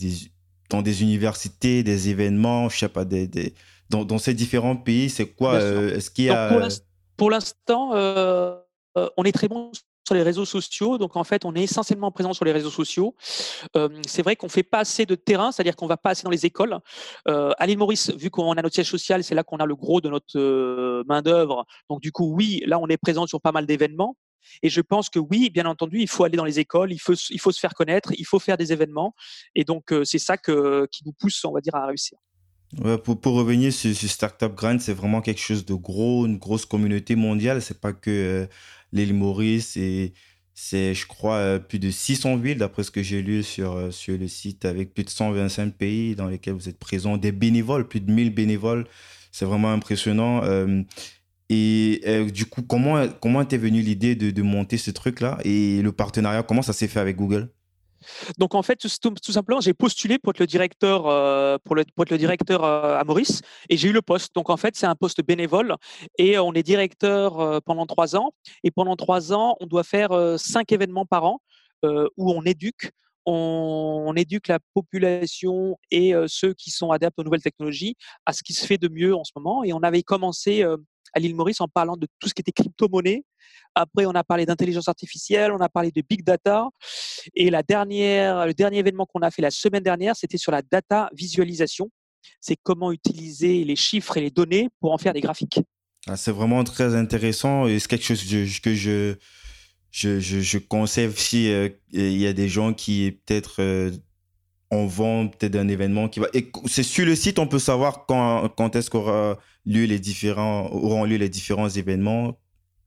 dans 0.70 0.82
des 0.82 1.02
universités, 1.02 1.84
des 1.84 2.10
événements, 2.10 2.70
je 2.70 2.78
sais 2.78 2.90
pas, 2.90 3.06
des, 3.06 3.54
dans, 3.90 4.06
dans, 4.06 4.18
ces 4.18 4.34
différents 4.34 4.76
pays, 4.76 5.10
c'est 5.10 5.26
quoi 5.26 5.60
Est-ce 5.60 6.10
qu'il 6.10 6.26
y 6.26 6.30
a... 6.30 6.50
Pour 7.18 7.30
l'instant, 7.30 7.92
on 7.94 9.24
est 9.24 9.32
très 9.32 9.48
bon 9.48 9.72
sur 10.06 10.16
les 10.16 10.24
réseaux 10.24 10.46
sociaux. 10.46 10.98
Donc, 10.98 11.16
en 11.16 11.24
fait, 11.24 11.46
on 11.46 11.56
est 11.56 11.64
essentiellement 11.64 12.12
présent 12.12 12.34
sur 12.34 12.46
les 12.46 12.52
réseaux 12.52 12.70
sociaux. 12.70 13.16
Euh, 13.76 13.90
c'est 14.08 14.22
vrai 14.22 14.36
qu'on 14.36 14.50
fait 14.50 14.64
pas 14.64 14.80
assez 14.80 15.06
de 15.06 15.16
terrain, 15.16 15.52
c'est-à-dire 15.52 15.76
qu'on 15.76 15.88
va 15.88 15.98
pas 15.98 16.12
assez 16.12 16.24
dans 16.24 16.30
les 16.30 16.46
écoles. 16.46 16.80
Euh, 17.28 17.52
à 17.58 17.66
l'île 17.66 17.78
Maurice, 17.78 18.12
vu 18.12 18.30
qu'on 18.30 18.52
a 18.52 18.62
notre 18.62 18.76
siège 18.76 18.90
social, 18.90 19.24
c'est 19.24 19.36
là 19.36 19.44
qu'on 19.44 19.58
a 19.58 19.66
le 19.66 19.76
gros 19.76 20.02
de 20.02 20.10
notre 20.10 20.38
euh, 20.38 21.04
main-d'œuvre. 21.08 21.66
Donc, 21.90 22.02
du 22.02 22.12
coup, 22.12 22.34
oui, 22.34 22.64
là, 22.66 22.80
on 22.80 22.88
est 22.88 22.98
présent 22.98 23.26
sur 23.28 23.42
pas 23.42 23.52
mal 23.52 23.66
d'événements. 23.66 24.18
Et 24.62 24.70
je 24.70 24.82
pense 24.82 25.10
que 25.10 25.20
oui, 25.20 25.50
bien 25.50 25.66
entendu, 25.66 26.00
il 26.02 26.10
faut 26.10 26.24
aller 26.24 26.38
dans 26.38 26.46
les 26.46 26.60
écoles, 26.60 26.92
il 26.92 27.00
faut, 27.00 27.14
il 27.14 27.40
faut 27.40 27.52
se 27.52 27.60
faire 27.60 27.74
connaître, 27.74 28.12
il 28.18 28.26
faut 28.26 28.40
faire 28.40 28.58
des 28.58 28.74
événements. 28.74 29.16
Et 29.56 29.64
donc, 29.64 29.92
euh, 29.92 30.04
c'est 30.04 30.20
ça 30.20 30.38
que, 30.38 30.88
qui 30.92 31.04
nous 31.06 31.14
pousse, 31.14 31.44
on 31.46 31.54
va 31.54 31.62
dire, 31.62 31.76
à 31.76 31.86
réussir. 31.86 32.18
Pour, 33.04 33.36
revenir 33.36 33.72
sur, 33.72 33.94
Startup 33.96 34.54
Grind, 34.54 34.82
c'est 34.82 34.94
vraiment 34.94 35.22
quelque 35.22 35.40
chose 35.40 35.64
de 35.64 35.76
gros, 35.76 36.26
une 36.26 36.40
grosse 36.40 36.66
communauté 36.66 37.16
mondiale. 37.16 37.62
C'est 37.62 37.80
pas 37.80 37.94
que 37.94 38.48
l'île 38.94 39.14
Maurice 39.14 39.76
et 39.78 40.14
c'est, 40.54 40.94
je 40.94 41.08
crois, 41.08 41.36
euh, 41.38 41.60
plus 41.60 41.80
de 41.80 41.90
600 41.92 42.38
villes, 42.38 42.60
d'après 42.60 42.84
ce 42.84 42.92
que 42.92 43.02
j'ai 43.04 43.22
lu 43.22 43.44
sur, 43.44 43.74
euh, 43.74 43.92
sur 43.92 44.18
le 44.18 44.28
site, 44.28 44.66
avec 44.66 44.94
plus 44.94 45.04
de 45.04 45.10
125 45.10 45.74
pays 45.74 46.16
dans 46.16 46.28
lesquels 46.28 46.54
vous 46.54 46.70
êtes 46.70 46.78
présents, 46.80 47.18
des 47.18 47.32
bénévoles, 47.32 47.88
plus 47.88 48.02
de 48.02 48.12
1000 48.12 48.30
bénévoles. 48.34 48.86
C'est 49.32 49.46
vraiment 49.46 49.72
impressionnant. 49.72 50.44
et 51.50 52.26
du 52.32 52.46
coup, 52.46 52.62
comment, 52.62 53.08
comment 53.22 53.44
venue 53.44 53.82
l'idée 53.82 54.16
de, 54.16 54.30
de 54.32 54.42
monter 54.44 54.78
ce 54.78 54.92
truc-là? 54.92 55.40
Et 55.44 55.82
le 55.82 55.92
partenariat, 55.92 56.44
comment 56.44 56.62
ça 56.62 56.74
s'est 56.74 56.88
fait 56.88 57.00
avec 57.00 57.16
Google? 57.16 57.50
Donc 58.38 58.56
en 58.56 58.62
fait, 58.62 58.78
tout, 58.78 59.32
simplement, 59.32 59.62
j'ai 59.62 59.74
postulé 59.74 60.20
pour 60.20 60.32
être 60.32 60.40
le 60.40 60.48
directeur, 60.48 61.08
euh, 61.08 61.58
pour, 61.64 61.78
être 61.80 62.10
le 62.10 62.18
directeur 62.18 62.64
euh, 62.64 62.98
à 62.98 63.04
Maurice, 63.04 63.42
et 63.70 63.78
j'ai 63.78 63.90
eu 63.90 63.92
le 63.92 64.02
poste. 64.02 64.34
Donc 64.36 64.50
en 64.50 64.58
fait, 64.58 64.76
c'est 64.76 64.86
un 64.86 64.96
poste 64.96 65.26
bénévole, 65.26 65.76
et 66.18 66.38
on 66.40 66.54
est 66.54 66.64
directeur 66.64 67.40
euh, 67.40 67.60
pendant 67.64 67.86
trois 67.86 68.16
ans. 68.16 68.32
Et 68.64 68.72
pendant 68.72 68.96
trois 68.96 69.34
ans, 69.34 69.56
on 69.60 69.68
doit 69.68 69.84
faire 69.84 70.12
cinq 70.38 70.72
événements 70.72 71.06
par 71.06 71.26
an 71.26 71.40
où 71.84 72.32
on 72.32 72.44
éduque. 72.44 72.92
On, 73.26 74.14
éduque 74.18 74.50
la 74.50 74.60
population 74.74 75.78
et 75.92 76.14
ceux 76.28 76.54
qui 76.54 76.72
sont 76.72 76.92
adeptes 76.92 77.18
aux 77.20 77.24
nouvelles 77.24 77.42
technologies 77.42 77.96
à 78.26 78.34
ce 78.34 78.44
qui 78.44 78.54
se 78.54 78.66
fait 78.66 78.78
de 78.78 78.90
mieux 78.90 79.16
en 79.16 79.24
ce 79.24 79.32
moment. 79.36 79.64
Et 79.64 79.74
on 79.74 79.80
avait 79.80 80.04
commencé 80.04 80.64
à 81.14 81.20
l'île 81.20 81.36
Maurice 81.36 81.62
en 81.62 81.68
parlant 81.68 81.98
de 81.98 82.08
tout 82.20 82.28
ce 82.28 82.34
qui 82.34 82.42
était 82.42 82.52
crypto-monnaie. 82.52 83.24
Après, 83.76 84.06
on 84.06 84.12
a 84.12 84.24
parlé 84.24 84.46
d'intelligence 84.46 84.88
artificielle, 84.88 85.52
on 85.52 85.60
a 85.60 85.70
parlé 85.70 85.92
de 85.92 86.02
big 86.08 86.24
data. 86.24 86.70
Et 87.36 87.50
la 87.50 87.64
dernière, 87.64 88.46
le 88.46 88.54
dernier 88.54 88.80
événement 88.80 89.06
qu'on 89.06 89.22
a 89.22 89.32
fait 89.32 89.42
la 89.42 89.52
semaine 89.52 89.84
dernière, 89.84 90.16
c'était 90.16 90.38
sur 90.38 90.52
la 90.52 90.62
data 90.62 91.10
visualisation. 91.14 91.90
C'est 92.40 92.58
comment 92.62 92.92
utiliser 92.92 93.64
les 93.64 93.76
chiffres 93.76 94.18
et 94.18 94.22
les 94.22 94.32
données 94.32 94.70
pour 94.80 94.94
en 94.94 94.98
faire 94.98 95.14
des 95.14 95.22
graphiques. 95.22 95.60
Ah, 96.08 96.18
c'est 96.18 96.32
vraiment 96.32 96.64
très 96.64 96.96
intéressant 96.96 97.68
et 97.68 97.80
c'est 97.80 97.88
quelque 97.88 98.06
chose 98.06 98.24
que 98.62 98.74
je, 98.74 99.16
je, 99.92 100.20
je, 100.20 100.40
je 100.42 100.58
si 101.16 101.52
euh, 101.52 101.70
y 101.92 102.28
a 102.28 102.34
des 102.34 102.50
gens 102.50 102.74
qui 102.74 103.20
peut-être 103.26 103.62
euh, 103.62 103.92
en 104.74 104.86
vont 104.86 105.28
peut-être 105.28 105.56
un 105.56 105.68
événement 105.68 106.10
qui 106.10 106.20
va. 106.20 106.28
Et 106.34 106.52
c'est 106.66 106.84
sur 106.84 107.06
le 107.06 107.16
site, 107.16 107.40
on 107.40 107.48
peut 107.48 107.60
savoir 107.60 108.06
quand, 108.06 108.50
quand 108.58 108.76
est-ce 108.76 108.90
qu'aura 108.90 109.38
lieu 109.66 109.86
les 109.86 110.00
différents, 110.00 110.70
auront 110.72 111.06
lieu 111.06 111.18
les 111.18 111.30
différents 111.30 111.70
événements. 111.70 112.38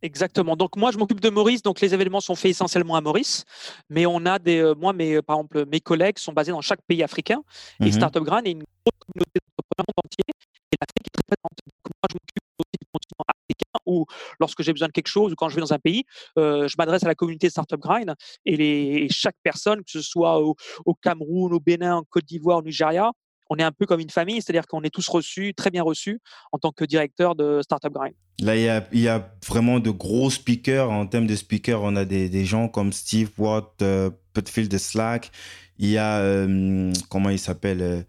Exactement. 0.03 0.57
Donc 0.57 0.77
moi, 0.77 0.91
je 0.93 0.99
m'occupe 0.99 1.21
de 1.21 1.31
Maurice. 1.31 1.63
Donc 1.63 1.81
les 1.81 1.93
événements 1.95 2.21
sont 2.21 2.35
faits 2.35 2.51
essentiellement 2.51 2.97
à 2.97 3.01
Maurice, 3.01 3.45
mais 3.89 4.07
on 4.07 4.25
a 4.27 4.39
des, 4.39 4.59
euh, 4.59 4.75
moi, 4.75 4.93
mes, 4.93 5.23
par 5.23 5.37
exemple, 5.37 5.65
mes 5.67 5.81
collègues 5.81 6.19
sont 6.19 6.33
basés 6.33 6.53
dans 6.53 6.61
chaque 6.61 6.83
pays 6.83 7.03
africain. 7.03 7.43
Et 7.81 7.87
mhm. 7.87 7.93
Startup 7.93 8.23
Grand 8.23 8.43
est 8.45 8.53
une 8.53 8.63
grosse 8.63 9.01
communauté 9.07 9.39
d'entrepreneurs 9.41 10.05
entier. 10.05 10.25
Et 10.73 10.77
l'Afrique 10.81 11.07
est 11.07 11.15
très 11.17 11.25
présente. 11.27 11.59
Donc 11.67 11.93
moi, 11.97 12.07
je 12.11 12.15
m'occupe 12.15 12.47
aussi 12.61 12.77
du 12.81 12.87
continent 12.93 13.25
africain 13.27 13.66
où, 13.87 14.07
lorsque 14.41 14.63
j'ai 14.63 14.73
besoin 14.73 14.89
de 14.89 14.93
quelque 14.93 15.09
chose 15.09 15.33
ou 15.33 15.35
quand 15.37 15.49
je 15.49 15.55
vais 15.55 15.61
dans 15.61 15.73
un 15.73 15.79
pays, 15.79 16.05
euh, 16.39 16.69
je 16.69 16.75
m'adresse 16.79 17.05
à 17.05 17.09
la 17.09 17.15
communauté 17.15 17.51
Startup 17.51 17.81
Grind 17.81 18.15
et, 18.45 18.57
les, 18.57 19.09
chaque 19.11 19.37
personne, 19.43 19.79
que 19.85 19.91
ce 19.91 20.03
soit 20.03 20.41
au, 20.41 20.55
Cameroun, 21.03 21.53
au 21.53 21.61
Bénin, 21.61 21.97
en 21.97 22.03
Côte 22.09 22.25
d'Ivoire, 22.25 22.59
au 22.59 22.63
Nigeria, 22.63 23.13
on 23.49 23.57
est 23.57 23.63
un 23.63 23.73
peu 23.73 23.87
comme 23.87 24.01
une 24.01 24.11
famille, 24.11 24.43
c'est-à-dire 24.43 24.67
qu'on 24.67 24.83
est 24.83 24.91
tous 24.91 25.09
reçus, 25.09 25.55
très 25.55 25.71
bien 25.71 25.83
reçus, 25.83 26.21
en 26.53 26.59
tant 26.59 26.73
que 26.73 26.85
directeur 26.85 27.37
de 27.37 27.61
Startup 27.63 27.93
Grind. 27.93 28.15
Là, 28.41 28.57
il 28.57 29.01
y 29.01 29.09
a, 29.09 29.33
vraiment 29.47 29.79
de 29.79 29.91
gros 29.91 30.31
speakers. 30.31 30.91
En 30.91 31.07
termes 31.07 31.27
de 31.27 31.37
speakers, 31.37 31.81
on 31.81 31.95
a 31.97 32.05
des, 32.05 32.45
gens 32.45 32.69
comme 32.69 32.93
Steve 32.93 33.31
Watt, 33.39 33.81
euh, 33.83 34.11
de 34.35 34.79
Slack. 34.79 35.31
Il 35.79 35.91
y 35.91 35.99
a, 35.99 36.19
euh, 36.19 36.93
comment 37.09 37.31
il 37.31 37.39
s'appelle 37.39 38.07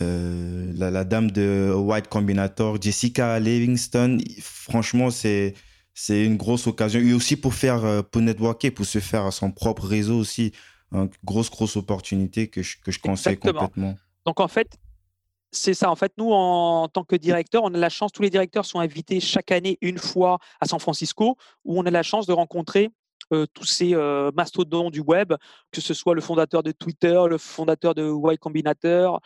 la, 0.00 1.04
dame 1.04 1.30
de 1.30 1.72
White 1.74 2.08
Combinator, 2.08 2.80
Jessica 2.80 3.38
Livingston. 3.38 4.18
Franchement, 4.40 5.10
c'est 5.10 5.54
c'est 5.92 6.24
une 6.24 6.36
grosse 6.36 6.66
occasion. 6.66 7.00
Et 7.00 7.12
aussi 7.12 7.36
pour 7.36 7.54
faire, 7.54 8.04
pour 8.10 8.22
networker, 8.22 8.70
pour 8.70 8.86
se 8.86 9.00
faire 9.00 9.32
son 9.32 9.50
propre 9.50 9.86
réseau 9.86 10.18
aussi. 10.18 10.52
Une 10.92 11.10
grosse, 11.22 11.50
grosse 11.50 11.76
opportunité 11.76 12.48
que 12.48 12.62
je, 12.62 12.76
que 12.82 12.90
je 12.90 12.98
conseille 12.98 13.36
complètement. 13.36 13.96
Donc, 14.26 14.40
en 14.40 14.48
fait, 14.48 14.76
c'est 15.52 15.74
ça. 15.74 15.90
En 15.90 15.96
fait, 15.96 16.12
nous, 16.16 16.30
en, 16.30 16.88
tant 16.88 17.04
que 17.04 17.16
directeur, 17.16 17.64
on 17.64 17.74
a 17.74 17.78
la 17.78 17.88
chance, 17.88 18.12
tous 18.12 18.22
les 18.22 18.30
directeurs 18.30 18.64
sont 18.64 18.78
invités 18.78 19.20
chaque 19.20 19.50
année 19.50 19.78
une 19.80 19.98
fois 19.98 20.38
à 20.60 20.66
San 20.66 20.78
Francisco, 20.78 21.36
où 21.64 21.78
on 21.78 21.86
a 21.86 21.90
la 21.90 22.02
chance 22.02 22.26
de 22.26 22.32
rencontrer 22.32 22.90
euh, 23.32 23.46
tous 23.54 23.64
ces 23.64 23.94
euh, 23.94 24.30
mastodons 24.34 24.90
du 24.90 25.00
web, 25.00 25.32
que 25.70 25.80
ce 25.80 25.94
soit 25.94 26.14
le 26.14 26.20
fondateur 26.20 26.62
de 26.62 26.72
Twitter, 26.72 27.20
le 27.28 27.38
fondateur 27.38 27.94
de 27.94 28.02
Y 28.02 28.38
Combinator, 28.38 29.20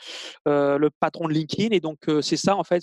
euh, 0.46 0.76
le 0.76 0.90
patron 0.90 1.26
de 1.26 1.32
LinkedIn. 1.32 1.74
Et 1.74 1.80
donc, 1.80 1.98
c'est 2.20 2.36
ça, 2.36 2.56
en 2.56 2.64
fait, 2.64 2.82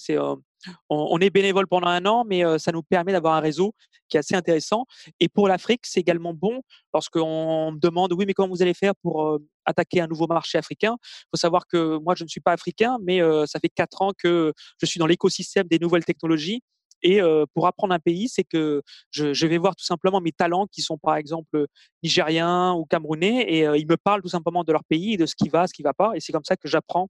on, 0.89 1.19
est 1.19 1.29
bénévole 1.29 1.67
pendant 1.67 1.87
un 1.87 2.05
an, 2.05 2.23
mais 2.25 2.43
ça 2.59 2.71
nous 2.71 2.83
permet 2.83 3.11
d'avoir 3.11 3.35
un 3.35 3.39
réseau 3.39 3.73
qui 4.09 4.17
est 4.17 4.19
assez 4.19 4.35
intéressant. 4.35 4.85
Et 5.19 5.29
pour 5.29 5.47
l'Afrique, 5.47 5.81
c'est 5.83 5.99
également 5.99 6.33
bon 6.33 6.61
lorsqu'on 6.93 7.71
me 7.71 7.79
demande, 7.79 8.13
oui, 8.13 8.25
mais 8.25 8.33
comment 8.33 8.49
vous 8.49 8.61
allez 8.61 8.73
faire 8.73 8.93
pour 9.01 9.39
attaquer 9.65 10.01
un 10.01 10.07
nouveau 10.07 10.27
marché 10.27 10.57
africain? 10.57 10.97
Il 11.01 11.27
faut 11.33 11.39
savoir 11.39 11.67
que 11.67 11.97
moi, 11.99 12.15
je 12.15 12.23
ne 12.23 12.29
suis 12.29 12.41
pas 12.41 12.51
africain, 12.51 12.97
mais 13.01 13.19
ça 13.45 13.59
fait 13.59 13.69
quatre 13.69 14.01
ans 14.01 14.11
que 14.17 14.53
je 14.79 14.85
suis 14.85 14.99
dans 14.99 15.07
l'écosystème 15.07 15.67
des 15.67 15.79
nouvelles 15.79 16.05
technologies. 16.05 16.61
Et 17.03 17.19
pour 17.53 17.67
apprendre 17.67 17.93
un 17.93 17.99
pays, 17.99 18.29
c'est 18.29 18.43
que 18.43 18.81
je, 19.11 19.45
vais 19.45 19.57
voir 19.57 19.75
tout 19.75 19.85
simplement 19.85 20.21
mes 20.21 20.31
talents 20.31 20.67
qui 20.67 20.81
sont 20.81 20.97
par 20.97 21.15
exemple 21.15 21.65
nigériens 22.03 22.73
ou 22.73 22.85
camerounais 22.85 23.41
et 23.41 23.65
ils 23.77 23.87
me 23.87 23.97
parlent 23.97 24.21
tout 24.21 24.29
simplement 24.29 24.63
de 24.63 24.71
leur 24.71 24.83
pays, 24.83 25.17
de 25.17 25.25
ce 25.25 25.35
qui 25.35 25.49
va, 25.49 25.67
ce 25.67 25.73
qui 25.73 25.81
ne 25.81 25.87
va 25.87 25.93
pas. 25.93 26.11
Et 26.15 26.19
c'est 26.19 26.31
comme 26.31 26.45
ça 26.45 26.55
que 26.55 26.67
j'apprends 26.67 27.07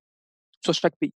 sur 0.64 0.74
chaque 0.74 0.96
pays. 0.98 1.14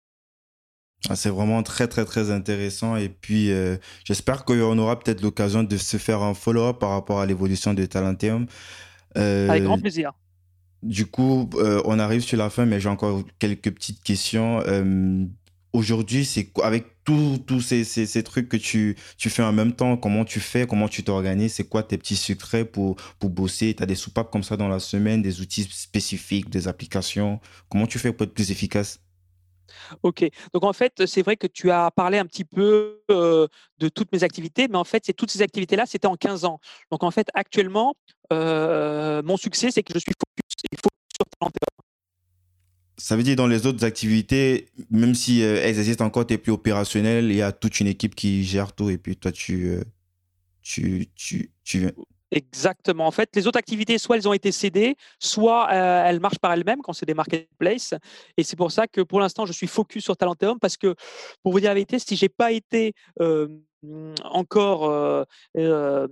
Ah, 1.09 1.15
c'est 1.15 1.29
vraiment 1.29 1.61
très, 1.61 1.87
très, 1.87 2.05
très 2.05 2.31
intéressant. 2.31 2.95
Et 2.95 3.09
puis, 3.09 3.51
euh, 3.51 3.77
j'espère 4.03 4.43
qu'on 4.43 4.77
aura 4.77 4.97
peut-être 4.97 5.21
l'occasion 5.21 5.63
de 5.63 5.77
se 5.77 5.97
faire 5.97 6.21
un 6.21 6.33
follow-up 6.33 6.79
par 6.79 6.91
rapport 6.91 7.19
à 7.19 7.25
l'évolution 7.25 7.73
de 7.73 7.85
Talentium. 7.85 8.47
Avec 9.15 9.63
grand 9.63 9.79
plaisir. 9.79 10.13
Du 10.81 11.05
coup, 11.05 11.49
on 11.85 11.99
arrive 11.99 12.21
sur 12.21 12.37
la 12.37 12.49
fin, 12.49 12.65
mais 12.65 12.79
j'ai 12.79 12.89
encore 12.89 13.23
quelques 13.39 13.71
petites 13.71 14.03
questions. 14.03 14.61
Aujourd'hui, 15.73 16.25
c'est 16.25 16.49
avec 16.63 16.94
tous 17.05 17.61
ces, 17.61 18.23
trucs 18.23 18.49
que 18.49 18.57
tu, 18.57 18.95
fais 19.17 19.43
en 19.43 19.53
même 19.53 19.73
temps, 19.73 19.95
comment 19.95 20.25
tu 20.25 20.39
fais, 20.39 20.65
comment 20.65 20.87
tu 20.87 21.03
t'organises, 21.03 21.53
c'est 21.53 21.69
quoi 21.69 21.83
tes 21.83 21.97
petits 21.97 22.15
secrets 22.15 22.65
pour, 22.65 22.97
bosser? 23.21 23.75
Tu 23.75 23.83
as 23.83 23.85
des 23.85 23.95
soupapes 23.95 24.31
comme 24.31 24.43
ça 24.43 24.57
dans 24.57 24.67
la 24.67 24.79
semaine, 24.79 25.21
des 25.21 25.41
outils 25.41 25.63
spécifiques, 25.63 26.49
des 26.49 26.67
applications. 26.67 27.39
Comment 27.69 27.87
tu 27.87 27.99
fais 27.99 28.11
pour 28.11 28.25
être 28.25 28.33
plus 28.33 28.51
efficace? 28.51 28.99
Ok, 30.03 30.25
donc 30.53 30.63
en 30.63 30.73
fait, 30.73 31.05
c'est 31.05 31.21
vrai 31.21 31.37
que 31.37 31.47
tu 31.47 31.69
as 31.69 31.91
parlé 31.91 32.17
un 32.17 32.25
petit 32.25 32.45
peu 32.45 33.01
de 33.09 33.89
toutes 33.89 34.11
mes 34.11 34.23
activités, 34.23 34.67
mais 34.67 34.77
en 34.77 34.83
fait, 34.83 35.03
c'est 35.05 35.13
toutes 35.13 35.31
ces 35.31 35.41
activités-là, 35.41 35.85
c'était 35.85 36.07
en 36.07 36.15
15 36.15 36.45
ans. 36.45 36.59
Donc 36.91 37.03
en 37.03 37.11
fait, 37.11 37.27
actuellement, 37.35 37.95
mon 38.31 39.37
succès, 39.37 39.69
c'est 39.71 39.83
que 39.83 39.93
je 39.93 39.99
suis 39.99 40.13
focus, 40.13 40.81
sur 41.15 41.25
Talenteum. 41.39 41.74
Ça 42.97 43.15
veut 43.15 43.23
dire 43.23 43.35
dans 43.35 43.47
les 43.47 43.65
autres 43.65 43.83
activités, 43.83 44.69
même 44.89 45.15
si 45.15 45.41
elles 45.41 45.79
existent 45.79 46.05
encore, 46.05 46.25
tu 46.25 46.33
es 46.33 46.37
plus 46.37 46.51
opérationnel, 46.51 47.25
il 47.25 47.35
y 47.35 47.41
a 47.41 47.51
toute 47.51 47.79
une 47.79 47.87
équipe 47.87 48.15
qui 48.15 48.43
gère 48.43 48.73
tout 48.73 48.89
et 48.89 48.97
puis 48.97 49.17
toi, 49.17 49.31
tu, 49.31 49.79
tu, 50.61 51.07
tu, 51.15 51.51
tu, 51.63 51.89
Exactement. 52.31 53.05
En 53.05 53.11
fait, 53.11 53.29
les 53.35 53.47
autres 53.47 53.59
activités, 53.59 53.97
soit 53.97 54.17
elles 54.17 54.27
ont 54.27 54.33
été 54.33 54.51
cédées, 54.51 54.97
soit 55.19 55.71
euh, 55.71 56.03
elles 56.05 56.19
marchent 56.19 56.39
par 56.39 56.51
elles-mêmes 56.53 56.81
quand 56.81 56.91
c'est 56.91 57.05
des 57.05 57.13
marketplaces. 57.13 57.93
Et 58.35 58.43
c'est 58.43 58.55
pour 58.55 58.71
ça 58.71 58.87
que 58.87 59.01
pour 59.01 59.19
l'instant, 59.19 59.45
je 59.45 59.53
suis 59.53 59.67
focus 59.67 60.03
sur 60.03 60.17
Talenteum 60.17 60.59
parce 60.59 60.75
que, 60.75 60.95
pour 61.43 61.53
vous 61.53 61.59
dire 61.59 61.69
la 61.69 61.75
vérité, 61.75 61.99
si 61.99 62.15
j'ai 62.15 62.29
pas 62.29 62.51
été 62.51 62.93
euh, 63.21 63.47
encore 64.23 64.85
euh, 64.85 65.23
euh, 65.57 66.07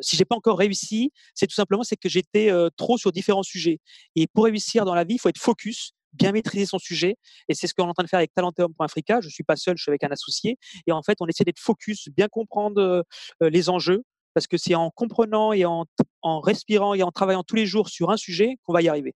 si 0.00 0.16
j'ai 0.16 0.24
pas 0.24 0.36
encore 0.36 0.58
réussi, 0.58 1.12
c'est 1.32 1.46
tout 1.46 1.54
simplement 1.54 1.82
que 1.82 2.08
j'étais 2.08 2.50
trop 2.76 2.98
sur 2.98 3.10
différents 3.10 3.42
sujets. 3.42 3.80
Et 4.16 4.26
pour 4.26 4.44
réussir 4.44 4.84
dans 4.84 4.94
la 4.94 5.04
vie, 5.04 5.14
il 5.14 5.18
faut 5.18 5.30
être 5.30 5.38
focus, 5.38 5.92
bien 6.12 6.32
maîtriser 6.32 6.66
son 6.66 6.78
sujet. 6.78 7.16
Et 7.48 7.54
c'est 7.54 7.66
ce 7.66 7.74
qu'on 7.74 7.86
est 7.86 7.90
en 7.90 7.94
train 7.94 8.04
de 8.04 8.08
faire 8.08 8.18
avec 8.18 8.34
Talenteum.africa. 8.34 9.20
Je 9.20 9.28
suis 9.28 9.44
pas 9.44 9.56
seul, 9.56 9.76
je 9.76 9.82
suis 9.82 9.90
avec 9.90 10.04
un 10.04 10.10
associé. 10.10 10.58
Et 10.86 10.92
en 10.92 11.02
fait, 11.02 11.18
on 11.20 11.26
essaie 11.26 11.44
d'être 11.44 11.58
focus, 11.58 12.08
bien 12.16 12.28
comprendre 12.28 13.04
les 13.40 13.68
enjeux, 13.68 14.02
parce 14.34 14.46
que 14.46 14.56
c'est 14.56 14.74
en 14.74 14.90
comprenant 14.90 15.52
et 15.52 15.64
en, 15.64 15.86
respirant 16.22 16.94
et 16.94 17.02
en 17.02 17.10
travaillant 17.10 17.42
tous 17.42 17.56
les 17.56 17.66
jours 17.66 17.88
sur 17.88 18.10
un 18.10 18.16
sujet 18.16 18.56
qu'on 18.62 18.72
va 18.72 18.82
y 18.82 18.88
arriver. 18.88 19.14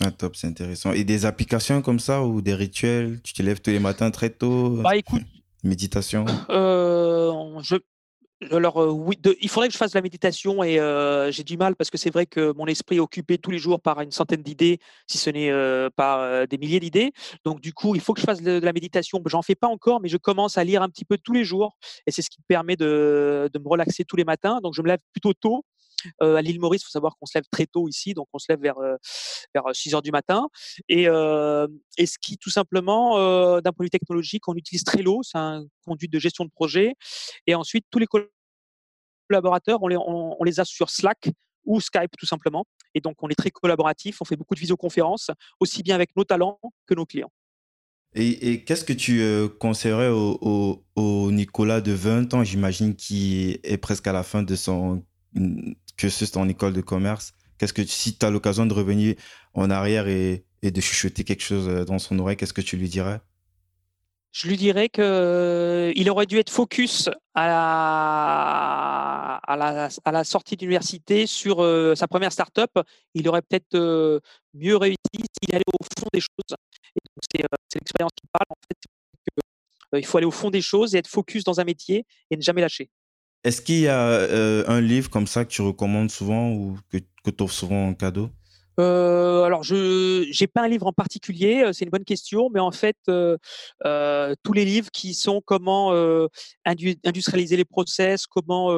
Ah, 0.00 0.10
top, 0.10 0.34
c'est 0.36 0.46
intéressant. 0.46 0.92
Et 0.92 1.04
des 1.04 1.26
applications 1.26 1.82
comme 1.82 2.00
ça 2.00 2.24
ou 2.24 2.40
des 2.40 2.54
rituels 2.54 3.20
Tu 3.22 3.34
te 3.34 3.42
lèves 3.42 3.60
tous 3.60 3.70
les 3.70 3.78
matins 3.78 4.10
très 4.10 4.30
tôt? 4.30 4.70
Bah 4.82 4.96
écoute. 4.96 5.22
Méditation? 5.62 6.24
euh, 6.50 7.60
je, 7.62 7.76
alors 8.50 8.82
euh, 8.82 8.90
oui, 8.90 9.18
il 9.40 9.48
faudrait 9.48 9.68
que 9.68 9.72
je 9.72 9.78
fasse 9.78 9.92
de 9.92 9.98
la 9.98 10.02
méditation 10.02 10.62
et 10.62 10.78
euh, 10.78 11.30
j'ai 11.30 11.44
du 11.44 11.56
mal 11.56 11.76
parce 11.76 11.90
que 11.90 11.98
c'est 11.98 12.10
vrai 12.10 12.26
que 12.26 12.52
mon 12.56 12.66
esprit 12.66 12.96
est 12.96 13.00
occupé 13.00 13.38
tous 13.38 13.50
les 13.50 13.58
jours 13.58 13.80
par 13.80 14.00
une 14.00 14.10
centaine 14.10 14.42
d'idées, 14.42 14.78
si 15.06 15.18
ce 15.18 15.30
n'est 15.30 15.50
euh, 15.50 15.90
par 15.94 16.46
des 16.46 16.58
milliers 16.58 16.80
d'idées. 16.80 17.12
Donc 17.44 17.60
du 17.60 17.72
coup, 17.72 17.94
il 17.94 18.00
faut 18.00 18.14
que 18.14 18.20
je 18.20 18.26
fasse 18.26 18.42
de, 18.42 18.60
la 18.60 18.72
méditation. 18.72 19.22
J'en 19.26 19.42
fais 19.42 19.54
pas 19.54 19.68
encore, 19.68 20.00
mais 20.00 20.08
je 20.08 20.16
commence 20.16 20.58
à 20.58 20.64
lire 20.64 20.82
un 20.82 20.88
petit 20.88 21.04
peu 21.04 21.18
tous 21.18 21.32
les 21.32 21.44
jours 21.44 21.76
et 22.06 22.10
c'est 22.10 22.22
ce 22.22 22.30
qui 22.30 22.38
me 22.40 22.46
permet 22.46 22.76
de, 22.76 23.50
me 23.54 23.68
relaxer 23.68 24.04
tous 24.04 24.16
les 24.16 24.24
matins. 24.24 24.60
Donc 24.62 24.74
je 24.74 24.82
me 24.82 24.88
lève 24.88 25.00
plutôt 25.12 25.34
tôt. 25.34 25.64
À 26.20 26.42
l'île 26.42 26.60
Maurice, 26.60 26.82
il 26.82 26.86
faut 26.86 26.90
savoir 26.90 27.16
qu'on 27.16 27.26
se 27.26 27.36
lève 27.36 27.44
très 27.50 27.66
tôt 27.66 27.88
ici, 27.88 28.14
donc 28.14 28.28
on 28.32 28.38
se 28.38 28.46
lève 28.48 28.60
vers, 28.60 28.76
vers 29.54 29.64
6 29.72 29.94
heures 29.94 30.02
du 30.02 30.10
matin. 30.10 30.48
Et, 30.88 31.04
et 31.04 32.06
ce 32.06 32.18
qui, 32.20 32.38
tout 32.38 32.50
simplement, 32.50 33.16
d'un 33.60 33.72
point 33.72 33.84
de 33.84 33.86
vue 33.86 33.90
technologique, 33.90 34.48
on 34.48 34.54
utilise 34.54 34.84
Trello, 34.84 35.20
c'est 35.22 35.38
un 35.38 35.64
conduit 35.84 36.08
de 36.08 36.18
gestion 36.18 36.44
de 36.44 36.50
projet. 36.50 36.94
Et 37.46 37.54
ensuite, 37.54 37.86
tous 37.90 37.98
les 37.98 38.06
collaborateurs, 39.28 39.82
on 39.82 39.88
les, 39.88 39.96
on, 39.96 40.36
a 40.40 40.64
sur 40.64 40.90
Slack 40.90 41.30
ou 41.64 41.80
Skype 41.80 42.16
tout 42.18 42.26
simplement. 42.26 42.64
Et 42.94 43.00
donc, 43.00 43.16
on 43.22 43.28
est 43.28 43.34
très 43.34 43.50
collaboratif, 43.50 44.20
on 44.20 44.24
fait 44.24 44.36
beaucoup 44.36 44.54
de 44.54 44.60
visioconférences, 44.60 45.30
aussi 45.60 45.82
bien 45.82 45.94
avec 45.94 46.14
nos 46.16 46.24
talents 46.24 46.60
que 46.86 46.94
nos 46.94 47.06
clients. 47.06 47.32
Et, 48.14 48.62
qu'est-ce 48.64 48.84
que 48.84 48.92
tu 48.92 49.22
conseillerais 49.58 50.10
au, 50.10 51.30
Nicolas 51.30 51.80
de 51.80 51.92
20 51.92 52.34
ans, 52.34 52.44
j'imagine, 52.44 52.94
qui 52.94 53.58
est 53.62 53.78
presque 53.78 54.06
à 54.06 54.12
la 54.12 54.22
fin 54.22 54.42
de 54.42 54.54
son 54.54 55.02
cursus 56.02 56.36
en 56.36 56.48
école 56.48 56.72
de 56.72 56.80
commerce 56.80 57.32
Qu'est-ce 57.58 57.72
que 57.72 57.84
si 57.84 58.18
tu 58.18 58.26
as 58.26 58.30
l'occasion 58.30 58.66
de 58.66 58.74
revenir 58.74 59.14
en 59.54 59.70
arrière 59.70 60.08
et, 60.08 60.44
de 60.62 60.80
chuchoter 60.80 61.22
quelque 61.22 61.44
chose 61.44 61.68
euh, 61.68 61.84
dans 61.84 62.00
son 62.00 62.18
oreille, 62.18 62.36
qu'est-ce 62.36 62.52
que 62.52 62.60
tu 62.60 62.76
lui 62.76 62.88
dirais? 62.88 63.20
Je 64.32 64.48
lui 64.48 64.56
dirais 64.56 64.88
qu'il 64.88 65.04
euh, 65.04 66.10
aurait 66.10 66.26
dû 66.26 66.38
être 66.38 66.50
focus 66.50 67.08
à 67.34 67.46
la, 67.46 69.36
à 69.36 69.56
la, 69.56 69.88
à 70.04 70.12
la 70.12 70.24
sortie 70.24 70.56
d'université 70.56 71.28
sur 71.28 71.62
euh, 71.62 71.94
sa 71.94 72.08
première 72.08 72.32
start-up. 72.32 72.70
Il 73.14 73.28
aurait 73.28 73.42
peut-être 73.42 74.20
mieux 74.54 74.76
réussi 74.76 74.96
s'il 75.14 75.54
allait 75.54 75.62
au 75.68 75.84
fond 75.84 76.08
des 76.12 76.20
choses. 76.20 76.56
C'est 77.30 77.44
l'expérience 77.74 78.12
qui 78.20 78.26
parle. 78.32 78.46
En 78.48 78.56
fait, 78.66 80.00
il 80.00 80.06
faut 80.06 80.18
aller 80.18 80.26
au 80.26 80.32
fond 80.32 80.50
des 80.50 80.62
choses 80.62 80.96
et 80.96 80.98
être 80.98 81.06
focus 81.06 81.44
dans 81.44 81.60
un 81.60 81.64
métier 81.64 82.06
et 82.30 82.36
ne 82.36 82.42
jamais 82.42 82.62
lâcher. 82.62 82.90
Est-ce 83.44 83.60
qu'il 83.60 83.80
y 83.80 83.88
a 83.88 84.68
un 84.68 84.80
livre 84.80 85.10
comme 85.10 85.26
ça 85.26 85.44
que 85.44 85.50
tu 85.50 85.62
recommandes 85.62 86.10
souvent 86.10 86.50
ou 86.52 86.78
que, 86.90 86.98
que 87.24 87.30
tu 87.30 87.42
offres 87.42 87.54
souvent 87.54 87.88
en 87.88 87.94
cadeau? 87.94 88.30
Euh, 88.80 89.42
alors, 89.44 89.62
je 89.62 90.24
n'ai 90.40 90.46
pas 90.46 90.62
un 90.62 90.68
livre 90.68 90.86
en 90.86 90.92
particulier, 90.92 91.70
c'est 91.72 91.84
une 91.84 91.90
bonne 91.90 92.04
question, 92.04 92.48
mais 92.52 92.60
en 92.60 92.72
fait, 92.72 92.96
euh, 93.08 93.36
euh, 93.84 94.34
tous 94.42 94.52
les 94.52 94.64
livres 94.64 94.90
qui 94.90 95.14
sont 95.14 95.42
comment 95.44 95.92
industrialiser 96.64 97.56
les 97.56 97.64
process, 97.64 98.26
comment 98.26 98.70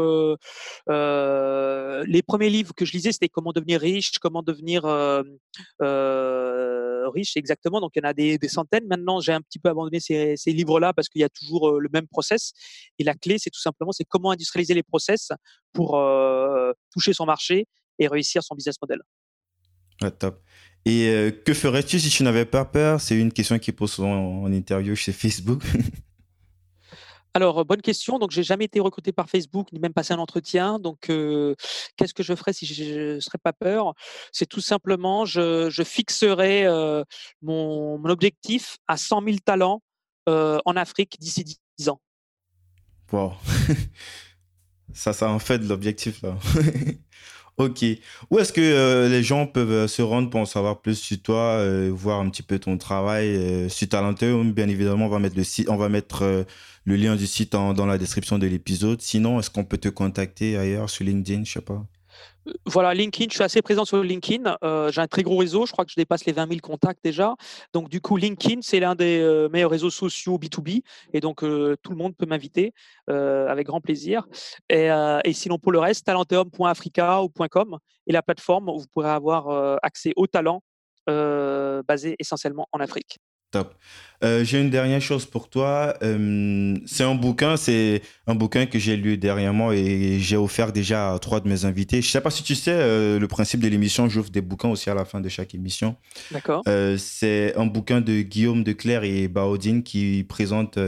les 0.88 2.22
premiers 2.26 2.50
livres 2.50 2.74
que 2.74 2.84
je 2.84 2.92
lisais, 2.92 3.12
c'était 3.12 3.28
comment 3.28 3.52
devenir 3.52 3.80
riche, 3.80 4.18
comment 4.18 4.42
devenir 4.42 4.82
riche, 7.12 7.36
exactement. 7.36 7.80
Donc, 7.80 7.92
il 7.94 8.02
y 8.02 8.06
en 8.06 8.08
a 8.08 8.12
des, 8.12 8.38
centaines. 8.48 8.86
Maintenant, 8.86 9.20
j'ai 9.20 9.32
un 9.32 9.40
petit 9.40 9.58
peu 9.58 9.68
abandonné 9.68 10.00
ces, 10.00 10.36
livres-là 10.46 10.92
parce 10.92 11.08
qu'il 11.08 11.20
y 11.20 11.24
a 11.24 11.28
toujours 11.28 11.80
le 11.80 11.88
même 11.92 12.06
process. 12.06 12.52
Et 12.98 13.04
la 13.04 13.14
clé, 13.14 13.36
c'est 13.38 13.50
tout 13.50 13.60
simplement, 13.60 13.92
c'est 13.92 14.04
comment 14.04 14.30
industrialiser 14.30 14.74
les 14.74 14.82
process 14.82 15.30
pour 15.72 16.00
toucher 16.92 17.12
son 17.12 17.26
marché 17.26 17.66
et 17.98 18.08
réussir 18.08 18.42
son 18.42 18.54
business 18.54 18.76
model 18.80 19.00
top. 20.10 20.42
Et 20.84 21.08
euh, 21.08 21.30
que 21.30 21.54
ferais-tu 21.54 21.98
si 21.98 22.10
tu 22.10 22.22
n'avais 22.22 22.44
pas 22.44 22.64
peur? 22.64 23.00
C'est 23.00 23.18
une 23.18 23.32
question 23.32 23.58
qui 23.58 23.72
pose 23.72 23.92
souvent 23.92 24.42
en 24.42 24.52
interview 24.52 24.94
chez 24.94 25.12
Facebook. 25.12 25.62
Alors, 27.34 27.58
euh, 27.58 27.64
bonne 27.64 27.82
question. 27.82 28.18
Donc, 28.18 28.30
j'ai 28.30 28.44
jamais 28.44 28.64
été 28.64 28.80
recruté 28.80 29.12
par 29.12 29.28
Facebook, 29.28 29.72
ni 29.72 29.80
même 29.80 29.92
passé 29.92 30.14
un 30.14 30.18
entretien. 30.18 30.78
Donc, 30.78 31.10
euh, 31.10 31.54
qu'est-ce 31.96 32.14
que 32.14 32.22
je 32.22 32.34
ferais 32.34 32.52
si 32.52 32.64
je 32.64 33.14
ne 33.16 33.20
serais 33.20 33.38
pas 33.38 33.52
peur? 33.52 33.94
C'est 34.32 34.46
tout 34.46 34.60
simplement, 34.60 35.24
je, 35.24 35.68
je 35.68 35.82
fixerais 35.82 36.66
mon, 37.42 38.02
objectif 38.04 38.78
à 38.86 38.96
100 38.96 39.22
000 39.24 39.36
talents 39.44 39.82
en 40.26 40.76
Afrique 40.76 41.16
d'ici 41.18 41.44
10 41.78 41.88
ans. 41.88 42.00
Wow. 43.12 43.34
ça, 44.92 45.12
ça 45.12 45.28
en 45.28 45.38
fait 45.38 45.58
de 45.58 45.68
l'objectif. 45.68 46.24
Ok. 47.56 47.84
Où 48.30 48.38
est-ce 48.40 48.52
que 48.52 48.60
euh, 48.60 49.08
les 49.08 49.22
gens 49.22 49.46
peuvent 49.46 49.70
euh, 49.70 49.86
se 49.86 50.02
rendre 50.02 50.28
pour 50.28 50.40
en 50.40 50.44
savoir 50.44 50.80
plus 50.80 50.96
sur 50.96 51.22
toi, 51.22 51.58
euh, 51.58 51.88
voir 51.94 52.18
un 52.18 52.28
petit 52.28 52.42
peu 52.42 52.58
ton 52.58 52.76
travail 52.78 53.70
sur 53.70 53.88
Bien 54.44 54.68
évidemment, 54.68 55.06
on 55.06 55.08
va 55.08 55.20
mettre 55.20 55.36
le, 55.36 55.44
site, 55.44 55.68
on 55.68 55.76
va 55.76 55.88
mettre, 55.88 56.46
le 56.84 56.96
lien 56.96 57.14
du 57.16 57.26
site 57.26 57.52
dans 57.52 57.86
la 57.86 57.98
description 57.98 58.38
de 58.38 58.46
l'épisode. 58.46 59.00
Sinon, 59.00 59.38
est-ce 59.38 59.50
qu'on 59.50 59.64
peut 59.64 59.78
te 59.78 59.88
contacter 59.88 60.56
ailleurs 60.56 60.90
sur 60.90 61.04
LinkedIn? 61.04 61.44
Je 61.44 61.52
sais 61.52 61.60
pas. 61.60 61.84
Voilà, 62.66 62.92
LinkedIn, 62.92 63.28
je 63.30 63.34
suis 63.34 63.42
assez 63.42 63.62
présent 63.62 63.84
sur 63.84 64.02
LinkedIn. 64.02 64.56
Euh, 64.62 64.90
j'ai 64.92 65.00
un 65.00 65.06
très 65.06 65.22
gros 65.22 65.38
réseau, 65.38 65.64
je 65.64 65.72
crois 65.72 65.84
que 65.84 65.90
je 65.90 65.96
dépasse 65.96 66.26
les 66.26 66.32
20 66.32 66.48
000 66.48 66.60
contacts 66.60 67.02
déjà. 67.02 67.34
Donc, 67.72 67.88
du 67.88 68.00
coup, 68.00 68.16
LinkedIn, 68.16 68.60
c'est 68.62 68.80
l'un 68.80 68.94
des 68.94 69.20
euh, 69.20 69.48
meilleurs 69.48 69.70
réseaux 69.70 69.90
sociaux 69.90 70.38
B2B. 70.38 70.82
Et 71.14 71.20
donc, 71.20 71.42
euh, 71.42 71.76
tout 71.82 71.92
le 71.92 71.96
monde 71.96 72.14
peut 72.16 72.26
m'inviter 72.26 72.72
avec 73.08 73.66
grand 73.66 73.80
plaisir. 73.80 74.26
Et, 74.70 74.88
sinon, 75.32 75.58
pour 75.58 75.72
le 75.72 75.78
reste, 75.78 76.06
talenteum.africa 76.06 77.22
ou 77.22 77.28
.com 77.28 77.78
et 78.06 78.12
la 78.12 78.22
plateforme 78.22 78.68
où 78.68 78.78
vous 78.78 78.86
pourrez 78.92 79.10
avoir 79.10 79.78
accès 79.82 80.12
aux 80.16 80.26
talents 80.26 80.62
basés 81.06 82.16
essentiellement 82.18 82.66
en 82.72 82.80
Afrique. 82.80 83.18
Euh, 84.24 84.42
j'ai 84.44 84.60
une 84.60 84.70
dernière 84.70 85.02
chose 85.02 85.26
pour 85.26 85.50
toi. 85.50 85.94
Euh, 86.02 86.76
c'est 86.86 87.04
un 87.04 87.14
bouquin, 87.14 87.56
c'est 87.56 88.00
un 88.26 88.34
bouquin 88.34 88.64
que 88.64 88.78
j'ai 88.78 88.96
lu 88.96 89.18
dernièrement 89.18 89.70
et 89.70 90.18
j'ai 90.18 90.36
offert 90.36 90.72
déjà 90.72 91.12
à 91.12 91.18
trois 91.18 91.40
de 91.40 91.48
mes 91.48 91.64
invités. 91.66 92.00
Je 92.00 92.08
sais 92.08 92.20
pas 92.20 92.30
si 92.30 92.42
tu 92.42 92.54
sais 92.54 92.72
euh, 92.72 93.18
le 93.18 93.28
principe 93.28 93.60
de 93.60 93.68
l'émission. 93.68 94.08
J'offre 94.08 94.30
des 94.30 94.40
bouquins 94.40 94.70
aussi 94.70 94.88
à 94.88 94.94
la 94.94 95.04
fin 95.04 95.20
de 95.20 95.28
chaque 95.28 95.54
émission. 95.54 95.96
D'accord. 96.30 96.62
c'est 96.96 97.54
un 97.56 97.66
bouquin 97.66 98.00
de 98.00 98.22
Guillaume 98.22 98.64
Declerc 98.64 99.04
et 99.04 99.28
Baudine 99.28 99.82
qui 99.82 100.24
présente 100.26 100.78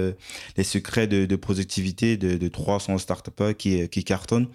les 0.56 0.64
secrets 0.64 1.06
de, 1.06 1.36
productivité 1.36 2.16
de, 2.16 2.36
de 2.36 2.48
300 2.48 2.98
startups 2.98 3.54
qui, 3.58 3.88
qui 3.88 4.04
cartonnent. 4.04 4.48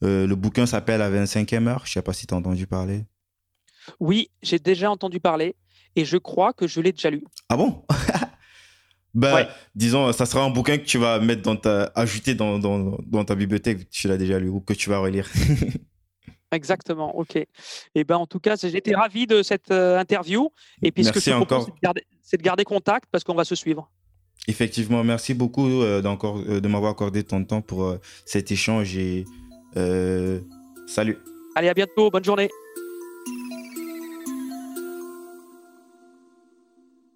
le 0.00 0.34
bouquin 0.34 0.64
s'appelle 0.64 1.00
La 1.00 1.10
25e 1.10 1.66
heure. 1.66 1.82
Je 1.84 1.92
sais 1.92 2.02
pas 2.02 2.12
si 2.12 2.26
tu 2.26 2.34
as 2.34 2.36
entendu 2.36 2.66
parler. 2.66 3.04
Oui, 4.00 4.30
j'ai 4.42 4.58
déjà 4.58 4.90
entendu 4.90 5.20
parler 5.20 5.56
et 5.96 6.04
je 6.04 6.16
crois 6.16 6.52
que 6.52 6.66
je 6.66 6.80
l'ai 6.80 6.92
déjà 6.92 7.10
lu. 7.10 7.24
Ah 7.48 7.56
bon? 7.56 7.84
Ben, 9.14 9.46
disons, 9.74 10.10
ça 10.12 10.24
sera 10.24 10.42
un 10.42 10.48
bouquin 10.48 10.78
que 10.78 10.84
tu 10.84 10.96
vas 10.96 11.18
mettre 11.18 11.42
dans 11.42 11.56
ta, 11.56 11.92
ajouter 11.94 12.34
dans, 12.34 12.58
dans, 12.58 12.96
dans 13.04 13.24
ta 13.26 13.34
bibliothèque, 13.34 13.90
tu 13.90 14.08
l'as 14.08 14.16
déjà 14.16 14.38
lu 14.38 14.48
ou 14.48 14.60
que 14.60 14.72
tu 14.72 14.88
vas 14.88 15.00
relire. 15.00 15.28
Exactement, 16.52 17.16
ok. 17.16 17.36
Et 17.36 17.48
eh 17.94 18.04
ben 18.04 18.16
en 18.16 18.26
tout 18.26 18.38
cas, 18.38 18.56
j'étais 18.56 18.94
ravi 18.94 19.26
de 19.26 19.42
cette 19.42 19.70
euh, 19.70 19.98
interview. 19.98 20.50
Et 20.82 20.92
puis 20.92 21.04
ce 21.04 21.10
que 21.12 21.18
je 21.18 21.30
encore. 21.32 21.66
c'est 22.22 22.36
de, 22.36 22.42
garder 22.42 22.64
contact 22.64 23.06
parce 23.10 23.24
qu'on 23.24 23.34
va 23.34 23.44
se 23.44 23.54
suivre. 23.54 23.90
Effectivement, 24.48 25.02
merci 25.02 25.34
beaucoup 25.34 25.66
euh, 25.66 26.02
euh, 26.02 26.60
de 26.60 26.68
m'avoir 26.68 26.92
accordé 26.92 27.24
ton 27.24 27.44
temps 27.44 27.62
pour 27.62 27.96
cet 28.26 28.50
échange 28.50 28.96
et 28.96 29.24
salut. 30.86 31.18
Allez, 31.54 31.68
à 31.68 31.74
bientôt, 31.74 32.10
bonne 32.10 32.24
journée. 32.24 32.50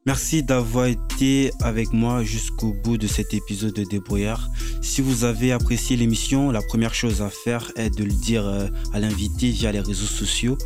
Merci 0.06 0.44
d'avoir 0.44 0.86
été 0.86 1.50
avec 1.60 1.92
moi 1.92 2.22
jusqu'au 2.22 2.72
bout 2.72 2.96
de 2.96 3.08
cet 3.08 3.34
épisode 3.34 3.74
de 3.74 3.82
Débrouillard. 3.82 4.48
Si 4.80 5.00
vous 5.00 5.24
avez 5.24 5.50
apprécié 5.50 5.96
l'émission, 5.96 6.52
la 6.52 6.62
première 6.62 6.94
chose 6.94 7.22
à 7.22 7.28
faire 7.28 7.72
est 7.74 7.90
de 7.90 8.04
le 8.04 8.12
dire 8.12 8.46
euh, 8.46 8.68
à 8.92 9.00
l'invité 9.00 9.50
via 9.50 9.72
les 9.72 9.80
réseaux 9.80 10.06
sociaux. 10.06 10.56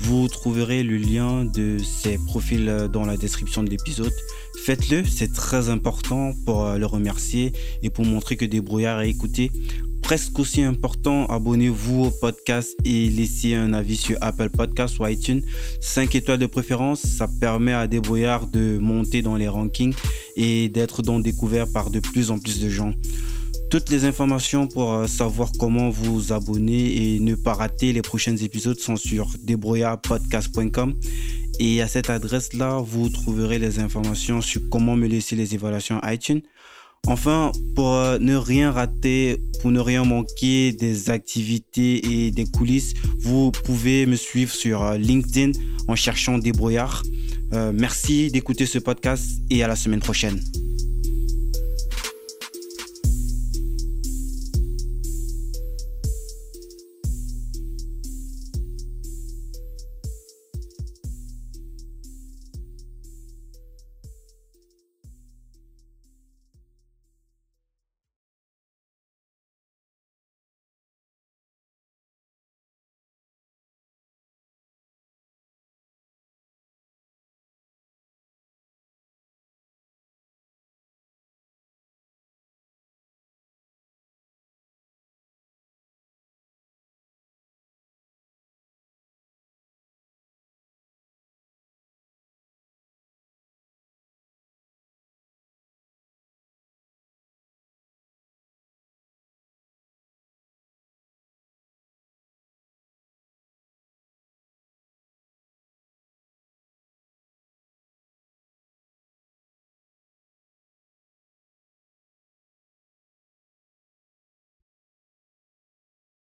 Vous 0.00 0.28
trouverez 0.28 0.82
le 0.82 0.98
lien 0.98 1.46
de 1.46 1.78
ses 1.78 2.18
profils 2.18 2.68
euh, 2.68 2.88
dans 2.88 3.06
la 3.06 3.16
description 3.16 3.62
de 3.62 3.70
l'épisode. 3.70 4.12
Faites-le, 4.66 5.02
c'est 5.06 5.32
très 5.32 5.70
important 5.70 6.32
pour 6.44 6.66
euh, 6.66 6.76
le 6.76 6.84
remercier 6.84 7.52
et 7.82 7.88
pour 7.88 8.04
montrer 8.04 8.36
que 8.36 8.44
Débrouillard 8.44 9.00
est 9.00 9.08
écouté 9.08 9.50
presque 10.10 10.40
aussi 10.40 10.62
important, 10.62 11.26
abonnez-vous 11.26 12.06
au 12.06 12.10
podcast 12.10 12.76
et 12.84 13.08
laissez 13.10 13.54
un 13.54 13.72
avis 13.72 13.96
sur 13.96 14.18
Apple 14.20 14.50
Podcasts 14.50 14.98
ou 14.98 15.06
iTunes. 15.06 15.40
5 15.80 16.16
étoiles 16.16 16.40
de 16.40 16.46
préférence, 16.46 17.00
ça 17.02 17.28
permet 17.40 17.74
à 17.74 17.86
Débrouillard 17.86 18.48
de 18.48 18.78
monter 18.78 19.22
dans 19.22 19.36
les 19.36 19.46
rankings 19.46 19.94
et 20.34 20.68
d'être 20.68 21.02
donc 21.02 21.22
découvert 21.22 21.72
par 21.72 21.90
de 21.90 22.00
plus 22.00 22.32
en 22.32 22.40
plus 22.40 22.58
de 22.58 22.68
gens. 22.68 22.92
Toutes 23.70 23.88
les 23.88 24.04
informations 24.04 24.66
pour 24.66 24.92
euh, 24.94 25.06
savoir 25.06 25.52
comment 25.60 25.90
vous 25.90 26.32
abonner 26.32 27.14
et 27.14 27.20
ne 27.20 27.36
pas 27.36 27.54
rater 27.54 27.92
les 27.92 28.02
prochains 28.02 28.36
épisodes 28.36 28.80
sont 28.80 28.96
sur 28.96 29.28
débrouillardpodcast.com. 29.44 30.96
Et 31.60 31.82
à 31.82 31.86
cette 31.86 32.10
adresse-là, 32.10 32.82
vous 32.84 33.10
trouverez 33.10 33.60
les 33.60 33.78
informations 33.78 34.40
sur 34.40 34.60
comment 34.70 34.96
me 34.96 35.06
laisser 35.06 35.36
les 35.36 35.54
évaluations 35.54 36.00
iTunes. 36.02 36.40
Enfin, 37.06 37.50
pour 37.74 37.94
euh, 37.94 38.18
ne 38.18 38.36
rien 38.36 38.70
rater, 38.70 39.42
pour 39.62 39.70
ne 39.70 39.80
rien 39.80 40.04
manquer 40.04 40.72
des 40.72 41.10
activités 41.10 42.26
et 42.26 42.30
des 42.30 42.44
coulisses, 42.44 42.94
vous 43.20 43.50
pouvez 43.50 44.06
me 44.06 44.16
suivre 44.16 44.52
sur 44.52 44.82
euh, 44.82 44.96
LinkedIn 44.96 45.52
en 45.88 45.96
cherchant 45.96 46.38
Débrouillard. 46.38 47.02
Euh, 47.52 47.72
merci 47.74 48.30
d'écouter 48.30 48.66
ce 48.66 48.78
podcast 48.78 49.40
et 49.50 49.64
à 49.64 49.68
la 49.68 49.76
semaine 49.76 50.00
prochaine. 50.00 50.40